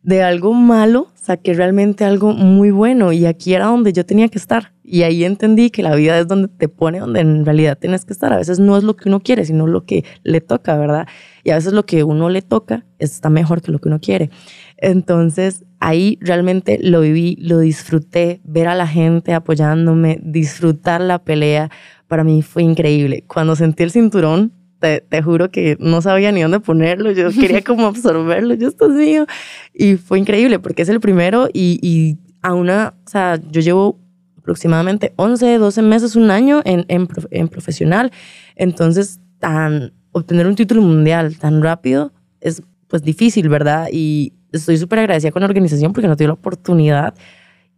de 0.04 0.24
algo 0.24 0.54
malo 0.54 1.08
saqué 1.14 1.54
realmente 1.54 2.04
algo 2.04 2.34
muy 2.34 2.72
bueno 2.72 3.12
y 3.12 3.26
aquí 3.28 3.54
era 3.54 3.68
donde 3.68 3.94
yo 3.94 4.06
tenía 4.06 4.28
que 4.28 4.40
estar. 4.40 4.74
Y 4.84 5.04
ahí 5.04 5.24
entendí 5.24 5.70
que 5.70 5.84
la 5.84 5.96
vida 5.96 6.20
es 6.20 6.28
donde 6.28 6.48
te 6.48 6.68
pone, 6.68 7.00
donde 7.00 7.22
en 7.22 7.46
realidad 7.46 7.78
tienes 7.78 8.04
que 8.04 8.12
estar. 8.12 8.34
A 8.34 8.38
veces 8.38 8.60
no 8.60 8.76
es 8.76 8.84
lo 8.84 8.96
que 8.96 9.08
uno 9.08 9.22
quiere, 9.22 9.46
sino 9.46 9.68
lo 9.68 9.86
que 9.86 10.04
le 10.24 10.42
toca, 10.42 10.76
¿verdad? 10.76 11.08
Y 11.44 11.52
a 11.52 11.56
veces 11.56 11.74
lo 11.74 11.86
que 11.86 12.04
uno 12.04 12.30
le 12.30 12.42
toca 12.42 12.86
está 12.98 13.30
mejor 13.30 13.62
que 13.62 13.72
lo 13.72 13.80
que 13.80 13.90
uno 13.90 14.00
quiere. 14.00 14.32
Entonces 14.78 15.64
ahí 15.80 16.18
realmente 16.22 16.80
lo 16.82 17.02
viví, 17.02 17.38
lo 17.40 17.60
disfruté, 17.60 18.42
ver 18.44 18.68
a 18.68 18.76
la 18.76 18.88
gente 18.88 19.34
apoyándome, 19.34 20.20
disfrutar 20.24 21.02
la 21.02 21.20
pelea, 21.20 21.70
para 22.08 22.24
mí 22.24 22.42
fue 22.42 22.64
increíble. 22.64 23.24
Cuando 23.28 23.56
sentí 23.56 23.84
el 23.84 23.92
cinturón, 23.92 24.52
te, 24.82 25.22
juro 25.22 25.52
que 25.52 25.78
no 25.80 26.02
sabía 26.02 26.32
ni 26.32 26.42
dónde 26.42 26.60
ponerlo, 26.60 27.12
yo 27.12 27.30
quería 27.40 27.64
como 27.64 27.88
absorberlo, 27.88 28.54
yo 28.56 28.68
esto 28.68 28.88
es 28.88 28.94
mío. 28.94 29.26
Y 29.74 29.96
fue 29.96 30.20
increíble 30.20 30.60
porque 30.60 30.82
es 30.82 30.90
el 30.90 31.00
primero 31.00 31.48
y, 31.54 31.80
y 31.82 32.18
a 32.42 32.54
una, 32.54 32.96
o 33.06 33.10
sea, 33.10 33.40
yo 33.52 33.62
llevo 33.62 34.00
aproximadamente 34.38 35.14
11, 35.18 35.60
12 35.60 35.82
meses, 35.84 36.16
un 36.16 36.32
año 36.32 36.62
en, 36.66 36.86
en, 36.88 37.08
en 37.30 37.48
profesional. 37.48 38.12
Entonces, 38.56 39.20
tan, 39.40 39.94
obtener 40.12 40.48
un 40.48 40.56
título 40.56 40.82
mundial 40.82 41.38
tan 41.38 41.62
rápido 41.62 42.12
es 42.42 42.64
pues 42.88 43.04
difícil, 43.04 43.48
¿verdad? 43.48 43.88
Y 43.92 44.34
estoy 44.52 44.78
súper 44.78 45.00
agradecida 45.00 45.32
con 45.32 45.42
la 45.42 45.48
organización 45.48 45.94
porque 45.94 46.08
nos 46.08 46.18
dio 46.18 46.28
la 46.28 46.34
oportunidad 46.34 47.14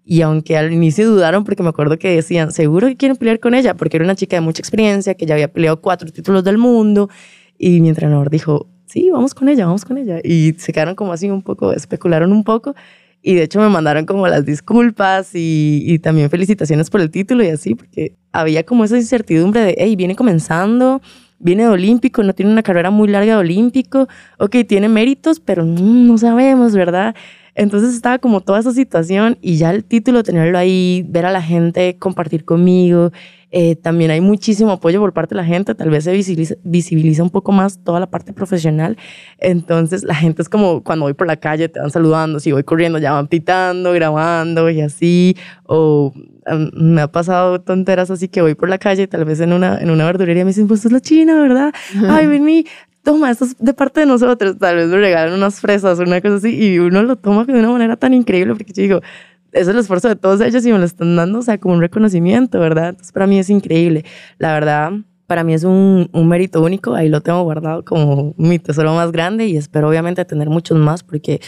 y 0.05 0.21
aunque 0.21 0.57
al 0.57 0.73
inicio 0.73 1.09
dudaron, 1.09 1.43
porque 1.45 1.63
me 1.63 1.69
acuerdo 1.69 1.97
que 1.97 2.09
decían, 2.15 2.51
seguro 2.51 2.87
que 2.87 2.97
quieren 2.97 3.15
pelear 3.15 3.39
con 3.39 3.53
ella, 3.55 3.75
porque 3.75 3.97
era 3.97 4.05
una 4.05 4.15
chica 4.15 4.35
de 4.35 4.41
mucha 4.41 4.59
experiencia, 4.59 5.13
que 5.15 5.25
ya 5.25 5.35
había 5.35 5.47
peleado 5.47 5.79
cuatro 5.79 6.11
títulos 6.11 6.43
del 6.43 6.57
mundo. 6.57 7.09
Y 7.57 7.79
mi 7.79 7.89
entrenador 7.89 8.29
dijo, 8.29 8.67
sí, 8.85 9.09
vamos 9.11 9.33
con 9.33 9.47
ella, 9.47 9.65
vamos 9.65 9.85
con 9.85 9.97
ella. 9.97 10.19
Y 10.23 10.53
se 10.57 10.73
quedaron 10.73 10.95
como 10.95 11.13
así 11.13 11.29
un 11.29 11.41
poco, 11.41 11.71
especularon 11.71 12.33
un 12.33 12.43
poco. 12.43 12.75
Y 13.21 13.35
de 13.35 13.43
hecho 13.43 13.61
me 13.61 13.69
mandaron 13.69 14.05
como 14.05 14.27
las 14.27 14.45
disculpas 14.45 15.33
y, 15.33 15.83
y 15.85 15.99
también 15.99 16.29
felicitaciones 16.29 16.89
por 16.89 16.99
el 16.99 17.09
título 17.09 17.41
y 17.41 17.47
así, 17.47 17.73
porque 17.73 18.17
había 18.33 18.65
como 18.65 18.83
esa 18.83 18.97
incertidumbre 18.97 19.61
de, 19.61 19.75
hey, 19.77 19.95
viene 19.95 20.17
comenzando, 20.17 21.01
viene 21.39 21.63
de 21.63 21.69
olímpico, 21.69 22.21
no 22.23 22.33
tiene 22.33 22.51
una 22.51 22.63
carrera 22.63 22.89
muy 22.89 23.07
larga 23.07 23.35
de 23.35 23.39
olímpico, 23.39 24.09
ok, 24.39 24.57
tiene 24.67 24.89
méritos, 24.89 25.39
pero 25.39 25.63
no 25.63 26.17
sabemos, 26.17 26.73
¿verdad? 26.73 27.15
Entonces 27.55 27.93
estaba 27.93 28.17
como 28.19 28.41
toda 28.41 28.59
esa 28.59 28.71
situación 28.71 29.37
y 29.41 29.57
ya 29.57 29.71
el 29.71 29.83
título, 29.83 30.23
tenerlo 30.23 30.57
ahí, 30.57 31.05
ver 31.07 31.25
a 31.25 31.31
la 31.31 31.41
gente 31.41 31.97
compartir 31.97 32.45
conmigo. 32.45 33.11
Eh, 33.55 33.75
también 33.75 34.09
hay 34.09 34.19
muchísimo 34.19 34.71
apoyo 34.71 34.99
por 34.99 35.13
parte 35.13 35.35
de 35.35 35.41
la 35.41 35.45
gente, 35.45 35.75
tal 35.75 35.91
vez 35.91 36.05
se 36.05 36.11
visibiliza, 36.11 36.55
visibiliza, 36.63 37.21
un 37.21 37.29
poco 37.29 37.51
más 37.51 37.77
toda 37.83 37.99
la 37.99 38.07
parte 38.07 38.33
profesional. 38.33 38.97
Entonces 39.37 40.03
la 40.03 40.15
gente 40.15 40.41
es 40.41 40.49
como 40.49 40.83
cuando 40.83 41.05
voy 41.05 41.13
por 41.13 41.27
la 41.27 41.35
calle 41.35 41.69
te 41.69 41.79
van 41.79 41.91
saludando, 41.91 42.39
si 42.39 42.51
voy 42.51 42.63
corriendo 42.63 42.97
ya 42.97 43.11
van 43.11 43.27
pitando, 43.27 43.93
grabando 43.93 44.71
y 44.71 44.81
así. 44.81 45.37
O 45.65 46.11
me 46.73 47.01
ha 47.01 47.11
pasado 47.11 47.61
tonteras 47.61 48.09
así 48.09 48.27
que 48.27 48.41
voy 48.41 48.55
por 48.55 48.69
la 48.69 48.79
calle, 48.79 49.07
tal 49.07 49.23
vez 49.23 49.39
en 49.39 49.53
una, 49.53 49.77
en 49.77 49.91
una 49.91 50.05
verdulería 50.05 50.43
me 50.43 50.49
dicen, 50.49 50.67
pues 50.67 50.83
es 50.85 50.91
la 50.91 50.99
china, 50.99 51.39
¿verdad? 51.39 51.71
Ay, 52.09 52.25
vení, 52.25 52.65
toma, 53.03 53.29
esto 53.29 53.45
es 53.45 53.57
de 53.57 53.73
parte 53.73 53.99
de 53.99 54.05
nosotros. 54.05 54.57
Tal 54.57 54.77
vez 54.77 54.87
me 54.87 54.97
regalan 54.97 55.33
unas 55.33 55.59
fresas, 55.59 55.99
una 55.99 56.21
cosa 56.21 56.35
así, 56.35 56.55
y 56.55 56.79
uno 56.79 57.03
lo 57.03 57.17
toma 57.17 57.45
de 57.45 57.53
una 57.53 57.69
manera 57.69 57.97
tan 57.97 58.13
increíble, 58.13 58.55
porque 58.55 58.73
yo 58.73 58.81
digo, 58.81 59.01
es 59.51 59.67
el 59.67 59.77
esfuerzo 59.77 60.07
de 60.07 60.15
todos 60.15 60.41
ellos 60.41 60.65
y 60.65 60.71
me 60.71 60.79
lo 60.79 60.85
están 60.85 61.15
dando, 61.15 61.39
o 61.39 61.41
sea, 61.41 61.59
como 61.59 61.75
un 61.75 61.81
reconocimiento, 61.81 62.59
¿verdad? 62.59 62.89
Entonces, 62.89 63.11
para 63.11 63.27
mí 63.27 63.37
es 63.37 63.49
increíble. 63.49 64.03
La 64.39 64.53
verdad, 64.53 64.93
para 65.27 65.43
mí 65.43 65.53
es 65.53 65.63
un, 65.63 66.09
un, 66.11 66.27
mérito 66.27 66.61
único, 66.61 66.95
ahí 66.95 67.09
lo 67.09 67.21
tengo 67.21 67.43
guardado 67.43 67.85
como 67.85 68.33
mi 68.37 68.59
tesoro 68.59 68.93
más 68.93 69.11
grande 69.11 69.47
y 69.47 69.57
espero 69.57 69.89
obviamente 69.89 70.25
tener 70.25 70.49
muchos 70.49 70.77
más 70.77 71.03
porque 71.03 71.39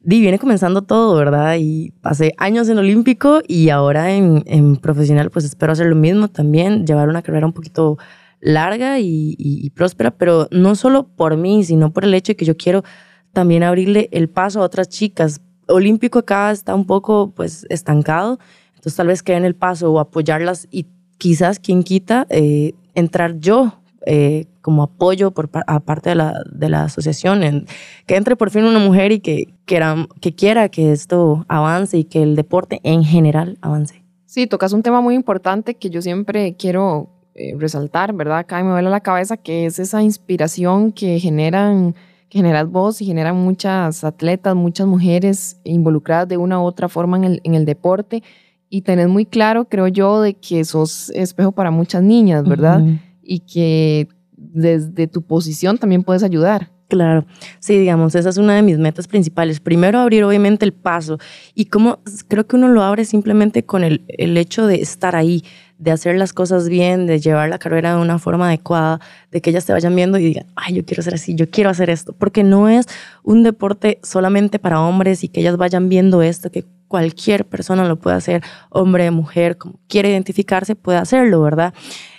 di, 0.00 0.20
viene 0.20 0.38
comenzando 0.38 0.82
todo, 0.82 1.16
¿verdad? 1.16 1.56
Y 1.58 1.92
pasé 2.00 2.34
años 2.38 2.68
en 2.68 2.78
olímpico 2.78 3.42
y 3.46 3.68
ahora 3.68 4.12
en, 4.12 4.42
en 4.46 4.76
profesional 4.76 5.30
pues 5.30 5.44
espero 5.44 5.72
hacer 5.72 5.86
lo 5.86 5.96
mismo 5.96 6.28
también, 6.28 6.86
llevar 6.86 7.08
una 7.08 7.22
carrera 7.22 7.46
un 7.46 7.52
poquito 7.52 7.98
larga 8.44 9.00
y, 9.00 9.70
próspera, 9.74 10.10
pero 10.12 10.48
no 10.50 10.76
solo 10.76 11.08
por 11.08 11.36
mí, 11.36 11.64
sino 11.64 11.92
por 11.92 12.04
el 12.04 12.12
hecho 12.12 12.32
de 12.32 12.36
que 12.36 12.44
yo 12.44 12.56
quiero 12.56 12.84
también 13.32 13.62
abrirle 13.62 14.08
el 14.12 14.28
paso 14.28 14.60
a 14.60 14.64
otras 14.64 14.88
chicas. 14.88 15.40
Olímpico 15.66 16.18
acá 16.18 16.52
está 16.52 16.74
un 16.74 16.84
poco 16.86 17.32
pues 17.34 17.66
estancado, 17.70 18.38
entonces 18.74 18.96
tal 18.96 19.06
vez 19.06 19.22
queden 19.22 19.46
el 19.46 19.54
paso 19.54 19.90
o 19.90 19.98
apoyarlas 19.98 20.68
y 20.70 20.86
quizás, 21.16 21.58
quien 21.58 21.82
quita, 21.82 22.26
eh, 22.28 22.74
entrar 22.94 23.38
yo 23.38 23.80
eh, 24.04 24.44
como 24.60 24.82
apoyo 24.82 25.30
por 25.30 25.48
aparte 25.66 26.10
de 26.10 26.16
la, 26.16 26.34
de 26.52 26.68
la 26.68 26.84
asociación, 26.84 27.42
en, 27.42 27.66
que 28.06 28.16
entre 28.16 28.36
por 28.36 28.50
fin 28.50 28.64
una 28.64 28.78
mujer 28.78 29.12
y 29.12 29.20
que, 29.20 29.54
quiera, 29.64 30.06
que 30.20 30.34
quiera 30.34 30.68
que 30.68 30.92
esto 30.92 31.46
avance 31.48 31.96
y 31.96 32.04
que 32.04 32.22
el 32.22 32.36
deporte 32.36 32.80
en 32.82 33.04
general 33.04 33.56
avance. 33.62 34.04
Sí, 34.26 34.46
tocas 34.46 34.74
un 34.74 34.82
tema 34.82 35.00
muy 35.00 35.14
importante 35.14 35.76
que 35.76 35.88
yo 35.88 36.02
siempre 36.02 36.56
quiero 36.56 37.13
eh, 37.34 37.54
resaltar, 37.58 38.12
¿verdad? 38.12 38.38
Acá 38.38 38.62
me 38.62 38.70
duele 38.70 38.90
la 38.90 39.00
cabeza 39.00 39.36
que 39.36 39.66
es 39.66 39.80
esa 39.80 40.02
inspiración 40.02 40.92
que 40.92 41.18
generan, 41.18 41.94
que 42.28 42.38
generas 42.38 42.68
vos 42.68 43.02
y 43.02 43.06
generan 43.06 43.36
muchas 43.36 44.04
atletas, 44.04 44.54
muchas 44.54 44.86
mujeres 44.86 45.60
involucradas 45.64 46.28
de 46.28 46.36
una 46.36 46.60
u 46.60 46.62
otra 46.62 46.88
forma 46.88 47.16
en 47.16 47.24
el, 47.24 47.40
en 47.42 47.54
el 47.54 47.64
deporte. 47.64 48.22
Y 48.70 48.82
tenés 48.82 49.08
muy 49.08 49.26
claro, 49.26 49.64
creo 49.64 49.88
yo, 49.88 50.20
de 50.20 50.34
que 50.34 50.64
sos 50.64 51.10
espejo 51.10 51.50
para 51.50 51.70
muchas 51.70 52.02
niñas, 52.02 52.48
¿verdad? 52.48 52.82
Y 53.22 53.40
que 53.40 54.08
desde 54.36 55.06
tu 55.06 55.22
posición 55.22 55.78
también 55.78 56.02
puedes 56.02 56.22
ayudar. 56.22 56.70
Claro, 56.88 57.26
sí, 57.60 57.78
digamos, 57.78 58.14
esa 58.14 58.28
es 58.28 58.36
una 58.36 58.54
de 58.54 58.62
mis 58.62 58.78
metas 58.78 59.08
principales. 59.08 59.58
Primero, 59.58 59.98
abrir 59.98 60.22
obviamente 60.22 60.64
el 60.64 60.72
paso. 60.72 61.18
Y 61.54 61.64
como 61.64 61.98
creo 62.28 62.46
que 62.46 62.56
uno 62.56 62.68
lo 62.68 62.82
abre 62.82 63.04
simplemente 63.04 63.64
con 63.64 63.82
el, 63.82 64.04
el 64.06 64.36
hecho 64.36 64.66
de 64.66 64.76
estar 64.76 65.16
ahí, 65.16 65.42
de 65.78 65.90
hacer 65.90 66.16
las 66.16 66.32
cosas 66.32 66.68
bien, 66.68 67.06
de 67.06 67.20
llevar 67.20 67.48
la 67.48 67.58
carrera 67.58 67.94
de 67.94 68.00
una 68.00 68.18
forma 68.18 68.48
adecuada, 68.48 69.00
de 69.30 69.40
que 69.40 69.50
ellas 69.50 69.66
te 69.66 69.72
vayan 69.72 69.94
viendo 69.94 70.18
y 70.18 70.24
digan, 70.24 70.46
ay, 70.56 70.74
yo 70.74 70.84
quiero 70.84 71.02
ser 71.02 71.14
así, 71.14 71.34
yo 71.34 71.50
quiero 71.50 71.70
hacer 71.70 71.90
esto, 71.90 72.12
porque 72.12 72.42
no 72.42 72.68
es 72.68 72.86
un 73.22 73.42
deporte 73.42 73.98
solamente 74.02 74.58
para 74.58 74.80
hombres 74.80 75.24
y 75.24 75.28
que 75.28 75.40
ellas 75.40 75.56
vayan 75.56 75.88
viendo 75.88 76.22
esto, 76.22 76.50
que 76.50 76.64
cualquier 76.88 77.44
persona 77.44 77.84
lo 77.88 77.96
puede 77.96 78.16
hacer, 78.16 78.42
hombre, 78.70 79.10
mujer, 79.10 79.58
como 79.58 79.80
quiere 79.88 80.10
identificarse, 80.10 80.76
puede 80.76 80.98
hacerlo, 80.98 81.42
¿verdad? 81.42 81.74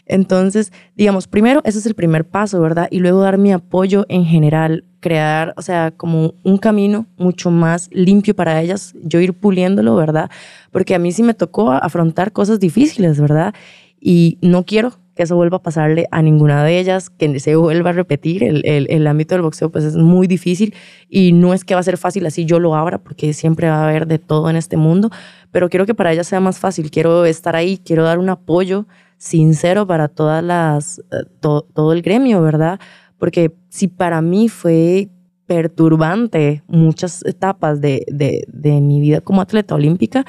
Entonces, 0.05 0.71
digamos, 0.95 1.27
primero, 1.27 1.61
ese 1.63 1.79
es 1.79 1.85
el 1.85 1.95
primer 1.95 2.25
paso, 2.25 2.61
¿verdad? 2.61 2.87
Y 2.91 2.99
luego 2.99 3.21
dar 3.21 3.37
mi 3.37 3.51
apoyo 3.51 4.05
en 4.07 4.25
general, 4.25 4.85
crear, 4.99 5.53
o 5.57 5.61
sea, 5.61 5.91
como 5.91 6.35
un 6.43 6.57
camino 6.57 7.07
mucho 7.17 7.51
más 7.51 7.89
limpio 7.91 8.35
para 8.35 8.61
ellas, 8.61 8.93
yo 9.01 9.19
ir 9.19 9.33
puliéndolo, 9.33 9.95
¿verdad? 9.95 10.29
Porque 10.71 10.95
a 10.95 10.99
mí 10.99 11.11
sí 11.11 11.23
me 11.23 11.33
tocó 11.33 11.71
afrontar 11.71 12.31
cosas 12.31 12.59
difíciles, 12.59 13.19
¿verdad? 13.19 13.53
Y 13.99 14.37
no 14.41 14.63
quiero 14.63 14.93
que 15.15 15.23
eso 15.23 15.35
vuelva 15.35 15.57
a 15.57 15.63
pasarle 15.63 16.07
a 16.11 16.21
ninguna 16.21 16.63
de 16.63 16.77
ellas, 16.77 17.09
que 17.09 17.39
se 17.39 17.55
vuelva 17.55 17.91
a 17.91 17.93
repetir. 17.93 18.43
El, 18.43 18.63
el, 18.65 19.07
ámbito 19.07 19.33
del 19.33 19.41
boxeo 19.41 19.69
pues 19.69 19.85
es 19.85 19.95
muy 19.95 20.27
difícil 20.27 20.75
y 21.09 21.31
no 21.31 21.53
es 21.53 21.63
que 21.63 21.73
va 21.73 21.79
a 21.79 21.83
ser 21.83 21.97
fácil 21.97 22.25
así 22.25 22.45
yo 22.45 22.59
lo 22.59 22.75
abra, 22.75 22.97
porque 22.97 23.33
siempre 23.33 23.69
va 23.69 23.77
a 23.77 23.87
haber 23.87 24.07
de 24.07 24.19
todo 24.19 24.49
en 24.49 24.57
este 24.57 24.75
mundo, 24.75 25.09
pero 25.51 25.69
quiero 25.69 25.85
que 25.85 25.95
para 25.95 26.11
ellas 26.11 26.27
sea 26.27 26.41
más 26.41 26.59
fácil, 26.59 26.91
quiero 26.91 27.25
estar 27.25 27.55
ahí, 27.55 27.77
quiero 27.77 28.03
dar 28.03 28.19
un 28.19 28.29
apoyo 28.29 28.85
sincero 29.25 29.87
para 29.87 30.07
todas 30.07 30.43
las, 30.43 30.99
eh, 30.99 31.25
todo 31.39 31.93
el 31.93 32.03
gremio, 32.03 32.41
¿verdad? 32.41 32.79
Porque 33.17 33.55
si 33.69 33.87
para 33.87 34.21
mí 34.21 34.49
fue 34.49 35.09
perturbante 35.47 36.63
muchas 36.67 37.25
etapas 37.25 37.81
de, 37.81 38.05
de, 38.07 38.81
mi 38.81 38.99
vida 38.99 39.21
como 39.21 39.41
atleta 39.41 39.73
olímpica, 39.73 40.25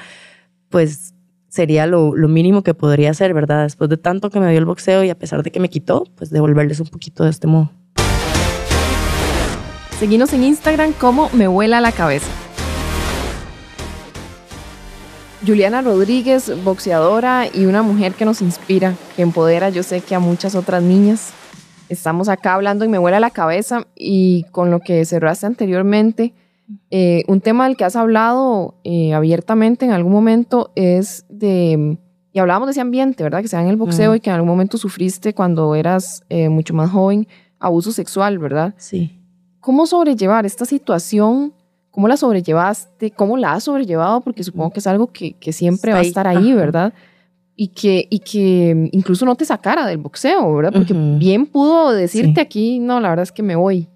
pues 0.69 1.13
sería 1.47 1.85
lo, 1.85 2.15
lo, 2.15 2.27
mínimo 2.27 2.63
que 2.63 2.73
podría 2.73 3.11
hacer, 3.11 3.33
¿verdad? 3.35 3.63
Después 3.63 3.89
de 3.89 3.97
tanto 3.97 4.31
que 4.31 4.39
me 4.39 4.49
dio 4.49 4.57
el 4.57 4.65
boxeo 4.65 5.03
y 5.03 5.11
a 5.11 5.17
pesar 5.17 5.43
de 5.43 5.51
que 5.51 5.59
me 5.59 5.69
quitó, 5.69 6.05
pues 6.15 6.31
devolverles 6.31 6.79
un 6.79 6.87
poquito 6.87 7.23
de 7.23 7.29
este 7.29 7.45
modo. 7.45 7.69
Seguimos 9.99 10.33
en 10.33 10.43
Instagram 10.43 10.93
como 10.93 11.29
me 11.33 11.47
vuela 11.47 11.81
la 11.81 11.91
cabeza. 11.91 12.46
Juliana 15.45 15.81
Rodríguez, 15.81 16.51
boxeadora 16.63 17.45
y 17.53 17.65
una 17.65 17.83
mujer 17.83 18.13
que 18.13 18.25
nos 18.25 18.41
inspira, 18.41 18.95
que 19.15 19.21
empodera, 19.21 19.69
yo 19.69 19.83
sé 19.83 20.01
que 20.01 20.15
a 20.15 20.19
muchas 20.19 20.55
otras 20.55 20.81
niñas. 20.81 21.31
Estamos 21.89 22.27
acá 22.27 22.55
hablando 22.55 22.83
y 22.83 22.87
me 22.87 22.97
vuela 22.97 23.19
la 23.19 23.29
cabeza 23.29 23.87
y 23.95 24.43
con 24.51 24.71
lo 24.71 24.79
que 24.79 25.05
cerraste 25.05 25.45
anteriormente, 25.45 26.33
eh, 26.91 27.23
un 27.27 27.39
tema 27.39 27.65
del 27.65 27.77
que 27.77 27.85
has 27.85 27.95
hablado 27.95 28.75
eh, 28.83 29.13
abiertamente 29.13 29.85
en 29.85 29.91
algún 29.91 30.11
momento 30.11 30.71
es 30.75 31.25
de, 31.29 31.97
y 32.33 32.39
hablábamos 32.39 32.67
de 32.67 32.71
ese 32.71 32.81
ambiente, 32.81 33.23
¿verdad? 33.23 33.41
Que 33.41 33.47
sea 33.47 33.61
en 33.61 33.69
el 33.69 33.77
boxeo 33.77 34.15
y 34.15 34.19
que 34.19 34.29
en 34.29 34.35
algún 34.35 34.49
momento 34.49 34.77
sufriste 34.77 35.33
cuando 35.33 35.75
eras 35.75 36.23
eh, 36.29 36.49
mucho 36.49 36.73
más 36.73 36.91
joven, 36.91 37.27
abuso 37.59 37.91
sexual, 37.91 38.37
¿verdad? 38.37 38.73
Sí. 38.77 39.17
¿Cómo 39.61 39.85
sobrellevar 39.85 40.45
esta 40.45 40.65
situación? 40.65 41.53
¿Cómo 41.97 42.07
la 42.07 42.15
sobrellevaste? 42.15 43.09
¿Cómo 43.09 43.37
la 43.37 43.53
has 43.53 43.63
sobrellevado? 43.63 44.21
Porque 44.21 44.43
supongo 44.43 44.69
que 44.69 44.81
es 44.81 44.85
algo 44.85 45.07
que, 45.07 45.33
que 45.33 45.51
siempre 45.51 45.93
va 45.93 45.97
a 45.97 46.03
estar 46.03 46.27
ahí, 46.27 46.53
¿verdad? 46.53 46.93
Y 47.55 47.69
que, 47.69 48.05
y 48.11 48.19
que 48.19 48.87
incluso 48.91 49.25
no 49.25 49.33
te 49.33 49.45
sacara 49.45 49.87
del 49.87 49.97
boxeo, 49.97 50.55
¿verdad? 50.55 50.73
Porque 50.73 50.93
bien 50.93 51.47
pudo 51.47 51.91
decirte 51.93 52.39
aquí, 52.39 52.77
no, 52.77 52.99
la 52.99 53.09
verdad 53.09 53.23
es 53.23 53.31
que 53.31 53.41
me 53.41 53.55
voy. 53.55 53.89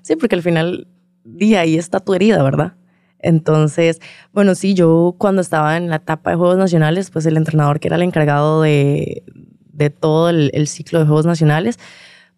Sí, 0.00 0.16
porque 0.16 0.34
al 0.34 0.40
final, 0.40 0.88
día 1.24 1.60
ahí 1.60 1.76
está 1.76 2.00
tu 2.00 2.14
herida, 2.14 2.42
¿verdad? 2.42 2.72
Entonces, 3.18 4.00
bueno, 4.32 4.54
sí, 4.54 4.72
yo 4.72 5.14
cuando 5.18 5.42
estaba 5.42 5.76
en 5.76 5.90
la 5.90 5.96
etapa 5.96 6.30
de 6.30 6.36
Juegos 6.36 6.56
Nacionales, 6.56 7.10
pues 7.10 7.26
el 7.26 7.36
entrenador 7.36 7.80
que 7.80 7.88
era 7.88 7.96
el 7.96 8.02
encargado 8.02 8.62
de, 8.62 9.24
de 9.74 9.90
todo 9.90 10.30
el, 10.30 10.50
el, 10.54 10.68
ciclo 10.68 11.00
de 11.00 11.04
Juegos 11.04 11.26
Nacionales, 11.26 11.78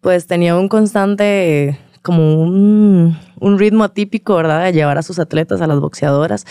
pues 0.01 0.27
tenía 0.27 0.57
un 0.57 0.67
constante 0.67 1.79
como 2.01 2.41
un, 2.41 3.17
un, 3.39 3.59
ritmo 3.59 3.83
atípico, 3.83 4.35
¿verdad? 4.35 4.63
De 4.63 4.73
llevar 4.73 4.97
a 4.97 5.03
sus 5.03 5.19
atletas, 5.19 5.61
a 5.61 5.67
las 5.67 5.79
boxeadoras, 5.79 6.45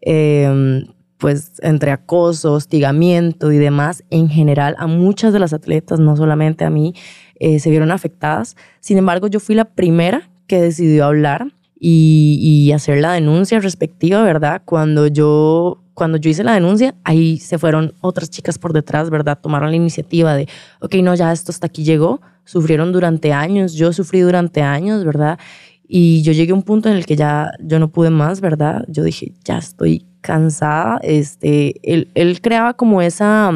eh, 0.00 0.84
pues 1.22 1.52
entre 1.62 1.92
acoso, 1.92 2.52
hostigamiento 2.52 3.52
y 3.52 3.58
demás, 3.58 4.02
en 4.10 4.28
general 4.28 4.74
a 4.78 4.88
muchas 4.88 5.32
de 5.32 5.38
las 5.38 5.52
atletas, 5.52 6.00
no 6.00 6.16
solamente 6.16 6.64
a 6.64 6.70
mí, 6.70 6.94
eh, 7.36 7.60
se 7.60 7.70
vieron 7.70 7.92
afectadas. 7.92 8.56
Sin 8.80 8.98
embargo, 8.98 9.28
yo 9.28 9.38
fui 9.38 9.54
la 9.54 9.66
primera 9.66 10.30
que 10.48 10.60
decidió 10.60 11.04
hablar 11.04 11.52
y, 11.78 12.38
y, 12.40 12.72
hacer 12.72 13.00
la 13.00 13.12
denuncia 13.12 13.60
respectiva, 13.60 14.22
¿verdad? 14.22 14.62
Cuando 14.64 15.06
yo, 15.06 15.82
cuando 15.94 16.18
yo 16.18 16.30
hice 16.30 16.42
la 16.42 16.54
denuncia, 16.54 16.96
ahí 17.04 17.38
se 17.38 17.58
fueron 17.58 17.94
otras 18.00 18.28
chicas 18.28 18.58
por 18.58 18.72
detrás, 18.72 19.08
¿verdad? 19.10 19.38
Tomaron 19.40 19.70
la 19.70 19.76
iniciativa 19.76 20.34
de, 20.34 20.48
ok, 20.80 20.94
no, 20.96 21.14
ya 21.14 21.32
esto 21.32 21.52
hasta 21.52 21.66
aquí 21.66 21.84
llegó 21.84 22.20
sufrieron 22.44 22.92
durante 22.92 23.32
años, 23.32 23.74
yo 23.74 23.92
sufrí 23.92 24.20
durante 24.20 24.62
años, 24.62 25.04
¿verdad? 25.04 25.38
Y 25.86 26.22
yo 26.22 26.32
llegué 26.32 26.52
a 26.52 26.54
un 26.54 26.62
punto 26.62 26.88
en 26.88 26.96
el 26.96 27.06
que 27.06 27.16
ya 27.16 27.52
yo 27.60 27.78
no 27.78 27.88
pude 27.88 28.10
más, 28.10 28.40
¿verdad? 28.40 28.84
Yo 28.88 29.02
dije, 29.04 29.34
ya 29.44 29.58
estoy 29.58 30.06
cansada. 30.22 30.98
Este, 31.02 31.74
él, 31.82 32.08
él 32.14 32.40
creaba 32.40 32.74
como 32.74 33.02
esa, 33.02 33.52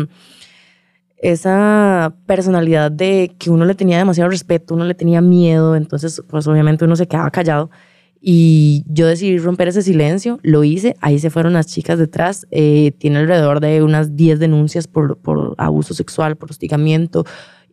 esa 1.17 2.15
personalidad 2.27 2.91
de 2.93 3.35
que 3.39 3.49
uno 3.49 3.65
le 3.65 3.75
tenía 3.75 3.99
demasiado 3.99 4.29
respeto, 4.29 4.75
uno 4.75 4.85
le 4.85 4.95
tenía 4.95 5.23
miedo, 5.23 5.77
entonces 5.77 6.23
pues 6.29 6.47
obviamente 6.47 6.85
uno 6.85 6.97
se 6.97 7.09
quedaba 7.09 7.31
callado. 7.31 7.71
Y 8.21 8.85
yo 8.89 9.07
decidí 9.07 9.39
romper 9.39 9.69
ese 9.69 9.83
silencio, 9.83 10.41
lo 10.43 10.65
hice, 10.65 10.97
ahí 11.01 11.19
se 11.19 11.31
fueron 11.31 11.53
las 11.53 11.67
chicas 11.67 11.99
detrás, 11.99 12.47
eh, 12.51 12.93
tiene 12.99 13.19
alrededor 13.19 13.61
de 13.61 13.83
unas 13.83 14.17
10 14.17 14.41
denuncias 14.41 14.89
por, 14.89 15.17
por 15.19 15.55
abuso 15.59 15.95
sexual, 15.95 16.37
por 16.37 16.51
hostigamiento, 16.51 17.25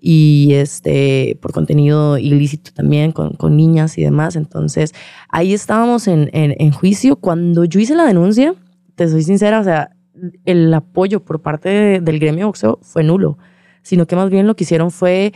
y 0.05 0.55
este, 0.55 1.37
por 1.41 1.53
contenido 1.53 2.17
ilícito 2.17 2.71
también 2.73 3.13
con, 3.13 3.35
con 3.35 3.55
niñas 3.55 3.97
y 3.97 4.03
demás. 4.03 4.35
Entonces, 4.35 4.93
ahí 5.29 5.53
estábamos 5.53 6.09
en, 6.09 6.29
en, 6.33 6.71
juicio. 6.73 7.15
Cuando 7.15 7.63
yo 7.63 7.79
hice 7.79 7.95
la 7.95 8.03
denuncia, 8.03 8.53
te 8.95 9.07
soy 9.07 9.23
sincera, 9.23 9.61
o 9.61 9.63
sea, 9.63 9.95
el 10.43 10.73
apoyo 10.73 11.23
por 11.23 11.41
parte 11.41 11.69
de, 11.69 11.99
del 12.01 12.19
gremio 12.19 12.47
boxeo 12.47 12.79
fue 12.81 13.05
nulo, 13.05 13.37
sino 13.81 14.05
que 14.05 14.17
más 14.17 14.29
bien 14.29 14.45
lo 14.45 14.57
que 14.57 14.65
hicieron 14.65 14.91
fue 14.91 15.31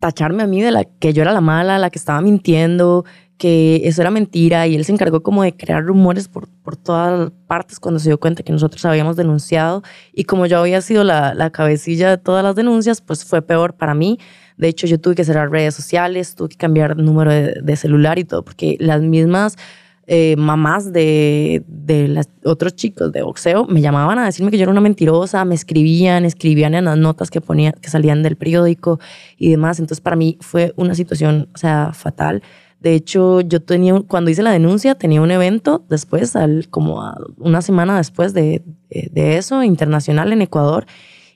tacharme 0.00 0.42
a 0.42 0.48
mí 0.48 0.62
de 0.62 0.72
la 0.72 0.82
que 0.82 1.12
yo 1.12 1.22
era 1.22 1.32
la 1.32 1.40
mala, 1.40 1.78
la 1.78 1.90
que 1.90 2.00
estaba 2.00 2.20
mintiendo, 2.20 3.04
que 3.38 3.82
eso 3.84 4.02
era 4.02 4.10
mentira 4.10 4.66
y 4.66 4.74
él 4.74 4.84
se 4.84 4.92
encargó 4.92 5.22
como 5.22 5.42
de 5.42 5.56
crear 5.56 5.84
rumores 5.84 6.28
por, 6.28 6.48
por 6.48 6.76
todas 6.76 7.30
partes 7.46 7.80
cuando 7.80 7.98
se 8.00 8.10
dio 8.10 8.18
cuenta 8.18 8.42
que 8.42 8.52
nosotros 8.52 8.84
habíamos 8.84 9.16
denunciado 9.16 9.82
y 10.12 10.24
como 10.24 10.46
yo 10.46 10.58
había 10.58 10.80
sido 10.82 11.04
la, 11.04 11.34
la 11.34 11.50
cabecilla 11.50 12.10
de 12.10 12.18
todas 12.18 12.44
las 12.44 12.56
denuncias, 12.56 13.00
pues 13.00 13.24
fue 13.24 13.40
peor 13.42 13.74
para 13.74 13.94
mí. 13.94 14.18
De 14.56 14.68
hecho, 14.68 14.86
yo 14.88 15.00
tuve 15.00 15.14
que 15.14 15.24
cerrar 15.24 15.50
redes 15.50 15.74
sociales, 15.74 16.34
tuve 16.34 16.48
que 16.50 16.56
cambiar 16.56 16.96
número 16.96 17.32
de, 17.32 17.54
de 17.62 17.76
celular 17.76 18.18
y 18.18 18.24
todo, 18.24 18.44
porque 18.44 18.76
las 18.80 19.00
mismas 19.02 19.56
eh, 20.10 20.36
mamás 20.38 20.90
de, 20.90 21.62
de 21.66 22.08
los 22.08 22.30
otros 22.42 22.74
chicos 22.74 23.12
de 23.12 23.20
boxeo 23.20 23.66
me 23.66 23.82
llamaban 23.82 24.18
a 24.18 24.24
decirme 24.24 24.50
que 24.50 24.56
yo 24.56 24.62
era 24.62 24.72
una 24.72 24.80
mentirosa, 24.80 25.44
me 25.44 25.54
escribían, 25.54 26.24
escribían 26.24 26.72
en 26.72 26.86
las 26.86 26.96
notas 26.96 27.30
que, 27.30 27.42
ponía, 27.42 27.72
que 27.72 27.90
salían 27.90 28.22
del 28.22 28.36
periódico 28.36 28.98
y 29.36 29.50
demás. 29.50 29.80
Entonces, 29.80 30.00
para 30.00 30.16
mí 30.16 30.38
fue 30.40 30.72
una 30.76 30.94
situación, 30.94 31.50
o 31.54 31.58
sea, 31.58 31.92
fatal. 31.92 32.42
De 32.80 32.94
hecho, 32.94 33.40
yo 33.40 33.60
tenía, 33.60 34.00
cuando 34.06 34.30
hice 34.30 34.42
la 34.42 34.52
denuncia, 34.52 34.94
tenía 34.94 35.20
un 35.20 35.30
evento 35.30 35.84
después, 35.88 36.34
como 36.70 37.02
una 37.36 37.60
semana 37.60 37.96
después 37.96 38.34
de, 38.34 38.62
de, 38.88 39.36
eso, 39.36 39.62
internacional 39.64 40.32
en 40.32 40.42
Ecuador. 40.42 40.86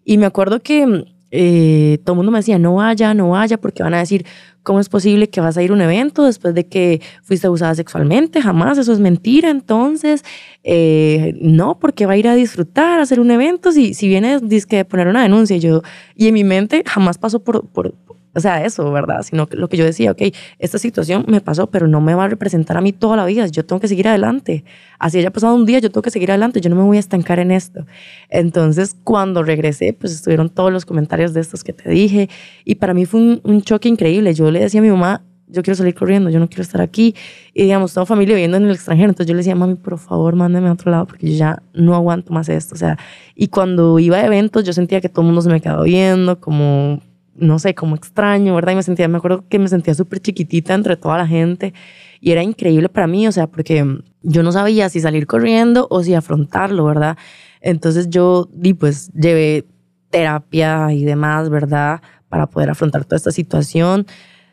Y 0.05 0.18
me 0.18 0.26
acuerdo 0.26 0.61
que 0.61 1.05
eh, 1.32 1.99
todo 2.05 2.12
el 2.12 2.16
mundo 2.18 2.30
me 2.30 2.38
decía, 2.38 2.59
no 2.59 2.74
vaya, 2.74 3.14
no 3.14 3.30
vaya, 3.30 3.59
porque 3.59 3.82
van 3.82 3.95
a 3.95 3.99
decir, 3.99 4.24
¿cómo 4.62 4.78
es 4.78 4.88
posible 4.88 5.30
que 5.30 5.40
vas 5.40 5.57
a 5.57 5.62
ir 5.62 5.70
a 5.70 5.74
un 5.74 5.80
evento 5.80 6.24
después 6.24 6.55
de 6.55 6.66
que 6.66 7.01
fuiste 7.22 7.47
abusada 7.47 7.74
sexualmente? 7.74 8.40
Jamás, 8.40 8.78
eso 8.78 8.93
es 8.93 9.01
mentira. 9.01 9.51
Entonces, 9.51 10.24
eh, 10.62 11.34
no, 11.40 11.78
porque 11.78 12.07
va 12.07 12.12
a 12.12 12.16
ir 12.18 12.28
a 12.28 12.34
disfrutar, 12.34 13.01
a 13.01 13.03
hacer 13.03 13.18
un 13.18 13.30
evento, 13.30 13.72
si, 13.72 13.95
si 13.95 14.09
viene, 14.09 14.38
dice 14.40 14.84
poner 14.84 15.09
una 15.09 15.22
denuncia. 15.22 15.57
Yo, 15.57 15.82
y 16.14 16.28
en 16.28 16.34
mi 16.34 16.45
mente 16.45 16.84
jamás 16.86 17.18
pasó 17.18 17.43
por, 17.43 17.66
por, 17.66 17.95
o 18.35 18.41
sea, 18.41 18.64
eso, 18.64 18.91
¿verdad? 18.91 19.22
Sino 19.22 19.47
que 19.47 19.57
lo 19.57 19.68
que 19.68 19.76
yo 19.76 19.85
decía, 19.85 20.11
ok, 20.12 20.22
esta 20.59 20.78
situación 20.78 21.24
me 21.28 21.41
pasó, 21.41 21.68
pero 21.68 21.87
no 21.87 22.01
me 22.01 22.14
va 22.14 22.24
a 22.24 22.28
representar 22.28 22.76
a 22.76 22.80
mí 22.80 22.93
toda 22.93 23.16
la 23.16 23.26
vida, 23.26 23.47
yo 23.47 23.64
tengo 23.64 23.80
que 23.80 23.89
seguir 23.89 24.09
adelante. 24.09 24.64
Así 24.99 25.18
haya 25.18 25.30
pasado 25.30 25.55
un 25.55 25.66
día, 25.66 25.78
yo 25.80 25.91
tengo 25.91 26.03
que 26.03 26.11
seguir 26.11 26.30
adelante, 26.30 26.61
yo 26.61 26.70
no 26.70 26.76
me 26.76 26.83
voy 26.83 26.97
a 26.97 27.01
estancar 27.01 27.39
en 27.39 27.51
esto. 27.51 27.87
Entonces, 28.30 28.97
cuando 29.05 29.43
regresé, 29.43 29.93
pues 29.93 30.12
estuvieron 30.12 30.49
todos 30.49 30.72
los 30.72 30.87
comentarios 30.87 31.35
de 31.35 31.41
estos 31.41 31.62
que 31.64 31.72
te 31.72 31.91
dije, 31.91 32.28
y 32.64 32.76
para 32.76 32.95
mí 32.95 33.07
fue 33.07 33.20
un, 33.20 33.41
un 33.45 33.62
choque 33.62 33.89
increíble. 33.89 34.35
Yo 34.35 34.51
le 34.51 34.61
decía 34.61 34.80
a 34.80 34.83
mi 34.83 34.91
mamá, 34.91 35.22
yo 35.53 35.62
quiero 35.62 35.76
salir 35.76 35.95
corriendo, 35.95 36.30
yo 36.30 36.41
no 36.41 36.49
quiero 36.49 36.62
estar 36.62 36.80
aquí. 36.80 37.14
Y 37.53 37.64
digamos, 37.64 37.93
tengo 37.93 38.07
familia 38.07 38.35
viviendo 38.35 38.57
en 38.57 38.64
el 38.64 38.70
extranjero, 38.70 39.11
entonces 39.11 39.28
yo 39.28 39.35
le 39.35 39.39
decía, 39.39 39.55
mami, 39.55 39.74
por 39.74 39.99
favor, 39.99 40.35
mándeme 40.35 40.68
a 40.68 40.72
otro 40.72 40.91
lado 40.91 41.07
porque 41.07 41.30
yo 41.30 41.37
ya 41.37 41.62
no 41.74 41.95
aguanto 41.95 42.33
más 42.33 42.49
esto. 42.49 42.74
O 42.74 42.78
sea, 42.78 42.99
y 43.35 43.49
cuando 43.49 43.99
iba 43.99 44.16
a 44.16 44.26
eventos, 44.26 44.64
yo 44.64 44.72
sentía 44.72 45.01
que 45.01 45.09
todo 45.09 45.20
el 45.20 45.26
mundo 45.26 45.43
se 45.43 45.51
me 45.51 45.61
quedaba 45.61 45.85
viendo, 45.85 46.41
como 46.41 47.01
no 47.35 47.59
sé, 47.59 47.74
como 47.74 47.97
extraño, 47.97 48.55
¿verdad? 48.55 48.72
Y 48.72 48.76
me 48.76 48.83
sentía, 48.83 49.09
me 49.09 49.18
acuerdo 49.18 49.45
que 49.49 49.59
me 49.59 49.68
sentía 49.68 49.95
súper 49.95 50.20
chiquitita 50.20 50.74
entre 50.74 50.97
toda 50.97 51.18
la 51.18 51.26
gente 51.26 51.72
y 52.20 52.30
era 52.30 52.43
increíble 52.43 52.89
para 52.89 53.07
mí, 53.07 53.26
o 53.26 53.33
sea, 53.33 53.47
porque 53.47 53.85
yo 54.22 54.43
no 54.43 54.53
sabía 54.53 54.89
si 54.89 55.01
salir 55.01 55.26
corriendo 55.26 55.89
o 55.91 56.03
si 56.03 56.14
afrontarlo, 56.14 56.85
¿verdad? 56.85 57.16
Entonces 57.61 58.11
yo, 58.11 58.49
di, 58.53 58.74
pues, 58.74 59.11
llevé 59.12 59.66
terapia 60.11 60.93
y 60.93 61.05
demás, 61.05 61.49
¿verdad? 61.49 62.03
Para 62.28 62.47
poder 62.47 62.70
afrontar 62.70 63.05
toda 63.05 63.16
esta 63.16 63.33
situación. 63.33 64.07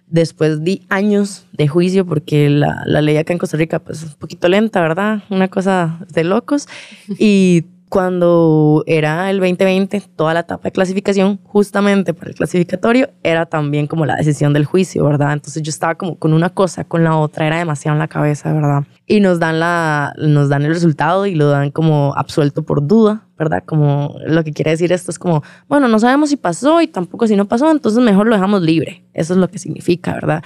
Después 0.08 0.64
di 0.64 0.86
años 0.90 1.46
de 1.54 1.68
juicio 1.68 2.06
porque 2.06 2.50
la, 2.50 2.82
la 2.86 3.02
ley 3.02 3.18
acá 3.18 3.34
en 3.34 3.40
Costa 3.40 3.58
Rica, 3.58 3.80
pues, 3.80 4.04
es 4.04 4.14
un 4.14 4.20
poquito 4.20 4.48
lenta, 4.48 4.82
¿verdad? 4.82 5.24
Una 5.30 5.48
cosa 5.50 6.00
de 6.12 6.24
locos. 6.24 6.68
Y 7.20 7.66
cuando 7.90 8.84
era 8.86 9.32
el 9.32 9.40
2020, 9.40 10.04
toda 10.16 10.36
la 10.36 10.42
etapa 10.42 10.64
de 10.66 10.72
clasificación, 10.72 11.40
justamente 11.44 12.14
para 12.14 12.30
el 12.30 12.36
clasificatorio, 12.36 13.10
era 13.24 13.48
también 13.48 13.88
como 13.88 14.06
la 14.06 14.16
decisión 14.16 14.54
del 14.54 14.66
juicio, 14.66 15.04
¿verdad? 15.04 15.34
Entonces 15.34 15.64
yo 15.64 15.72
estaba 15.72 15.96
como 15.96 16.18
con 16.18 16.34
una 16.34 16.52
cosa, 16.52 16.84
con 16.84 17.04
la 17.04 17.18
otra, 17.18 17.48
era 17.48 17.58
demasiado 17.58 17.96
en 17.96 18.00
la 18.00 18.08
cabeza, 18.08 18.54
¿verdad? 18.54 18.84
Y 19.08 19.22
nos 19.22 19.40
dan, 19.40 19.60
la, 19.60 20.14
nos 20.18 20.50
dan 20.50 20.62
el 20.62 20.74
resultado 20.74 21.26
y 21.26 21.34
lo 21.34 21.50
dan 21.50 21.72
como 21.72 22.14
absuelto 22.16 22.64
por 22.64 22.86
duda, 22.86 23.28
¿verdad? 23.40 23.64
Como 23.66 24.16
lo 24.24 24.44
que 24.44 24.54
quiere 24.54 24.72
decir 24.72 24.94
esto 24.94 25.10
es 25.10 25.18
como, 25.18 25.42
bueno, 25.68 25.88
no 25.88 25.98
sabemos 25.98 26.30
si 26.30 26.38
pasó 26.38 26.82
y 26.82 26.88
tampoco 26.88 27.26
si 27.26 27.36
no 27.36 27.48
pasó, 27.48 27.72
entonces 27.72 28.04
mejor 28.04 28.28
lo 28.28 28.36
dejamos 28.36 28.62
libre. 28.62 29.04
Eso 29.14 29.34
es 29.34 29.40
lo 29.40 29.50
que 29.50 29.58
significa, 29.58 30.14
¿verdad? 30.14 30.44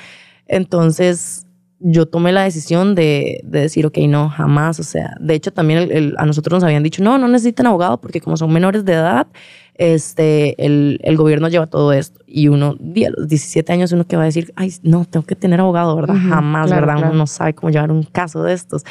Entonces, 0.48 1.46
yo 1.86 2.06
tomé 2.06 2.32
la 2.32 2.44
decisión 2.44 2.96
de, 2.96 3.42
de, 3.44 3.62
decir, 3.62 3.86
ok, 3.86 3.98
no, 4.08 4.30
jamás. 4.30 4.80
O 4.80 4.84
sea, 4.84 5.16
de 5.20 5.36
hecho 5.36 5.52
también 5.52 6.14
a 6.18 6.26
nosotros 6.26 6.58
nos 6.58 6.64
habían 6.64 6.82
dicho, 6.82 7.04
no, 7.04 7.18
no 7.18 7.28
necesitan 7.28 7.68
abogado 7.68 8.00
porque 8.00 8.22
como 8.22 8.38
son 8.38 8.52
menores 8.54 8.86
de 8.86 8.94
edad, 8.94 9.28
este, 9.76 10.66
el, 10.66 11.00
el 11.04 11.18
gobierno 11.18 11.50
lleva 11.50 11.68
todo 11.68 11.92
esto. 11.92 12.22
Y 12.26 12.48
uno, 12.48 12.78
a 12.80 13.10
los 13.18 13.28
17 13.28 13.74
años, 13.74 13.92
uno 13.92 14.06
que 14.06 14.16
va 14.16 14.24
a 14.24 14.26
decir, 14.26 14.54
ay, 14.56 14.74
no, 14.84 15.04
tengo 15.06 15.26
que 15.26 15.36
tener 15.36 15.60
abogado, 15.60 15.96
¿verdad? 15.96 16.16
jamás, 16.16 16.70
¿verdad? 16.70 16.98
Uno 17.00 17.14
no 17.14 17.28
sabe 17.28 17.54
cómo 17.54 17.70
llevar 17.70 17.92
un 17.92 18.04
caso 18.04 18.44
de 18.44 18.54
estos. 18.54 18.84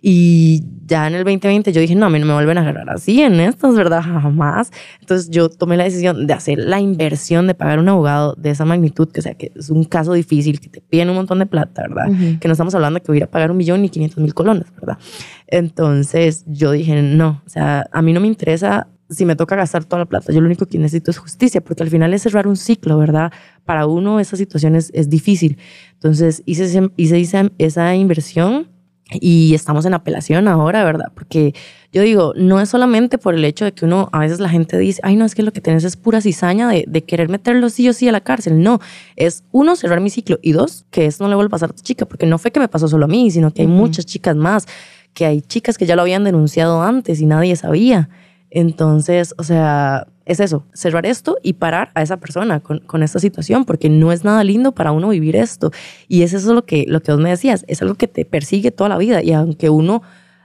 Y 0.00 0.64
ya 0.86 1.06
en 1.06 1.14
el 1.14 1.24
2020 1.24 1.72
yo 1.72 1.80
dije, 1.80 1.94
no, 1.94 2.06
a 2.06 2.10
mí 2.10 2.18
no 2.18 2.26
me 2.26 2.32
vuelven 2.32 2.58
a 2.58 2.62
agarrar 2.62 2.90
así 2.90 3.20
en 3.20 3.40
estas, 3.40 3.74
¿verdad? 3.74 4.02
Jamás. 4.02 4.70
Entonces 5.00 5.30
yo 5.30 5.48
tomé 5.48 5.76
la 5.76 5.84
decisión 5.84 6.26
de 6.26 6.32
hacer 6.32 6.58
la 6.58 6.80
inversión 6.80 7.46
de 7.46 7.54
pagar 7.54 7.78
un 7.78 7.88
abogado 7.88 8.34
de 8.34 8.50
esa 8.50 8.64
magnitud, 8.64 9.08
que 9.10 9.20
o 9.20 9.22
sea, 9.22 9.34
que 9.34 9.52
es 9.54 9.70
un 9.70 9.84
caso 9.84 10.12
difícil, 10.12 10.60
que 10.60 10.68
te 10.68 10.80
piden 10.80 11.10
un 11.10 11.16
montón 11.16 11.38
de 11.38 11.46
plata, 11.46 11.82
¿verdad? 11.82 12.08
Que 12.40 12.48
no 12.48 12.52
estamos 12.52 12.74
hablando 12.74 12.98
de 12.98 13.04
que 13.04 13.12
voy 13.12 13.22
a 13.22 13.30
pagar 13.30 13.50
un 13.50 13.56
millón 13.56 13.82
ni 13.82 13.88
500 13.88 14.18
mil 14.18 14.34
colones, 14.34 14.66
¿verdad? 14.74 14.98
Entonces 15.46 16.44
yo 16.46 16.72
dije, 16.72 17.02
no, 17.02 17.42
o 17.46 17.48
sea, 17.48 17.86
a 17.92 18.02
mí 18.02 18.12
no 18.12 18.20
me 18.20 18.26
interesa 18.26 18.88
si 19.10 19.24
me 19.24 19.36
toca 19.36 19.56
gastar 19.56 19.84
toda 19.84 20.00
la 20.00 20.06
plata. 20.06 20.32
Yo 20.32 20.40
lo 20.40 20.46
único 20.46 20.66
que 20.66 20.78
necesito 20.78 21.10
es 21.10 21.18
justicia, 21.18 21.62
porque 21.62 21.82
al 21.82 21.90
final 21.90 22.12
es 22.12 22.22
cerrar 22.22 22.46
un 22.46 22.56
ciclo, 22.56 22.98
¿verdad? 22.98 23.32
Para 23.64 23.86
uno 23.86 24.20
esa 24.20 24.36
situación 24.36 24.76
es, 24.76 24.90
es 24.94 25.08
difícil. 25.08 25.58
Entonces 25.94 26.42
hice, 26.44 26.90
hice 26.96 27.20
esa, 27.20 27.50
esa 27.58 27.94
inversión 27.94 28.68
y 29.10 29.54
estamos 29.54 29.86
en 29.86 29.94
apelación 29.94 30.48
ahora, 30.48 30.84
¿verdad? 30.84 31.10
Porque 31.14 31.54
yo 31.92 32.02
digo, 32.02 32.34
no 32.36 32.60
es 32.60 32.68
solamente 32.68 33.16
por 33.16 33.34
el 33.34 33.44
hecho 33.44 33.64
de 33.64 33.72
que 33.72 33.86
uno, 33.86 34.10
a 34.12 34.18
veces 34.18 34.40
la 34.40 34.48
gente 34.50 34.76
dice, 34.78 35.00
ay, 35.02 35.16
no, 35.16 35.24
es 35.24 35.34
que 35.34 35.42
lo 35.42 35.52
que 35.52 35.60
tienes 35.62 35.84
es 35.84 35.96
pura 35.96 36.20
cizaña 36.20 36.68
de, 36.68 36.84
de 36.86 37.04
querer 37.04 37.30
meterlo 37.30 37.70
sí 37.70 37.88
o 37.88 37.92
sí 37.94 38.08
a 38.08 38.12
la 38.12 38.20
cárcel. 38.20 38.62
No, 38.62 38.80
es 39.16 39.44
uno, 39.50 39.76
cerrar 39.76 40.00
mi 40.00 40.10
ciclo 40.10 40.38
y 40.42 40.52
dos, 40.52 40.84
que 40.90 41.06
eso 41.06 41.24
no 41.24 41.30
le 41.30 41.36
vuelva 41.36 41.48
a 41.48 41.52
pasar 41.52 41.70
a 41.70 41.72
tu 41.72 41.82
chica, 41.82 42.04
porque 42.04 42.26
no 42.26 42.38
fue 42.38 42.50
que 42.50 42.60
me 42.60 42.68
pasó 42.68 42.88
solo 42.88 43.06
a 43.06 43.08
mí, 43.08 43.30
sino 43.30 43.52
que 43.52 43.62
hay 43.62 43.68
muchas 43.68 44.04
chicas 44.04 44.36
más, 44.36 44.66
que 45.14 45.24
hay 45.24 45.40
chicas 45.40 45.78
que 45.78 45.86
ya 45.86 45.96
lo 45.96 46.02
habían 46.02 46.24
denunciado 46.24 46.82
antes 46.82 47.20
y 47.20 47.26
nadie 47.26 47.56
sabía. 47.56 48.10
Entonces, 48.50 49.34
o 49.38 49.42
sea, 49.42 50.06
es 50.28 50.40
eso, 50.40 50.64
cerrar 50.74 51.06
esto 51.06 51.38
y 51.42 51.54
parar 51.54 51.90
a 51.94 52.02
esa 52.02 52.18
persona 52.18 52.60
con, 52.60 52.80
con, 52.80 53.02
esta 53.02 53.18
situación, 53.18 53.64
porque 53.64 53.88
no 53.88 54.12
es 54.12 54.24
nada 54.24 54.44
lindo 54.44 54.72
para 54.72 54.92
uno 54.92 55.08
vivir 55.08 55.34
esto. 55.36 55.72
Y 56.06 56.22
es 56.22 56.34
eso 56.34 56.52
lo 56.52 56.66
que, 56.66 56.84
lo 56.86 57.00
que 57.00 57.12
vos 57.12 57.20
me 57.20 57.30
decías, 57.30 57.64
es 57.66 57.80
algo 57.80 57.94
que 57.94 58.08
te 58.08 58.26
persigue 58.26 58.70
toda 58.70 58.90
la 58.90 58.98
vida. 58.98 59.22
Y 59.22 59.32
aunque 59.32 59.70
uno 59.70 60.02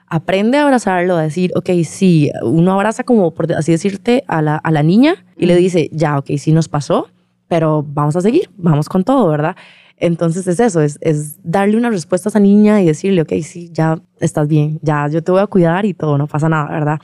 aprende 0.08 0.58
a 0.58 0.64
abrazarlo, 0.64 1.18
a 1.18 1.22
decir, 1.22 1.52
ok, 1.56 1.70
sí, 1.84 2.32
uno 2.44 2.72
abraza 2.72 3.04
como, 3.04 3.34
por 3.34 3.52
así 3.54 3.74
decirte, 3.74 4.24
a 4.28 4.42
la, 4.42 4.56
a 4.56 4.72
la 4.72 4.84
niña 4.84 5.26
y 5.38 5.48
le 5.48 5.56
dice, 5.58 5.90
ya, 5.92 6.18
ok, 6.18 6.32
sí 6.38 6.54
nos 6.54 6.70
pasó, 6.70 7.10
pero 7.50 7.86
vamos 7.86 8.16
a 8.16 8.22
seguir, 8.22 8.50
vamos 8.56 8.88
con 8.88 9.04
todo, 9.04 9.28
¿verdad? 9.28 9.58
Entonces 9.98 10.48
es 10.48 10.62
eso, 10.62 10.82
es, 10.82 10.98
es, 11.02 11.40
darle 11.44 11.76
una 11.76 11.90
respuesta 11.90 12.30
a 12.30 12.32
esa 12.32 12.40
niña 12.40 12.82
y 12.82 12.86
decirle, 12.86 13.22
ok, 13.22 13.34
sí, 13.42 13.70
ya 13.74 14.00
estás 14.22 14.48
bien, 14.48 14.80
ya 14.82 15.10
yo 15.10 15.22
te 15.22 15.32
voy 15.32 15.42
a 15.42 15.48
cuidar 15.48 15.86
y 15.86 15.94
todo, 15.94 16.18
no 16.18 16.28
pasa 16.28 16.48
nada, 16.48 16.70
¿verdad? 16.70 17.00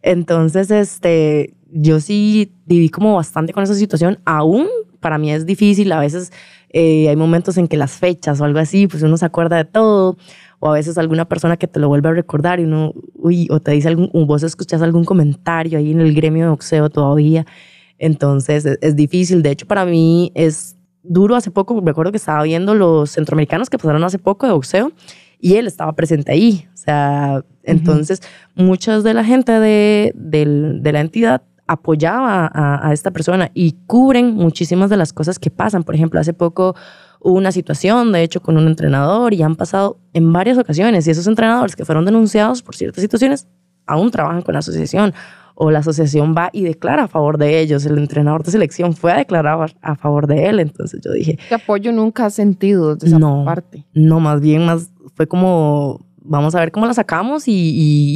Entonces, 0.00 0.70
este, 0.70 1.54
yo 1.74 2.00
sí 2.00 2.52
viví 2.66 2.88
como 2.88 3.16
bastante 3.16 3.52
con 3.52 3.64
esa 3.64 3.74
situación. 3.74 4.18
Aún 4.24 4.68
para 5.00 5.18
mí 5.18 5.30
es 5.30 5.44
difícil, 5.44 5.92
a 5.92 6.00
veces 6.00 6.32
eh, 6.70 7.08
hay 7.08 7.16
momentos 7.16 7.58
en 7.58 7.68
que 7.68 7.76
las 7.76 7.92
fechas 7.92 8.40
o 8.40 8.44
algo 8.44 8.58
así, 8.60 8.86
pues 8.86 9.02
uno 9.02 9.18
se 9.18 9.26
acuerda 9.26 9.56
de 9.56 9.64
todo, 9.64 10.16
o 10.60 10.70
a 10.70 10.72
veces 10.72 10.96
alguna 10.96 11.26
persona 11.26 11.58
que 11.58 11.66
te 11.66 11.78
lo 11.78 11.88
vuelve 11.88 12.08
a 12.08 12.12
recordar 12.12 12.58
y 12.58 12.64
uno, 12.64 12.94
uy, 13.14 13.48
o 13.50 13.60
te 13.60 13.72
dice 13.72 13.88
algún, 13.88 14.08
o 14.14 14.24
vos 14.24 14.42
escuchas 14.42 14.80
algún 14.80 15.04
comentario 15.04 15.78
ahí 15.78 15.90
en 15.90 16.00
el 16.00 16.14
gremio 16.14 16.44
de 16.44 16.50
boxeo 16.50 16.88
todavía. 16.88 17.44
Entonces 17.98 18.64
es, 18.64 18.78
es 18.80 18.96
difícil. 18.96 19.42
De 19.42 19.50
hecho, 19.50 19.66
para 19.66 19.84
mí 19.84 20.32
es 20.34 20.76
duro. 21.02 21.36
Hace 21.36 21.50
poco, 21.50 21.80
me 21.82 21.90
acuerdo 21.90 22.10
que 22.12 22.18
estaba 22.18 22.42
viendo 22.44 22.74
los 22.74 23.10
centroamericanos 23.10 23.68
que 23.68 23.78
pasaron 23.78 24.02
hace 24.04 24.18
poco 24.18 24.46
de 24.46 24.52
boxeo 24.52 24.92
y 25.38 25.56
él 25.56 25.66
estaba 25.66 25.92
presente 25.92 26.32
ahí. 26.32 26.66
O 26.72 26.76
sea, 26.76 27.44
entonces 27.62 28.20
uh 28.56 28.60
-huh. 28.60 28.64
muchas 28.64 29.04
de 29.04 29.12
la 29.12 29.24
gente 29.24 29.52
de, 29.52 30.12
de, 30.14 30.46
de 30.80 30.92
la 30.92 31.00
entidad 31.00 31.42
apoyaba 31.66 32.46
a, 32.46 32.88
a, 32.88 32.92
esta 32.92 33.10
persona 33.10 33.50
y 33.54 33.76
cubren 33.86 34.34
muchísimas 34.34 34.90
de 34.90 34.96
las 34.96 35.12
cosas 35.12 35.38
que 35.38 35.50
pasan. 35.50 35.82
Por 35.82 35.94
ejemplo, 35.94 36.20
hace 36.20 36.32
poco 36.32 36.74
hubo 37.20 37.34
una 37.34 37.52
situación, 37.52 38.12
de 38.12 38.22
hecho, 38.22 38.40
con 38.40 38.56
un 38.56 38.66
entrenador 38.66 39.32
y 39.32 39.42
han 39.42 39.56
pasado 39.56 39.98
en 40.12 40.32
varias 40.32 40.58
ocasiones 40.58 41.06
y 41.06 41.10
esos 41.10 41.26
entrenadores 41.26 41.74
que 41.74 41.84
fueron 41.84 42.04
denunciados 42.04 42.62
por 42.62 42.76
ciertas 42.76 43.00
situaciones 43.02 43.48
aún 43.86 44.10
trabajan 44.10 44.42
con 44.42 44.54
la 44.54 44.60
asociación 44.60 45.14
o 45.54 45.70
la 45.70 45.78
asociación 45.78 46.34
va 46.36 46.50
y 46.52 46.64
declara 46.64 47.04
a 47.04 47.08
favor 47.08 47.38
de 47.38 47.60
ellos. 47.60 47.86
El 47.86 47.98
entrenador 47.98 48.42
de 48.42 48.50
selección 48.50 48.94
fue 48.94 49.12
a 49.12 49.16
declarar 49.16 49.74
a 49.80 49.94
favor 49.94 50.26
de 50.26 50.46
él. 50.46 50.60
Entonces 50.60 51.00
yo 51.02 51.12
dije... 51.12 51.38
¿Qué 51.48 51.54
apoyo 51.54 51.92
nunca 51.92 52.26
has 52.26 52.34
sentido 52.34 52.96
de 52.96 53.06
esa 53.06 53.18
no, 53.18 53.44
parte? 53.44 53.86
No, 53.94 54.20
más 54.20 54.40
bien 54.40 54.66
más 54.66 54.90
fue 55.14 55.28
como, 55.28 56.04
vamos 56.22 56.54
a 56.54 56.60
ver 56.60 56.72
cómo 56.72 56.86
la 56.86 56.94
sacamos 56.94 57.46
y, 57.46 57.52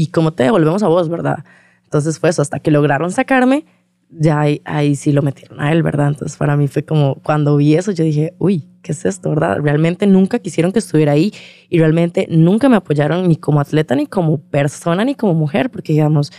y, 0.02 0.06
cómo 0.08 0.32
te 0.32 0.44
devolvemos 0.44 0.82
a 0.82 0.88
vos, 0.88 1.08
¿verdad? 1.08 1.44
Entonces 1.88 2.18
fue 2.18 2.28
eso, 2.28 2.42
hasta 2.42 2.58
que 2.58 2.70
lograron 2.70 3.10
sacarme, 3.10 3.64
ya 4.10 4.44
ahí, 4.64 4.94
sí 4.94 5.10
lo 5.10 5.22
metieron 5.22 5.58
a 5.58 5.72
él, 5.72 5.82
¿verdad? 5.82 6.08
Entonces 6.08 6.36
para 6.36 6.54
mí 6.54 6.68
fue 6.68 6.84
como, 6.84 7.14
cuando 7.22 7.56
vi 7.56 7.76
eso, 7.76 7.92
yo 7.92 8.04
dije, 8.04 8.34
uy, 8.38 8.68
¿qué 8.82 8.92
es 8.92 9.06
esto, 9.06 9.30
verdad? 9.30 9.56
Realmente 9.62 10.06
nunca 10.06 10.38
quisieron 10.38 10.70
que 10.70 10.80
estuviera 10.80 11.12
ahí 11.12 11.32
y 11.70 11.78
realmente 11.78 12.26
nunca 12.28 12.68
me 12.68 12.76
apoyaron 12.76 13.26
ni 13.26 13.36
como 13.36 13.58
atleta, 13.58 13.94
ni 13.94 14.06
como 14.06 14.38
persona, 14.38 15.02
ni 15.02 15.14
como 15.14 15.32
mujer, 15.32 15.70
porque 15.70 15.94
digamos, 15.94 16.30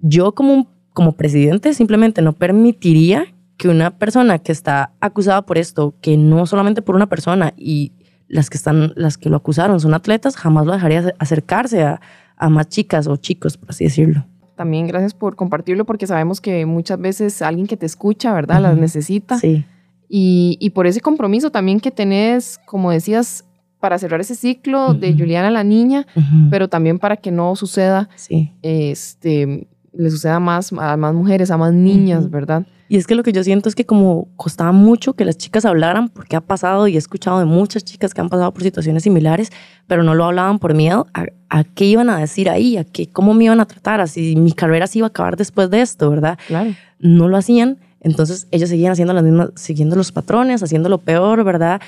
yo 0.00 0.34
como, 0.34 0.68
como 0.92 1.12
presidente 1.12 1.74
simplemente 1.74 2.20
no 2.20 2.32
permitiría 2.32 3.26
que 3.56 3.68
una 3.68 3.96
persona 3.96 4.40
que 4.40 4.50
está 4.50 4.94
acusada 4.98 5.42
por 5.42 5.58
esto, 5.58 5.94
que 6.00 6.16
no 6.16 6.44
solamente 6.46 6.82
por 6.82 6.96
una 6.96 7.08
persona 7.08 7.54
y 7.56 7.92
las 8.26 8.50
que 8.50 8.56
están, 8.56 8.94
las 8.96 9.16
que 9.16 9.30
lo 9.30 9.36
acusaron 9.36 9.78
son 9.78 9.94
atletas, 9.94 10.34
jamás 10.34 10.66
lo 10.66 10.72
dejaría 10.72 11.14
acercarse 11.20 11.84
a, 11.84 12.00
a 12.36 12.48
más 12.48 12.68
chicas 12.68 13.06
o 13.06 13.14
chicos, 13.14 13.56
por 13.56 13.70
así 13.70 13.84
decirlo. 13.84 14.26
También 14.62 14.86
gracias 14.86 15.12
por 15.12 15.34
compartirlo 15.34 15.84
porque 15.84 16.06
sabemos 16.06 16.40
que 16.40 16.66
muchas 16.66 17.00
veces 17.00 17.42
alguien 17.42 17.66
que 17.66 17.76
te 17.76 17.84
escucha, 17.84 18.32
¿verdad? 18.32 18.62
Las 18.62 18.76
necesita. 18.76 19.36
Sí. 19.36 19.64
Y, 20.08 20.56
y, 20.60 20.70
por 20.70 20.86
ese 20.86 21.00
compromiso 21.00 21.50
también 21.50 21.80
que 21.80 21.90
tenés, 21.90 22.60
como 22.64 22.92
decías, 22.92 23.44
para 23.80 23.98
cerrar 23.98 24.20
ese 24.20 24.36
ciclo 24.36 24.94
de 24.94 25.14
Juliana 25.18 25.50
la 25.50 25.64
niña, 25.64 26.06
pero 26.48 26.68
también 26.68 27.00
para 27.00 27.16
que 27.16 27.32
no 27.32 27.56
suceda, 27.56 28.08
sí. 28.14 28.52
este, 28.62 29.66
le 29.92 30.10
suceda 30.10 30.38
más 30.38 30.72
a 30.72 30.96
más 30.96 31.12
mujeres, 31.12 31.50
a 31.50 31.56
más 31.56 31.72
niñas, 31.72 32.30
¿verdad? 32.30 32.64
Y 32.92 32.98
es 32.98 33.06
que 33.06 33.14
lo 33.14 33.22
que 33.22 33.32
yo 33.32 33.42
siento 33.42 33.70
es 33.70 33.74
que 33.74 33.86
como 33.86 34.28
costaba 34.36 34.70
mucho 34.70 35.14
que 35.14 35.24
las 35.24 35.38
chicas 35.38 35.64
hablaran, 35.64 36.10
porque 36.10 36.36
ha 36.36 36.42
pasado 36.42 36.88
y 36.88 36.96
he 36.96 36.98
escuchado 36.98 37.38
de 37.38 37.46
muchas 37.46 37.84
chicas 37.84 38.12
que 38.12 38.20
han 38.20 38.28
pasado 38.28 38.52
por 38.52 38.62
situaciones 38.62 39.04
similares, 39.04 39.50
pero 39.86 40.02
no 40.02 40.14
lo 40.14 40.26
hablaban 40.26 40.58
por 40.58 40.74
miedo 40.74 41.06
a, 41.14 41.64
qué 41.64 41.86
iban 41.86 42.10
a 42.10 42.18
decir 42.18 42.50
ahí, 42.50 42.76
a 42.76 42.84
qué, 42.84 43.08
cómo 43.08 43.32
me 43.32 43.44
iban 43.44 43.60
a 43.60 43.64
tratar, 43.64 44.02
a 44.02 44.06
si 44.06 44.36
mi 44.36 44.52
carrera 44.52 44.86
se 44.86 44.98
iba 44.98 45.06
a 45.06 45.08
acabar 45.08 45.38
después 45.38 45.70
de 45.70 45.80
esto, 45.80 46.10
¿verdad? 46.10 46.38
Claro. 46.46 46.74
No 46.98 47.28
lo 47.28 47.38
hacían, 47.38 47.78
entonces 48.02 48.46
ellos 48.50 48.68
seguían 48.68 48.92
haciendo 48.92 49.14
las 49.14 49.24
mismas, 49.24 49.52
siguiendo 49.54 49.96
los 49.96 50.12
patrones, 50.12 50.62
haciendo 50.62 50.90
lo 50.90 50.98
peor, 50.98 51.44
¿verdad? 51.44 51.80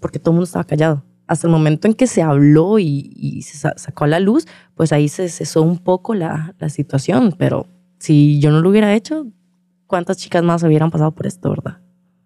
porque 0.00 0.18
todo 0.18 0.30
el 0.30 0.36
mundo 0.36 0.44
estaba 0.44 0.64
callado. 0.64 1.04
Hasta 1.26 1.46
el 1.46 1.50
momento 1.50 1.88
en 1.88 1.92
que 1.92 2.06
se 2.06 2.22
habló 2.22 2.78
y, 2.78 3.42
se 3.42 3.70
sacó 3.76 4.04
a 4.04 4.08
la 4.08 4.18
luz, 4.18 4.46
pues 4.76 4.94
ahí 4.94 5.08
se 5.08 5.28
cesó 5.28 5.60
un 5.60 5.76
poco 5.76 6.14
la, 6.14 6.54
la 6.58 6.70
situación, 6.70 7.34
pero 7.36 7.66
si 7.98 8.40
yo 8.40 8.50
no 8.50 8.62
lo 8.62 8.70
hubiera 8.70 8.94
hecho, 8.94 9.26
cuántas 9.88 10.18
chicas 10.18 10.44
más 10.44 10.62
hubieran 10.62 10.92
pasado 10.92 11.10
por 11.10 11.26
esto, 11.26 11.50
¿verdad? 11.50 11.78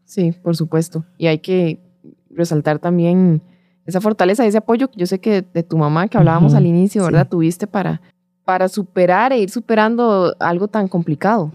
Sí, 0.04 0.32
por 0.32 0.54
supuesto. 0.54 1.06
Y 1.16 1.28
hay 1.28 1.38
que 1.38 1.80
resaltar 2.28 2.78
también 2.78 3.40
esa 3.86 4.00
fortaleza, 4.00 4.44
ese 4.44 4.58
apoyo 4.58 4.90
que 4.90 4.98
yo 4.98 5.06
sé 5.06 5.20
que 5.20 5.42
de 5.42 5.62
tu 5.62 5.78
mamá 5.78 6.08
que 6.08 6.18
hablábamos 6.18 6.54
al 6.54 6.66
inicio, 6.66 7.02
¿verdad? 7.04 7.28
Tuviste 7.28 7.66
para, 7.66 8.02
para 8.44 8.68
superar 8.68 9.32
e 9.32 9.38
ir 9.38 9.50
superando 9.50 10.36
algo 10.38 10.68
tan 10.68 10.88
complicado. 10.88 11.50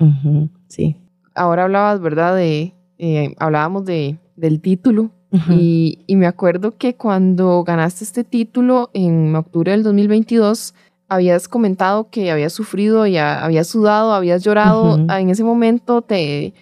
Sí. 0.67 0.95
Ahora 1.35 1.65
hablabas, 1.65 2.01
¿verdad? 2.01 2.35
De, 2.35 2.73
eh, 2.97 3.35
hablábamos 3.37 3.85
de, 3.85 4.17
del 4.35 4.59
título. 4.61 5.11
y, 5.49 6.05
y, 6.07 6.15
me 6.15 6.25
acuerdo 6.25 6.77
que 6.77 6.95
cuando 6.95 7.61
ganaste 7.65 8.05
este 8.05 8.23
título 8.23 8.89
en 8.93 9.35
octubre 9.35 9.73
del 9.73 9.83
2022, 9.83 10.73
habías 11.07 11.47
comentado 11.47 12.09
que 12.09 12.31
habías 12.31 12.53
sufrido 12.53 13.07
y 13.07 13.17
habías 13.17 13.67
sudado, 13.67 14.13
habías 14.13 14.43
llorado. 14.43 14.97
En 15.09 15.29
ese 15.29 15.43
momento, 15.43 16.01
te 16.01 16.53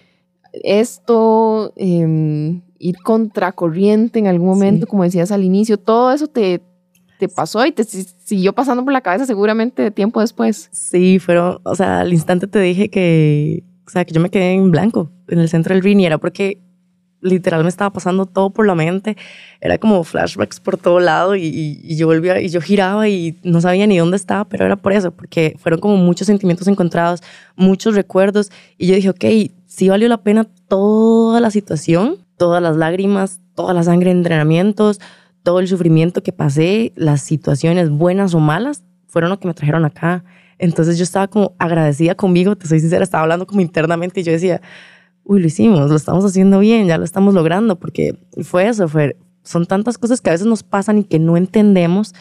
esto, 0.62 1.72
eh, 1.76 2.60
ir 2.78 2.96
contracorriente 3.02 4.18
en 4.18 4.26
algún 4.26 4.48
momento, 4.48 4.86
como 4.86 5.02
decías 5.02 5.32
al 5.32 5.44
inicio, 5.44 5.78
todo 5.78 6.12
eso 6.12 6.28
te, 6.28 6.62
te 7.18 7.28
pasó 7.28 7.64
y 7.66 7.72
te 7.72 7.84
siguió 7.84 8.52
pasando 8.52 8.84
por 8.84 8.92
la 8.92 9.00
cabeza 9.00 9.26
seguramente 9.26 9.90
tiempo 9.90 10.20
después. 10.20 10.68
Sí, 10.72 11.18
pero, 11.26 11.60
o 11.64 11.74
sea, 11.74 12.00
al 12.00 12.12
instante 12.12 12.46
te 12.46 12.60
dije 12.60 12.88
que, 12.88 13.64
o 13.86 13.90
sea, 13.90 14.04
que 14.04 14.12
yo 14.12 14.20
me 14.20 14.30
quedé 14.30 14.52
en 14.52 14.70
blanco 14.70 15.10
en 15.28 15.38
el 15.38 15.48
centro 15.48 15.74
del 15.74 15.82
ring 15.82 16.00
y 16.00 16.06
era 16.06 16.18
porque 16.18 16.62
literal 17.20 17.62
me 17.62 17.68
estaba 17.68 17.90
pasando 17.92 18.26
todo 18.26 18.50
por 18.50 18.66
la 18.66 18.74
mente. 18.74 19.16
Era 19.60 19.78
como 19.78 20.04
flashbacks 20.04 20.60
por 20.60 20.76
todo 20.76 21.00
lado 21.00 21.36
y, 21.36 21.96
yo 21.96 22.06
volvía 22.06 22.40
y 22.40 22.48
yo 22.48 22.60
giraba 22.60 23.08
y 23.08 23.38
no 23.42 23.60
sabía 23.60 23.86
ni 23.86 23.98
dónde 23.98 24.16
estaba, 24.16 24.44
pero 24.44 24.64
era 24.64 24.76
por 24.76 24.92
eso, 24.92 25.10
porque 25.10 25.56
fueron 25.58 25.80
como 25.80 25.96
muchos 25.96 26.26
sentimientos 26.26 26.68
encontrados, 26.68 27.22
muchos 27.56 27.94
recuerdos 27.94 28.50
y 28.78 28.86
yo 28.86 28.94
dije, 28.94 29.10
ok, 29.10 29.24
sí 29.66 29.88
valió 29.88 30.08
la 30.08 30.18
pena 30.18 30.44
toda 30.68 31.40
la 31.40 31.50
situación, 31.50 32.18
todas 32.36 32.62
las 32.62 32.76
lágrimas, 32.76 33.40
toda 33.54 33.74
la 33.74 33.82
sangre 33.82 34.10
de 34.10 34.18
entrenamientos, 34.18 35.00
todo 35.42 35.60
el 35.60 35.68
sufrimiento 35.68 36.22
que 36.22 36.32
pasé, 36.32 36.92
las 36.96 37.22
situaciones 37.22 37.90
buenas 37.90 38.34
o 38.34 38.40
malas, 38.40 38.82
fueron 39.06 39.30
lo 39.30 39.38
que 39.38 39.48
me 39.48 39.54
trajeron 39.54 39.84
acá. 39.84 40.24
Entonces 40.58 40.98
yo 40.98 41.04
estaba 41.04 41.28
como 41.28 41.54
agradecida 41.58 42.14
conmigo, 42.14 42.56
te 42.56 42.66
soy 42.66 42.80
sincera, 42.80 43.04
estaba 43.04 43.22
hablando 43.22 43.46
como 43.46 43.60
internamente 43.60 44.20
y 44.20 44.22
yo 44.24 44.32
decía, 44.32 44.60
uy, 45.26 45.40
lo 45.40 45.46
hicimos, 45.46 45.90
lo 45.90 45.96
estamos 45.96 46.24
haciendo 46.24 46.60
bien, 46.60 46.86
ya 46.86 46.98
lo 46.98 47.04
estamos 47.04 47.34
logrando, 47.34 47.78
porque 47.78 48.16
fue 48.42 48.68
eso, 48.68 48.88
fue, 48.88 49.16
son 49.42 49.66
tantas 49.66 49.98
cosas 49.98 50.20
que 50.20 50.30
a 50.30 50.32
veces 50.32 50.46
nos 50.46 50.62
pasan 50.62 50.98
y 50.98 51.04
que 51.04 51.18
no 51.18 51.36
entendemos 51.36 52.14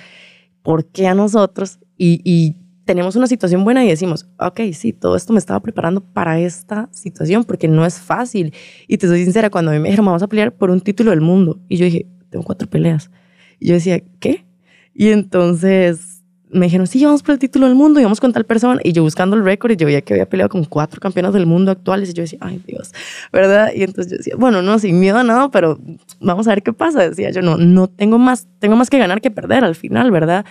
por 0.64 0.86
qué 0.86 1.08
a 1.08 1.14
nosotros 1.14 1.80
y, 1.98 2.58
tenemos 2.86 3.16
una 3.16 3.26
situación 3.26 3.64
buena 3.64 3.84
y 3.84 3.88
decimos, 3.88 4.30
ok, 4.38 4.60
sí, 4.72 4.94
todo 4.94 5.16
esto 5.16 5.34
me 5.34 5.40
estaba 5.40 5.60
preparando 5.60 6.02
para 6.02 6.40
esta 6.40 6.88
situación 6.92 7.44
porque 7.44 7.68
no 7.68 7.84
es 7.84 8.00
fácil. 8.00 8.54
Y 8.88 9.00
te 9.00 9.08
soy 9.08 9.24
sincera, 9.24 9.50
cuando 9.50 9.72
a 9.72 9.74
mí 9.74 9.80
me 9.80 9.88
dijeron, 9.88 10.06
vamos 10.06 10.22
a 10.22 10.28
pelear 10.28 10.56
por 10.56 10.70
un 10.70 10.82
título 10.82 11.10
del 11.10 11.20
mundo, 11.20 11.60
y 11.68 11.78
yo 11.78 11.86
dije, 11.86 12.06
tengo 12.30 12.46
cuatro 12.46 12.70
peleas. 12.70 13.10
Y 13.60 13.70
yo 13.70 13.74
decía, 13.74 14.04
¿qué? 14.20 14.46
Y 14.94 15.08
entonces 15.08 16.15
me 16.50 16.68
dijeron, 16.68 16.88
sí, 16.88 17.04
vamos 17.04 17.24
por 17.24 17.34
el 17.34 17.40
título 17.40 17.66
del 17.68 17.76
mundo 17.76 18.00
y 18.00 18.04
vamos 18.04 18.20
con 18.20 18.32
tal 18.32 18.46
persona. 18.46 18.80
Y 18.84 18.94
yo 18.94 19.04
buscando 19.04 19.36
el 19.36 19.44
récord 19.44 19.72
y 19.72 19.76
yo 19.76 19.86
veía 19.86 20.02
que 20.02 20.14
había 20.14 20.28
peleado 20.28 20.50
con 20.50 20.64
cuatro 20.66 21.00
campeonas 21.00 21.34
del 21.34 21.46
mundo 21.46 21.72
actuales 21.72 22.10
y 22.10 22.14
yo 22.14 22.24
decía, 22.24 22.40
ay 22.42 22.62
Dios, 22.66 22.92
¿verdad? 23.32 23.72
Y 23.76 23.84
entonces 23.84 24.12
yo 24.12 24.18
decía, 24.18 24.36
bueno, 24.38 24.62
no, 24.62 24.80
sin 24.80 25.00
miedo 25.00 25.18
a 25.18 25.24
nada, 25.24 25.50
pero 25.50 25.80
vamos 26.20 26.48
a 26.48 26.52
ver 26.52 26.64
qué 26.64 26.74
pasa. 26.74 27.10
Decía 27.10 27.32
yo, 27.32 27.42
no, 27.42 27.58
no 27.58 27.88
tengo 27.88 28.18
más, 28.18 28.48
tengo 28.60 28.76
más 28.76 28.90
que 28.90 28.98
ganar 28.98 29.22
que 29.22 29.32
perder 29.32 29.64
al 29.64 29.76
final, 29.76 30.12
¿verdad? 30.12 30.46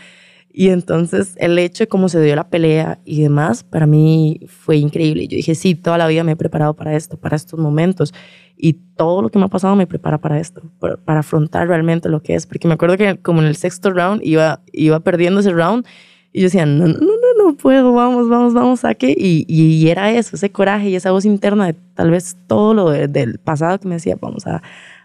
Y 0.57 0.69
entonces 0.69 1.35
el 1.41 1.59
hecho 1.59 1.83
de 1.83 1.89
cómo 1.89 2.09
se 2.09 2.23
dio 2.23 2.37
la 2.37 2.49
pelea 2.49 3.01
y 3.05 3.23
demás, 3.23 3.65
para 3.65 3.87
mí 3.87 4.39
fue 4.47 4.77
increíble. 4.77 5.27
Yo 5.27 5.35
dije, 5.35 5.57
sí, 5.57 5.75
toda 5.75 5.99
la 5.99 6.07
vida 6.07 6.23
me 6.23 6.33
he 6.33 6.37
preparado 6.37 6.75
para 6.75 6.95
esto, 6.95 7.17
para 7.17 7.35
estos 7.35 7.59
momentos. 7.59 8.15
Y 8.57 8.75
todo 8.97 9.21
lo 9.21 9.31
que 9.31 9.41
me 9.41 9.47
ha 9.47 9.49
pasado 9.49 9.75
me 9.75 9.89
prepara 9.89 10.19
para 10.19 10.39
esto, 10.39 10.63
para, 10.79 11.19
afrontar 11.19 11.67
realmente 11.67 12.09
lo 12.09 12.23
que 12.23 12.37
es. 12.37 12.47
Porque 12.47 12.69
me 12.69 12.75
acuerdo 12.75 12.97
que 12.97 13.17
como 13.17 13.43
en 13.43 13.49
el 13.49 13.57
sexto 13.57 13.91
round 13.91 14.23
iba, 14.25 14.61
iba 14.73 15.01
perdiendo 15.01 15.41
ese 15.41 15.51
round 15.51 15.85
y 16.33 16.41
yo 16.41 16.45
decía, 16.45 16.67
no, 16.67 16.87
no, 16.87 16.99
no, 16.99 17.01
no, 17.01 17.45
no 17.47 17.57
puedo, 17.57 17.93
vamos, 17.93 18.29
vamos, 18.29 18.55
vamos, 18.55 18.81
saque. 18.81 19.13
Y, 19.19 19.45
y, 19.49 19.89
era 19.89 20.13
eso, 20.13 20.37
ese 20.37 20.53
coraje 20.53 20.89
y 20.89 20.95
esa 20.95 21.11
voz 21.11 21.25
interna 21.25 21.67
de 21.67 21.75
tal 21.95 22.13
vez 22.13 22.37
todo 22.47 22.75
lo 22.75 22.91
del 22.91 23.41
pasado 23.41 23.81
que 23.81 23.89
me 23.89 23.97
decía, 23.97 24.17
vamos 24.21 24.47
a, 24.47 24.63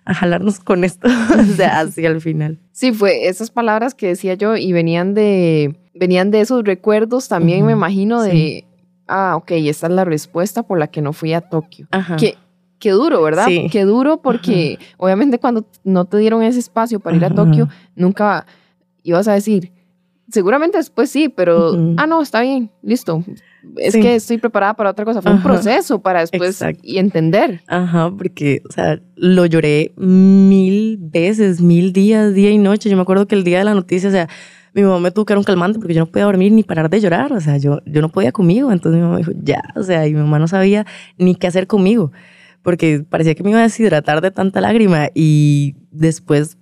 a 0.09 0.13
jalarnos 0.15 0.59
con 0.59 0.83
esto, 0.83 1.07
o 1.39 1.55
sea, 1.55 1.81
así 1.81 2.03
al 2.03 2.19
final. 2.19 2.57
Sí, 2.71 2.91
fue 2.91 3.27
esas 3.27 3.51
palabras 3.51 3.93
que 3.93 4.07
decía 4.07 4.33
yo 4.33 4.57
y 4.57 4.73
venían 4.73 5.13
de, 5.13 5.75
venían 5.93 6.31
de 6.31 6.41
esos 6.41 6.63
recuerdos 6.63 7.27
también, 7.27 7.63
me 7.63 7.73
imagino, 7.73 8.19
de, 8.23 8.65
ah, 9.07 9.35
ok, 9.35 9.51
esta 9.51 9.85
es 9.85 9.93
la 9.93 10.05
respuesta 10.05 10.63
por 10.63 10.79
la 10.79 10.87
que 10.87 11.03
no 11.03 11.13
fui 11.13 11.33
a 11.33 11.41
Tokio. 11.41 11.87
Ajá. 11.91 12.15
Que, 12.15 12.37
qué 12.79 12.89
duro, 12.89 13.21
¿verdad? 13.21 13.45
Sí. 13.45 13.67
Qué 13.71 13.83
duro 13.83 14.19
porque 14.23 14.79
obviamente 14.97 15.37
cuando 15.37 15.67
no 15.83 16.05
te 16.05 16.17
dieron 16.17 16.41
ese 16.41 16.57
espacio 16.57 16.99
para 16.99 17.15
ir 17.15 17.25
a 17.25 17.29
Tokio, 17.29 17.69
nunca 17.95 18.47
ibas 19.03 19.27
a 19.27 19.33
decir, 19.33 19.71
seguramente 20.27 20.79
después 20.79 21.11
sí, 21.11 21.29
pero, 21.29 21.73
ah, 21.97 22.07
no, 22.07 22.23
está 22.23 22.41
bien, 22.41 22.71
listo, 22.81 23.23
es 23.77 23.93
que 23.93 24.15
estoy 24.15 24.37
preparada 24.37 24.73
para 24.73 24.91
otra 24.91 25.05
cosa. 25.05 25.21
Fue 25.21 25.31
un 25.31 25.41
proceso 25.41 26.01
para 26.01 26.21
después 26.21 26.63
y 26.81 26.97
entender. 26.97 27.61
Ajá, 27.67 28.11
porque, 28.15 28.61
o 28.67 28.71
sea, 28.71 28.99
lo 29.15 29.45
lloré 29.45 29.91
mil 29.97 30.97
veces, 30.99 31.61
mil 31.61 31.93
días, 31.93 32.33
día 32.33 32.51
y 32.51 32.57
noche. 32.57 32.89
Yo 32.89 32.95
me 32.95 33.01
acuerdo 33.01 33.27
que 33.27 33.35
el 33.35 33.43
día 33.43 33.59
de 33.59 33.65
la 33.65 33.73
noticia, 33.73 34.09
o 34.09 34.11
sea, 34.11 34.29
mi 34.73 34.83
mamá 34.83 34.99
me 34.99 35.11
tuvo 35.11 35.25
que 35.25 35.33
dar 35.33 35.39
un 35.39 35.43
calmante 35.43 35.79
porque 35.79 35.93
yo 35.93 36.01
no 36.01 36.05
podía 36.05 36.25
dormir 36.25 36.51
ni 36.51 36.63
parar 36.63 36.89
de 36.89 36.99
llorar. 36.99 37.33
O 37.33 37.41
sea, 37.41 37.57
yo, 37.57 37.79
yo 37.85 38.01
no 38.01 38.09
podía 38.09 38.31
conmigo. 38.31 38.71
Entonces 38.71 38.97
mi 38.99 39.05
mamá 39.05 39.17
dijo, 39.17 39.31
ya, 39.35 39.61
o 39.75 39.83
sea, 39.83 40.07
y 40.07 40.13
mi 40.13 40.19
mamá 40.21 40.39
no 40.39 40.47
sabía 40.47 40.85
ni 41.17 41.35
qué 41.35 41.47
hacer 41.47 41.67
conmigo 41.67 42.11
porque 42.61 43.05
parecía 43.07 43.35
que 43.35 43.43
me 43.43 43.51
iba 43.51 43.59
a 43.59 43.63
deshidratar 43.63 44.21
de 44.21 44.31
tanta 44.31 44.61
lágrima 44.61 45.09
y 45.13 45.75
después 45.91 46.57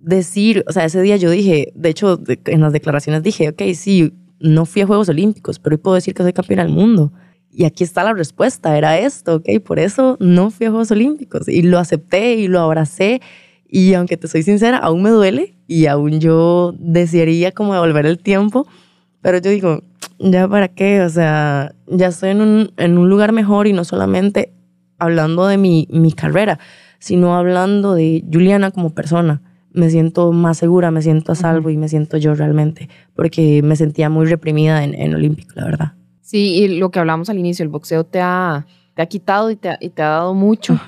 decir, 0.00 0.64
o 0.68 0.72
sea, 0.72 0.84
ese 0.84 1.00
día 1.02 1.16
yo 1.16 1.30
dije, 1.30 1.72
de 1.74 1.88
hecho, 1.88 2.20
en 2.46 2.60
las 2.60 2.72
declaraciones 2.72 3.22
dije, 3.22 3.48
ok, 3.48 3.62
sí, 3.74 4.12
no 4.40 4.66
fui 4.66 4.82
a 4.82 4.86
Juegos 4.86 5.08
Olímpicos, 5.08 5.58
pero 5.58 5.74
hoy 5.74 5.82
puedo 5.82 5.94
decir 5.94 6.14
que 6.14 6.22
soy 6.22 6.32
campeona 6.32 6.64
del 6.64 6.72
mundo. 6.72 7.12
Y 7.50 7.64
aquí 7.64 7.82
está 7.82 8.04
la 8.04 8.12
respuesta, 8.12 8.76
era 8.76 8.98
esto, 8.98 9.36
¿ok? 9.36 9.48
Por 9.64 9.78
eso 9.78 10.16
no 10.20 10.50
fui 10.50 10.66
a 10.66 10.70
Juegos 10.70 10.90
Olímpicos 10.90 11.48
y 11.48 11.62
lo 11.62 11.78
acepté 11.78 12.34
y 12.36 12.48
lo 12.48 12.60
abracé. 12.60 13.20
Y 13.68 13.94
aunque 13.94 14.16
te 14.16 14.28
soy 14.28 14.42
sincera, 14.42 14.78
aún 14.78 15.02
me 15.02 15.10
duele 15.10 15.56
y 15.66 15.86
aún 15.86 16.20
yo 16.20 16.74
desearía 16.78 17.52
como 17.52 17.74
devolver 17.74 18.06
el 18.06 18.18
tiempo, 18.18 18.66
pero 19.20 19.38
yo 19.38 19.50
digo, 19.50 19.82
ya 20.18 20.48
para 20.48 20.68
qué, 20.68 21.02
o 21.02 21.08
sea, 21.08 21.74
ya 21.86 22.08
estoy 22.08 22.30
en 22.30 22.40
un, 22.40 22.72
en 22.76 22.98
un 22.98 23.08
lugar 23.08 23.32
mejor 23.32 23.66
y 23.66 23.72
no 23.72 23.84
solamente 23.84 24.52
hablando 24.98 25.46
de 25.46 25.58
mi, 25.58 25.86
mi 25.90 26.12
carrera, 26.12 26.58
sino 26.98 27.36
hablando 27.36 27.94
de 27.94 28.24
Juliana 28.30 28.70
como 28.70 28.90
persona. 28.90 29.42
Me 29.72 29.90
siento 29.90 30.32
más 30.32 30.58
segura, 30.58 30.90
me 30.90 31.02
siento 31.02 31.32
a 31.32 31.34
salvo 31.34 31.70
y 31.70 31.76
me 31.76 31.88
siento 31.88 32.16
yo 32.16 32.34
realmente, 32.34 32.88
porque 33.14 33.62
me 33.62 33.76
sentía 33.76 34.08
muy 34.08 34.26
reprimida 34.26 34.82
en, 34.82 34.94
en 34.94 35.14
Olímpico, 35.14 35.52
la 35.56 35.64
verdad. 35.64 35.92
Sí, 36.20 36.56
y 36.56 36.78
lo 36.78 36.90
que 36.90 36.98
hablamos 36.98 37.30
al 37.30 37.38
inicio, 37.38 37.62
el 37.62 37.68
boxeo 37.68 38.04
te 38.04 38.20
ha, 38.20 38.66
te 38.94 39.02
ha 39.02 39.06
quitado 39.06 39.50
y 39.50 39.56
te 39.56 39.70
ha, 39.70 39.78
y 39.80 39.88
te 39.90 40.02
ha 40.02 40.08
dado 40.08 40.34
mucho. 40.34 40.78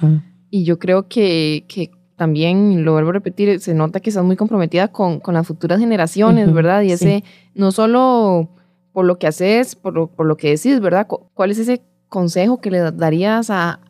Y 0.50 0.64
yo 0.64 0.78
creo 0.78 1.08
que, 1.08 1.64
que 1.68 1.90
también, 2.16 2.84
lo 2.84 2.92
vuelvo 2.92 3.08
a 3.08 3.14
repetir, 3.14 3.60
se 3.60 3.72
nota 3.72 4.00
que 4.00 4.10
estás 4.10 4.24
muy 4.24 4.36
comprometida 4.36 4.88
con, 4.88 5.20
con 5.20 5.32
las 5.32 5.46
futuras 5.46 5.78
generaciones, 5.80 6.52
¿verdad? 6.52 6.82
Y 6.82 6.92
ese, 6.92 7.24
no 7.54 7.72
solo 7.72 8.50
por 8.92 9.06
lo 9.06 9.18
que 9.18 9.28
haces, 9.28 9.76
por 9.76 9.94
lo, 9.94 10.08
por 10.08 10.26
lo 10.26 10.36
que 10.36 10.48
decís, 10.50 10.80
¿verdad? 10.80 11.06
¿Cuál 11.06 11.50
es 11.50 11.58
ese 11.58 11.82
consejo 12.08 12.60
que 12.60 12.70
le 12.70 12.90
darías 12.92 13.48
a 13.48 13.80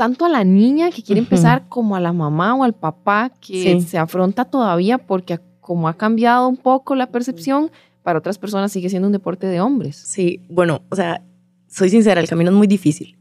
tanto 0.00 0.24
a 0.24 0.30
la 0.30 0.44
niña 0.44 0.90
que 0.90 1.02
quiere 1.02 1.18
empezar 1.18 1.68
como 1.68 1.94
a 1.94 2.00
la 2.00 2.14
mamá 2.14 2.54
o 2.54 2.64
al 2.64 2.72
papá 2.72 3.30
que 3.38 3.82
se 3.82 3.98
afronta 3.98 4.46
todavía 4.46 4.96
porque 4.96 5.38
como 5.60 5.88
ha 5.88 5.98
cambiado 5.98 6.48
un 6.48 6.56
poco 6.56 6.94
la 6.94 7.08
percepción, 7.08 7.70
para 8.02 8.18
otras 8.18 8.38
personas 8.38 8.72
sigue 8.72 8.88
siendo 8.88 9.08
un 9.08 9.12
deporte 9.12 9.46
de 9.46 9.60
hombres. 9.60 9.96
Sí, 9.96 10.40
bueno, 10.48 10.80
o 10.88 10.96
sea, 10.96 11.22
soy 11.68 11.90
sincera, 11.90 12.18
el 12.18 12.30
camino 12.30 12.48
es 12.50 12.56
muy 12.56 12.66
difícil. 12.66 13.18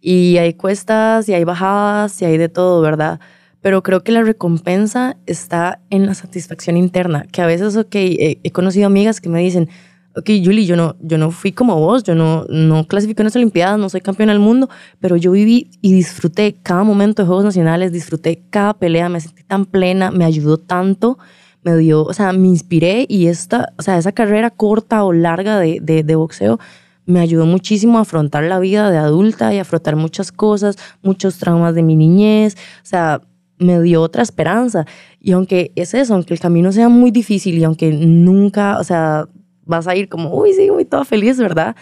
Y 0.00 0.38
hay 0.38 0.54
cuestas 0.54 1.28
y 1.28 1.34
hay 1.34 1.44
bajadas 1.44 2.22
y 2.22 2.24
hay 2.24 2.38
de 2.38 2.48
todo, 2.48 2.80
¿verdad? 2.80 3.20
Pero 3.60 3.82
creo 3.82 4.02
que 4.02 4.12
la 4.12 4.22
recompensa 4.22 5.18
está 5.26 5.82
en 5.90 6.06
la 6.06 6.14
satisfacción 6.14 6.78
interna, 6.78 7.26
que 7.30 7.42
a 7.42 7.46
veces, 7.46 7.76
ok, 7.76 7.94
he, 7.94 8.40
he 8.42 8.50
conocido 8.52 8.86
amigas 8.86 9.20
que 9.20 9.28
me 9.28 9.40
dicen, 9.40 9.68
ok, 10.16 10.30
Julie, 10.44 10.66
yo 10.66 10.76
no, 10.76 10.96
yo 11.00 11.18
no 11.18 11.30
fui 11.30 11.52
como 11.52 11.78
vos, 11.78 12.02
yo 12.02 12.14
no, 12.14 12.44
no 12.48 12.86
clasifiqué 12.86 13.22
en 13.22 13.26
las 13.26 13.36
Olimpiadas, 13.36 13.78
no 13.78 13.88
soy 13.88 14.00
campeona 14.00 14.32
del 14.32 14.40
mundo, 14.40 14.68
pero 15.00 15.16
yo 15.16 15.32
viví 15.32 15.70
y 15.80 15.92
disfruté 15.92 16.56
cada 16.62 16.84
momento 16.84 17.22
de 17.22 17.26
Juegos 17.26 17.44
Nacionales, 17.44 17.92
disfruté 17.92 18.42
cada 18.50 18.74
pelea, 18.74 19.08
me 19.08 19.20
sentí 19.20 19.42
tan 19.44 19.64
plena, 19.64 20.10
me 20.10 20.24
ayudó 20.24 20.58
tanto 20.58 21.18
me 21.62 21.76
dio, 21.76 22.04
o 22.04 22.12
sea, 22.12 22.32
me 22.32 22.48
inspiré 22.48 23.06
y 23.08 23.26
esta, 23.28 23.72
o 23.78 23.82
sea, 23.82 23.98
esa 23.98 24.12
carrera 24.12 24.50
corta 24.50 25.04
o 25.04 25.12
larga 25.12 25.58
de, 25.58 25.80
de, 25.80 26.14
boxeo 26.16 26.58
me 27.06 27.20
ayudó 27.20 27.46
muchísimo 27.46 27.98
a 27.98 28.02
afrontar 28.02 28.44
la 28.44 28.58
vida 28.58 28.90
de 28.90 28.98
adulta 28.98 29.52
y 29.54 29.58
a 29.58 29.62
afrontar 29.62 29.96
muchas 29.96 30.32
cosas, 30.32 30.76
muchos 31.02 31.38
traumas 31.38 31.74
de 31.74 31.82
mi 31.82 31.96
niñez, 31.96 32.56
o 32.82 32.86
sea, 32.86 33.20
me 33.58 33.80
dio 33.80 34.02
otra 34.02 34.22
esperanza. 34.22 34.86
Y 35.20 35.32
aunque 35.32 35.72
es 35.76 35.94
eso, 35.94 36.14
aunque 36.14 36.34
el 36.34 36.40
camino 36.40 36.72
sea 36.72 36.88
muy 36.88 37.10
difícil 37.10 37.58
y 37.58 37.64
aunque 37.64 37.92
nunca, 37.92 38.78
o 38.78 38.84
sea, 38.84 39.28
vas 39.64 39.86
a 39.86 39.96
ir 39.96 40.08
como, 40.08 40.34
uy, 40.34 40.52
sí, 40.52 40.70
muy 40.70 40.84
toda 40.84 41.04
feliz, 41.04 41.38
¿verdad? 41.38 41.76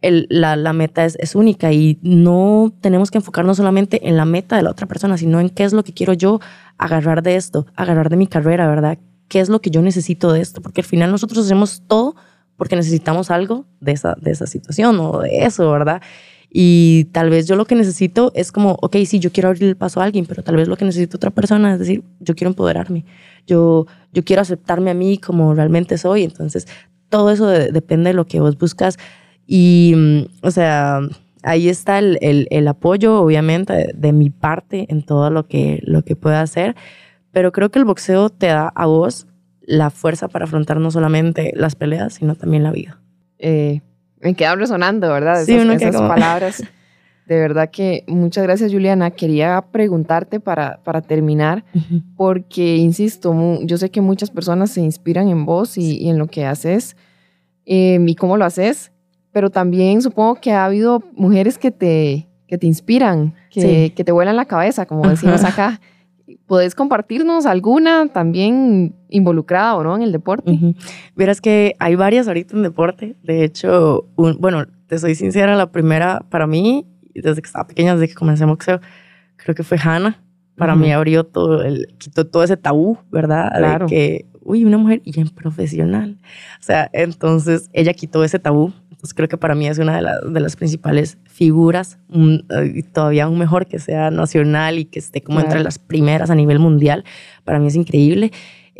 El, 0.00 0.26
la, 0.30 0.56
la, 0.56 0.72
meta 0.72 1.04
es, 1.04 1.16
es, 1.20 1.36
única 1.36 1.72
y 1.72 1.98
no 2.02 2.72
tenemos 2.80 3.10
que 3.10 3.18
enfocarnos 3.18 3.56
solamente 3.56 4.08
en 4.08 4.16
la 4.16 4.24
meta 4.24 4.56
de 4.56 4.62
la 4.62 4.70
otra 4.70 4.86
persona, 4.86 5.16
sino 5.16 5.38
en 5.38 5.48
qué 5.48 5.62
es 5.62 5.72
lo 5.72 5.84
que 5.84 5.92
quiero 5.92 6.12
yo 6.12 6.40
agarrar 6.76 7.22
de 7.22 7.36
esto, 7.36 7.66
agarrar 7.76 8.08
de 8.08 8.16
mi 8.16 8.26
carrera, 8.26 8.66
¿verdad? 8.66 8.98
qué 9.32 9.40
es 9.40 9.48
lo 9.48 9.62
que 9.62 9.70
yo 9.70 9.80
necesito 9.80 10.30
de 10.30 10.42
esto, 10.42 10.60
porque 10.60 10.82
al 10.82 10.86
final 10.86 11.10
nosotros 11.10 11.46
hacemos 11.46 11.82
todo 11.86 12.14
porque 12.58 12.76
necesitamos 12.76 13.30
algo 13.30 13.64
de 13.80 13.92
esa, 13.92 14.14
de 14.20 14.30
esa 14.30 14.46
situación 14.46 15.00
o 15.00 15.20
de 15.20 15.46
eso, 15.46 15.70
¿verdad? 15.70 16.02
Y 16.50 17.04
tal 17.12 17.30
vez 17.30 17.46
yo 17.46 17.56
lo 17.56 17.64
que 17.64 17.74
necesito 17.74 18.30
es 18.34 18.52
como, 18.52 18.76
ok, 18.82 18.94
sí, 19.06 19.20
yo 19.20 19.32
quiero 19.32 19.48
abrir 19.48 19.64
el 19.64 19.76
paso 19.78 20.02
a 20.02 20.04
alguien, 20.04 20.26
pero 20.26 20.42
tal 20.42 20.56
vez 20.56 20.68
lo 20.68 20.76
que 20.76 20.84
necesito 20.84 21.16
otra 21.16 21.30
persona 21.30 21.72
es 21.72 21.78
decir, 21.78 22.04
yo 22.20 22.34
quiero 22.34 22.50
empoderarme, 22.50 23.06
yo, 23.46 23.86
yo 24.12 24.22
quiero 24.22 24.42
aceptarme 24.42 24.90
a 24.90 24.94
mí 24.94 25.16
como 25.16 25.54
realmente 25.54 25.96
soy. 25.96 26.24
Entonces, 26.24 26.68
todo 27.12 27.30
eso 27.30 27.46
depende 27.46 28.08
de 28.10 28.14
lo 28.14 28.26
que 28.26 28.40
vos 28.40 28.56
buscas. 28.56 28.96
Y, 29.46 29.92
mm, 29.94 30.46
o 30.46 30.50
sea, 30.50 31.00
ahí 31.42 31.68
está 31.68 31.98
el, 31.98 32.18
el, 32.22 32.48
el 32.50 32.66
apoyo, 32.66 33.20
obviamente, 33.20 33.74
de, 33.74 33.92
de, 33.94 34.12
mi 34.14 34.30
parte 34.30 34.86
en 34.88 35.02
todo 35.02 35.28
lo 35.28 35.46
que, 35.46 35.80
lo 35.84 36.02
que 36.02 36.16
pueda 36.16 36.40
hacer. 36.40 36.74
Pero 37.30 37.52
creo 37.52 37.70
que 37.70 37.78
el 37.78 37.84
boxeo 37.84 38.30
te 38.30 38.46
da 38.46 38.72
a 38.74 38.86
vos 38.86 39.26
la 39.60 39.90
fuerza 39.90 40.28
para 40.28 40.46
afrontar 40.46 40.78
no 40.78 40.90
solamente 40.90 41.52
las 41.54 41.76
peleas, 41.76 42.14
sino 42.14 42.34
también 42.34 42.62
la 42.62 42.72
vida. 42.72 42.98
Eh, 43.38 43.82
me 44.20 44.34
quedan 44.34 44.58
resonando, 44.58 45.12
¿verdad? 45.12 45.44
sí, 45.44 45.54
esas, 45.54 45.82
esas 45.82 46.00
palabras. 46.00 46.62
De 47.26 47.38
verdad 47.38 47.70
que 47.70 48.04
muchas 48.08 48.44
gracias, 48.44 48.72
Juliana. 48.72 49.10
Quería 49.10 49.64
preguntarte 49.70 50.40
para, 50.40 50.80
para 50.82 51.02
terminar, 51.02 51.64
porque, 52.16 52.76
insisto, 52.76 53.34
yo 53.62 53.78
sé 53.78 53.90
que 53.90 54.00
muchas 54.00 54.30
personas 54.30 54.70
se 54.70 54.80
inspiran 54.80 55.28
en 55.28 55.46
vos 55.46 55.78
y, 55.78 56.08
en 56.08 56.18
lo 56.18 56.26
que 56.26 56.44
haces 56.44 56.96
em, 57.64 58.08
y 58.08 58.14
cómo 58.16 58.36
lo 58.36 58.44
haces, 58.44 58.92
pero 59.30 59.50
también 59.50 60.02
supongo 60.02 60.36
que 60.36 60.52
ha 60.52 60.64
habido 60.64 61.02
mujeres 61.14 61.58
que 61.58 61.70
te, 61.70 62.28
que 62.46 62.58
te 62.58 62.66
inspiran, 62.66 63.34
que, 63.50 63.92
que 63.94 64.04
te 64.04 64.12
vuelan 64.12 64.36
la 64.36 64.44
cabeza, 64.44 64.86
como 64.86 65.08
decimos 65.08 65.44
acá. 65.44 65.80
¿Podés 66.46 66.74
compartirnos 66.74 67.46
alguna 67.46 68.08
también 68.08 68.94
involucrada 69.08 69.76
o 69.76 69.82
no 69.82 69.96
en 69.96 70.02
el 70.02 70.12
deporte? 70.12 70.58
Verás 71.16 71.40
que 71.40 71.76
hay 71.78 71.94
varias 71.94 72.28
ahorita 72.28 72.56
en 72.56 72.62
deporte. 72.62 73.16
De 73.22 73.44
hecho, 73.44 74.06
bueno, 74.16 74.66
te 74.86 74.98
soy 74.98 75.14
sincera, 75.14 75.56
la 75.56 75.72
primera 75.72 76.24
para 76.28 76.46
mí, 76.46 76.86
desde 77.14 77.42
que 77.42 77.46
estaba 77.46 77.66
pequeña, 77.66 77.94
desde 77.94 78.08
que 78.08 78.14
comencé 78.14 78.44
boxeo, 78.44 78.80
creo 79.36 79.54
que 79.54 79.62
fue 79.62 79.78
Hannah. 79.82 80.18
Para 80.56 80.76
mí 80.76 80.92
abrió 80.92 81.24
todo, 81.24 81.62
el, 81.62 81.88
quitó 81.98 82.26
todo 82.26 82.44
ese 82.44 82.56
tabú, 82.56 82.98
¿verdad? 83.10 83.50
Claro. 83.56 83.86
De 83.86 83.90
que, 83.90 84.26
uy, 84.42 84.64
una 84.64 84.78
mujer 84.78 85.00
y 85.04 85.18
en 85.18 85.28
profesional. 85.28 86.18
O 86.60 86.62
sea, 86.62 86.88
entonces 86.92 87.68
ella 87.72 87.94
quitó 87.94 88.22
ese 88.22 88.38
tabú 88.38 88.72
pues 89.02 89.14
creo 89.14 89.28
que 89.28 89.36
para 89.36 89.56
mí 89.56 89.66
es 89.66 89.78
una 89.78 90.00
de, 90.00 90.30
de 90.30 90.38
las 90.38 90.54
principales 90.54 91.18
figuras, 91.24 91.98
y 92.08 92.84
todavía 92.84 93.24
aún 93.24 93.36
mejor 93.36 93.66
que 93.66 93.80
sea 93.80 94.12
nacional 94.12 94.78
y 94.78 94.84
que 94.84 95.00
esté 95.00 95.20
como 95.22 95.40
entre 95.40 95.60
las 95.60 95.80
primeras 95.80 96.30
a 96.30 96.36
nivel 96.36 96.60
mundial. 96.60 97.04
Para 97.42 97.58
mí 97.58 97.66
es 97.66 97.74
increíble. 97.74 98.30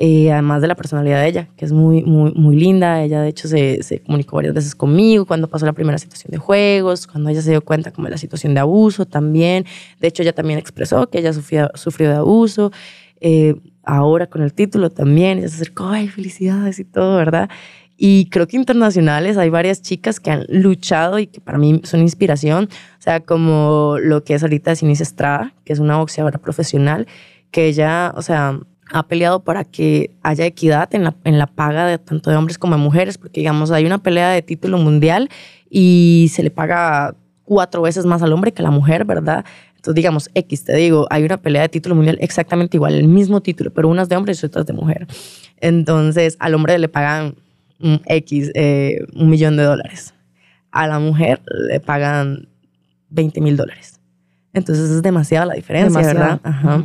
Eh, 0.05 0.33
además 0.33 0.61
de 0.61 0.67
la 0.67 0.75
personalidad 0.75 1.23
de 1.23 1.29
ella, 1.29 1.49
que 1.57 1.65
es 1.65 1.71
muy, 1.71 2.03
muy, 2.03 2.33
muy 2.33 2.57
linda. 2.57 3.05
Ella, 3.05 3.23
de 3.23 3.29
hecho, 3.29 3.47
se, 3.47 3.85
se, 3.85 4.01
comunicó 4.01 4.35
varias 4.35 4.53
veces 4.53 4.75
conmigo 4.75 5.27
cuando 5.27 5.47
pasó 5.47 5.65
la 5.65 5.75
primera 5.75 5.97
situación 5.97 6.33
de 6.33 6.39
juegos, 6.39 7.07
cuando 7.07 7.31
ella 7.31 7.41
se 7.41 7.51
dio 7.51 7.61
cuenta 7.61 7.93
como 7.93 8.07
de 8.09 8.11
la 8.11 8.19
situación 8.19 8.53
de 8.53 8.59
abuso 8.59 9.07
también. 9.07 9.65
De 10.01 10.09
hecho, 10.09 10.25
ella 10.25 10.33
también 10.33 10.59
expresó 10.59 11.09
que 11.09 11.21
ella 11.21 11.33
sufrió, 11.33 11.71
sufrió 11.75 12.09
de 12.09 12.17
abuso. 12.17 12.73
Eh, 13.21 13.55
ahora 13.85 14.27
con 14.27 14.43
el 14.43 14.53
título 14.53 14.91
también, 14.91 15.39
ella 15.39 15.47
se 15.47 15.55
acercó, 15.55 15.87
ay, 15.87 16.09
felicidades 16.09 16.81
y 16.81 16.85
todo, 16.85 17.17
¿verdad? 17.17 17.49
Y 17.97 18.29
creo 18.29 18.49
que 18.49 18.57
internacionales 18.57 19.37
hay 19.37 19.51
varias 19.51 19.83
chicas 19.83 20.19
que 20.19 20.33
han 20.33 20.47
luchado 20.49 21.21
y 21.21 21.29
que 21.29 21.41
para 21.41 21.59
mí 21.59 21.81
son 21.85 22.01
inspiración. 22.01 22.69
O 22.99 23.03
sea, 23.03 23.21
como 23.21 23.99
lo 24.03 24.25
que 24.25 24.35
es 24.35 24.43
ahorita 24.43 24.75
Sinise 24.75 25.05
Estrada, 25.05 25.55
que 25.65 25.73
es 25.73 25.79
una 25.79 25.99
boxeadora 25.99 26.39
profesional, 26.41 27.07
que 27.53 27.67
ella, 27.67 28.13
o 28.17 28.23
sea, 28.23 28.59
ha 28.93 29.03
peleado 29.03 29.41
para 29.41 29.65
que 29.65 30.11
haya 30.23 30.45
equidad 30.45 30.95
en 30.95 31.05
la, 31.05 31.17
en 31.25 31.39
la 31.39 31.47
paga 31.47 31.87
de 31.87 31.99
tanto 31.99 32.31
de 32.31 32.37
hombres 32.37 32.59
como 32.59 32.77
de 32.77 32.83
mujeres, 32.83 33.19
porque 33.19 33.41
digamos, 33.41 33.71
hay 33.71 33.87
una 33.87 33.99
pelea 33.99 34.31
de 34.31 34.43
título 34.43 34.79
mundial 34.79 35.31
y 35.71 36.31
se 36.33 36.43
le 36.43 36.51
paga 36.51 37.15
cuatro 37.45 37.83
veces 37.83 38.05
más 38.05 38.23
al 38.23 38.33
hombre 38.33 38.53
que 38.53 38.63
a 38.63 38.65
la 38.65 38.71
mujer, 38.71 39.05
¿verdad? 39.05 39.45
Entonces, 39.77 39.95
digamos, 39.95 40.31
X, 40.35 40.65
te 40.65 40.77
digo, 40.77 41.07
hay 41.11 41.25
una 41.25 41.39
pelea 41.39 41.63
de 41.63 41.69
título 41.69 41.95
mundial 41.95 42.19
exactamente 42.21 42.77
igual, 42.77 42.95
el 42.95 43.09
mismo 43.09 43.41
título, 43.41 43.73
pero 43.73 43.89
unas 43.89 44.09
de 44.09 44.17
hombres 44.17 44.43
y 44.43 44.47
otras 44.47 44.67
de 44.67 44.75
mujer. 44.75 45.07
Entonces, 45.61 46.37
al 46.39 46.55
hombre 46.55 46.79
le 46.79 46.89
pagan 46.89 47.35
un 47.81 48.01
X, 48.07 48.53
eh, 48.55 49.05
un 49.15 49.31
millón 49.31 49.57
de 49.57 49.65
dólares. 49.65 50.15
A 50.71 50.87
la 50.87 50.99
mujer 50.99 51.41
le 51.69 51.81
pagan 51.81 52.49
20 53.09 53.41
mil 53.41 53.57
dólares. 53.57 54.01
Entonces 54.53 54.91
es 54.91 55.03
demasiada 55.03 55.47
la 55.47 55.55
diferencia, 55.55 56.01
¿verdad? 56.01 56.41
Ajá. 56.43 56.85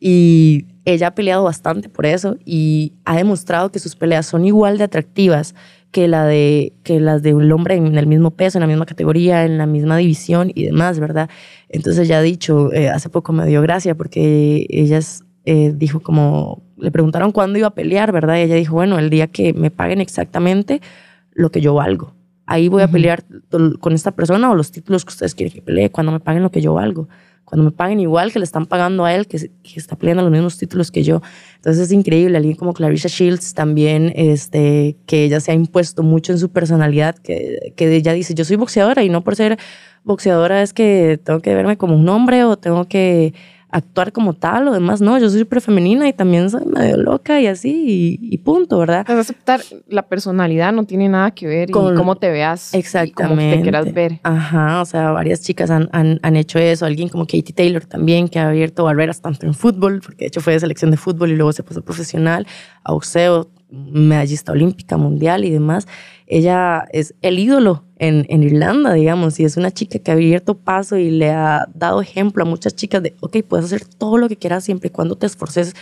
Y 0.00 0.66
ella 0.84 1.08
ha 1.08 1.14
peleado 1.14 1.44
bastante 1.44 1.88
por 1.88 2.06
eso 2.06 2.36
y 2.44 2.92
ha 3.04 3.16
demostrado 3.16 3.70
que 3.70 3.78
sus 3.78 3.96
peleas 3.96 4.26
son 4.26 4.44
igual 4.44 4.78
de 4.78 4.84
atractivas 4.84 5.54
que, 5.92 6.08
la 6.08 6.24
de, 6.24 6.72
que 6.82 6.98
las 7.00 7.22
de 7.22 7.34
un 7.34 7.50
hombre 7.52 7.76
en 7.76 7.96
el 7.96 8.06
mismo 8.06 8.30
peso, 8.32 8.58
en 8.58 8.62
la 8.62 8.66
misma 8.66 8.86
categoría, 8.86 9.44
en 9.44 9.58
la 9.58 9.66
misma 9.66 9.96
división 9.96 10.50
y 10.54 10.64
demás, 10.64 10.98
¿verdad? 10.98 11.28
Entonces 11.68 12.06
ella 12.06 12.18
ha 12.18 12.22
dicho, 12.22 12.72
eh, 12.72 12.88
hace 12.88 13.10
poco 13.10 13.32
me 13.32 13.46
dio 13.46 13.62
gracia 13.62 13.94
porque 13.94 14.66
ella 14.70 14.98
eh, 15.44 15.72
dijo 15.76 16.00
como 16.00 16.62
le 16.76 16.90
preguntaron 16.90 17.30
cuándo 17.30 17.58
iba 17.58 17.68
a 17.68 17.74
pelear, 17.74 18.10
¿verdad? 18.10 18.36
Y 18.36 18.40
ella 18.40 18.56
dijo, 18.56 18.74
bueno, 18.74 18.98
el 18.98 19.10
día 19.10 19.28
que 19.28 19.52
me 19.52 19.70
paguen 19.70 20.00
exactamente 20.00 20.80
lo 21.32 21.50
que 21.50 21.60
yo 21.60 21.74
valgo. 21.74 22.14
Ahí 22.46 22.68
voy 22.68 22.82
a 22.82 22.88
pelear 22.88 23.24
con 23.80 23.92
esta 23.92 24.10
persona 24.10 24.50
o 24.50 24.54
los 24.54 24.72
títulos 24.72 25.04
que 25.04 25.10
ustedes 25.10 25.34
quieren 25.34 25.54
que 25.54 25.62
pelee, 25.62 25.90
cuando 25.90 26.10
me 26.10 26.20
paguen 26.20 26.42
lo 26.42 26.50
que 26.50 26.60
yo 26.60 26.74
valgo. 26.74 27.08
Cuando 27.52 27.64
me 27.64 27.70
paguen 27.70 28.00
igual 28.00 28.32
que 28.32 28.38
le 28.38 28.46
están 28.46 28.64
pagando 28.64 29.04
a 29.04 29.14
él, 29.14 29.26
que, 29.26 29.50
está 29.76 29.94
peleando 29.94 30.22
los 30.22 30.32
mismos 30.32 30.56
títulos 30.56 30.90
que 30.90 31.02
yo. 31.02 31.20
Entonces 31.56 31.82
es 31.82 31.92
increíble. 31.92 32.38
Alguien 32.38 32.56
como 32.56 32.72
Clarissa 32.72 33.08
Shields 33.08 33.52
también, 33.52 34.10
este, 34.16 34.96
que 35.04 35.24
ella 35.24 35.38
se 35.38 35.52
ha 35.52 35.54
impuesto 35.54 36.02
mucho 36.02 36.32
en 36.32 36.38
su 36.38 36.50
personalidad, 36.50 37.14
que, 37.14 37.74
que 37.76 37.94
ella 37.94 38.14
dice, 38.14 38.32
yo 38.32 38.46
soy 38.46 38.56
boxeadora 38.56 39.02
y 39.02 39.10
no 39.10 39.22
por 39.22 39.36
ser 39.36 39.58
boxeadora 40.02 40.62
es 40.62 40.72
que 40.72 41.20
tengo 41.22 41.40
que 41.40 41.54
verme 41.54 41.76
como 41.76 41.94
un 41.94 42.08
hombre 42.08 42.42
o 42.44 42.56
tengo 42.56 42.86
que 42.88 43.34
actuar 43.72 44.12
como 44.12 44.34
tal 44.34 44.68
o 44.68 44.72
demás. 44.72 45.00
No, 45.00 45.18
yo 45.18 45.28
soy 45.30 45.40
súper 45.40 45.60
femenina 45.60 46.06
y 46.06 46.12
también 46.12 46.50
soy 46.50 46.64
medio 46.66 46.98
loca 46.98 47.40
y 47.40 47.46
así 47.46 48.18
y, 48.20 48.38
punto, 48.38 48.78
¿verdad? 48.78 49.04
Es 49.08 49.16
aceptar 49.16 49.62
la 49.88 50.02
personalidad 50.02 50.72
no 50.72 50.84
tiene 50.84 51.08
nada 51.08 51.30
que 51.32 51.46
ver 51.46 51.70
con 51.70 51.96
cómo 51.96 52.16
te 52.16 52.30
veas. 52.30 52.74
Exactamente. 52.74 53.42
Y 53.42 53.50
cómo 53.50 53.56
te 53.56 53.62
quieras 53.62 53.92
ver. 53.92 54.20
Ajá, 54.22 54.82
o 54.82 54.84
sea, 54.84 55.10
varias 55.10 55.40
chicas 55.40 55.70
han, 55.70 55.88
han, 55.92 56.20
han, 56.22 56.36
hecho 56.36 56.58
eso. 56.58 56.84
Alguien 56.84 57.08
como 57.08 57.24
Katie 57.24 57.54
Taylor 57.54 57.84
también, 57.86 58.28
que 58.28 58.38
ha 58.38 58.48
abierto 58.48 58.84
barreras 58.84 59.22
tanto 59.22 59.46
en 59.46 59.54
fútbol, 59.54 60.00
porque 60.04 60.24
de 60.24 60.26
hecho 60.28 60.40
fue 60.40 60.52
de 60.52 60.60
selección 60.60 60.90
de 60.90 60.98
fútbol 60.98 61.30
y 61.30 61.36
luego 61.36 61.52
se 61.52 61.62
puso 61.62 61.82
profesional, 61.82 62.46
a 62.84 62.92
boxeo, 62.92 63.48
medallista 63.70 64.52
olímpica, 64.52 64.98
mundial 64.98 65.44
y 65.44 65.50
demás. 65.50 65.88
Ella 66.34 66.86
es 66.92 67.14
el 67.20 67.38
ídolo 67.38 67.84
en, 67.98 68.24
en, 68.30 68.42
Irlanda, 68.42 68.94
digamos, 68.94 69.38
y 69.38 69.44
es 69.44 69.58
una 69.58 69.70
chica 69.70 69.98
que 69.98 70.10
ha 70.10 70.14
abierto 70.14 70.56
paso 70.56 70.96
y 70.96 71.10
le 71.10 71.28
ha 71.28 71.68
dado 71.74 72.00
ejemplo 72.00 72.42
a 72.42 72.46
muchas 72.46 72.74
chicas 72.74 73.02
de, 73.02 73.14
ok, 73.20 73.42
puedes 73.46 73.66
hacer 73.66 73.84
todo 73.84 74.16
lo 74.16 74.30
que 74.30 74.36
quieras 74.36 74.64
siempre 74.64 74.86
y 74.88 74.90
cuando 74.90 75.16
te 75.16 75.26
esforces 75.26 75.74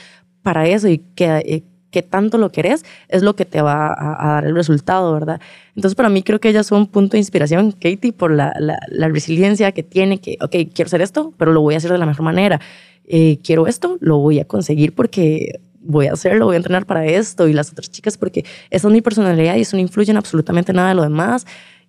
para 0.43 0.67
eso 0.67 0.89
y 0.89 0.99
que, 1.15 1.27
eh, 1.47 1.63
que 1.93 2.03
tanto 2.03 2.37
lo 2.37 2.51
querés, 2.51 2.85
es 3.07 3.23
lo 3.23 3.37
que 3.37 3.45
te 3.45 3.63
va 3.63 3.95
a, 3.97 4.27
dar 4.35 4.45
el 4.45 4.57
resultado, 4.57 5.13
¿verdad? 5.13 5.41
Entonces, 5.77 5.95
para 5.95 6.09
mí 6.09 6.25
creo 6.25 6.41
que 6.41 6.49
ella 6.49 6.63
es 6.63 6.73
un 6.73 6.89
punto 6.89 7.13
de 7.13 7.19
inspiración, 7.19 7.71
Katie, 7.71 8.13
por 8.13 8.33
la, 8.33 8.53
la, 8.59 9.09
resiliencia 9.09 9.71
que 9.71 9.85
tiene, 9.85 10.19
que, 10.19 10.37
ok, 10.41 10.73
quiero 10.75 10.89
hacer 10.89 11.01
esto, 11.01 11.33
pero 11.37 11.53
lo 11.53 11.61
voy 11.61 11.75
a 11.75 11.77
hacer 11.77 11.93
de 11.93 11.99
la 11.99 12.07
mejor 12.07 12.25
manera. 12.25 12.61
Eh, 13.05 13.39
quiero 13.45 13.69
esto, 13.69 13.99
lo 14.01 14.19
voy 14.19 14.41
a 14.41 14.45
conseguir 14.47 14.97
porque 14.97 15.61
voy 15.81 16.07
a 16.07 16.13
hacerlo, 16.13 16.47
voy 16.47 16.55
a 16.55 16.59
entrenar 16.59 16.87
para 16.87 17.05
esto 17.07 17.49
y 17.49 17.53
las 17.53 17.71
otras 17.73 17.91
chicas 17.91 18.17
porque 18.17 18.45
esa 18.71 18.89
es 18.89 18.93
mi 18.93 19.01
personalidad 19.01 19.57
y 19.57 19.63
eso 19.63 19.77
no 19.77 19.83
influye 19.83 20.11
en 20.11 20.17
absolutamente 20.17 20.73
nada 20.73 20.91
de 20.91 20.95
lo 20.95 21.03
demás 21.03 21.47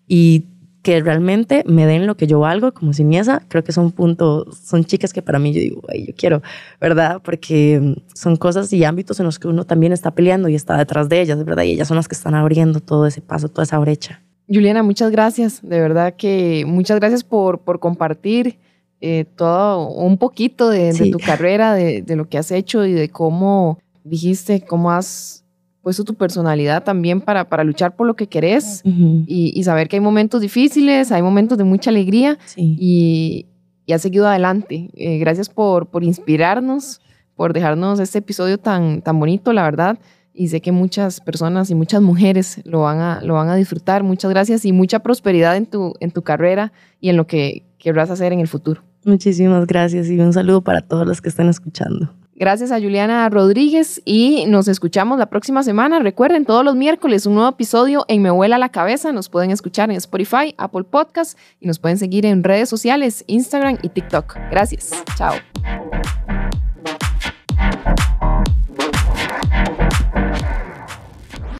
y 0.08 0.46
que 0.82 1.00
realmente 1.00 1.64
me 1.68 1.86
den 1.86 2.08
lo 2.08 2.18
que 2.18 2.26
yo 2.26 2.40
valgo 2.40 2.74
como 2.74 2.94
simiesa, 2.94 3.44
creo 3.48 3.64
que 3.64 3.72
son 3.72 3.92
puntos, 3.92 4.58
son 4.58 4.84
chicas 4.84 5.14
que 5.14 5.22
para 5.22 5.38
mí 5.38 5.54
yo 5.54 5.60
digo, 5.60 5.82
ay, 5.90 6.08
yo 6.08 6.14
quiero, 6.18 6.42
¿verdad? 6.80 7.22
Porque 7.24 7.96
son 8.14 8.36
cosas 8.36 8.74
y 8.74 8.84
ámbitos 8.84 9.20
en 9.20 9.28
los 9.28 9.38
que 9.38 9.48
uno 9.48 9.66
también 9.66 9.94
está 9.94 10.12
peleando 10.12 10.50
y 10.50 10.56
está 10.56 10.78
detrás 10.78 11.08
de 11.08 11.22
ellas, 11.22 11.44
¿verdad? 11.46 11.64
Y 11.64 11.72
ellas 11.72 11.88
son 11.88 11.98
las 11.98 12.08
que 12.08 12.16
están 12.16 12.34
abriendo 12.34 12.80
todo 12.80 13.06
ese 13.06 13.22
paso, 13.22 13.50
toda 13.50 13.64
esa 13.64 13.78
brecha. 13.78 14.22
Juliana, 14.48 14.82
muchas 14.82 15.12
gracias, 15.12 15.62
de 15.62 15.80
verdad 15.80 16.16
que 16.16 16.64
muchas 16.66 17.00
gracias 17.00 17.24
por, 17.24 17.60
por 17.60 17.80
compartir 17.80 18.58
eh, 19.04 19.26
todo 19.36 19.90
un 19.90 20.18
poquito 20.18 20.70
de, 20.70 20.94
tu 21.12 21.18
carrera, 21.18 21.74
de, 21.74 22.16
lo 22.16 22.30
que 22.30 22.38
has 22.38 22.52
hecho 22.52 22.86
y 22.86 22.94
de 22.94 23.10
cómo 23.10 23.80
dijiste, 24.04 24.62
cómo 24.62 24.92
has 24.92 25.44
puesto 25.82 26.04
tu 26.04 26.14
personalidad 26.14 26.84
también 26.84 27.20
para, 27.20 27.50
para 27.50 27.64
luchar 27.64 27.96
por 27.96 28.06
lo 28.06 28.16
que 28.16 28.28
querés 28.28 28.84
y, 28.86 29.64
saber 29.64 29.88
que 29.88 29.96
hay 29.96 30.02
momentos 30.02 30.40
difíciles, 30.40 31.12
hay 31.12 31.24
momentos 31.24 31.58
de 31.58 31.64
mucha 31.64 31.90
alegría 31.90 32.38
y, 32.56 33.48
y, 33.88 33.94
has 33.94 34.04
seguido 34.04 34.28
adelante. 34.28 34.92
Eh, 34.94 35.18
gracias 35.18 35.50
por, 35.50 35.88
por 35.88 36.04
inspirarnos, 36.04 37.02
por 37.36 37.54
dejarnos 37.54 38.00
este 38.00 38.20
episodio 38.20 38.60
tan, 38.60 39.02
tan 39.02 39.20
bonito, 39.20 39.52
la 39.52 39.64
verdad. 39.64 39.98
Y 40.32 40.50
sé 40.50 40.62
que 40.62 40.72
muchas 40.72 41.20
personas 41.20 41.72
y 41.72 41.76
muchas 41.76 42.04
mujeres 42.04 42.62
lo 42.66 42.82
van 42.82 43.00
a, 43.00 43.22
lo 43.22 43.34
van 43.34 43.50
a 43.50 43.56
disfrutar. 43.56 44.04
Muchas 44.04 44.30
gracias 44.30 44.64
y 44.64 44.72
mucha 44.72 45.00
prosperidad 45.00 45.58
en 45.58 45.66
tu, 45.66 45.96
en 46.00 46.12
tu 46.12 46.22
carrera 46.22 46.72
y 47.00 47.10
en 47.10 47.18
lo 47.18 47.26
que 47.26 47.66
querrás 47.80 48.12
hacer 48.12 48.32
en 48.32 48.40
el 48.40 48.48
futuro. 48.48 48.84
Muchísimas 49.04 49.66
gracias 49.66 50.08
y 50.10 50.20
un 50.20 50.34
saludo 50.34 50.62
para 50.62 50.82
todos 50.82 51.08
los 51.08 51.22
que 51.22 51.30
están 51.30 51.50
escuchando. 51.50 52.10
Gracias 52.42 52.72
a 52.72 52.80
Juliana 52.80 53.30
Rodríguez 53.30 54.02
y 54.04 54.46
nos 54.48 54.68
escuchamos 54.68 55.20
la 55.20 55.28
próxima 55.28 55.62
semana. 55.62 56.00
Recuerden, 56.00 56.44
todos 56.44 56.66
los 56.66 56.76
miércoles 56.76 57.28
un 57.28 57.36
nuevo 57.36 57.50
episodio 57.50 58.04
en 58.08 58.24
Me 58.24 58.32
Vuela 58.32 58.58
la 58.58 58.70
Cabeza. 58.70 59.12
Nos 59.12 59.30
pueden 59.30 59.52
escuchar 59.52 59.92
en 59.92 59.98
Spotify, 59.98 60.56
Apple 60.58 60.86
Podcast 60.86 61.38
y 61.60 61.68
nos 61.68 61.78
pueden 61.78 62.00
seguir 62.00 62.26
en 62.26 62.44
redes 62.44 62.68
sociales, 62.68 63.24
Instagram 63.28 63.78
y 63.84 63.90
TikTok. 63.90 64.38
Gracias. 64.50 64.92
Chao. 65.16 65.36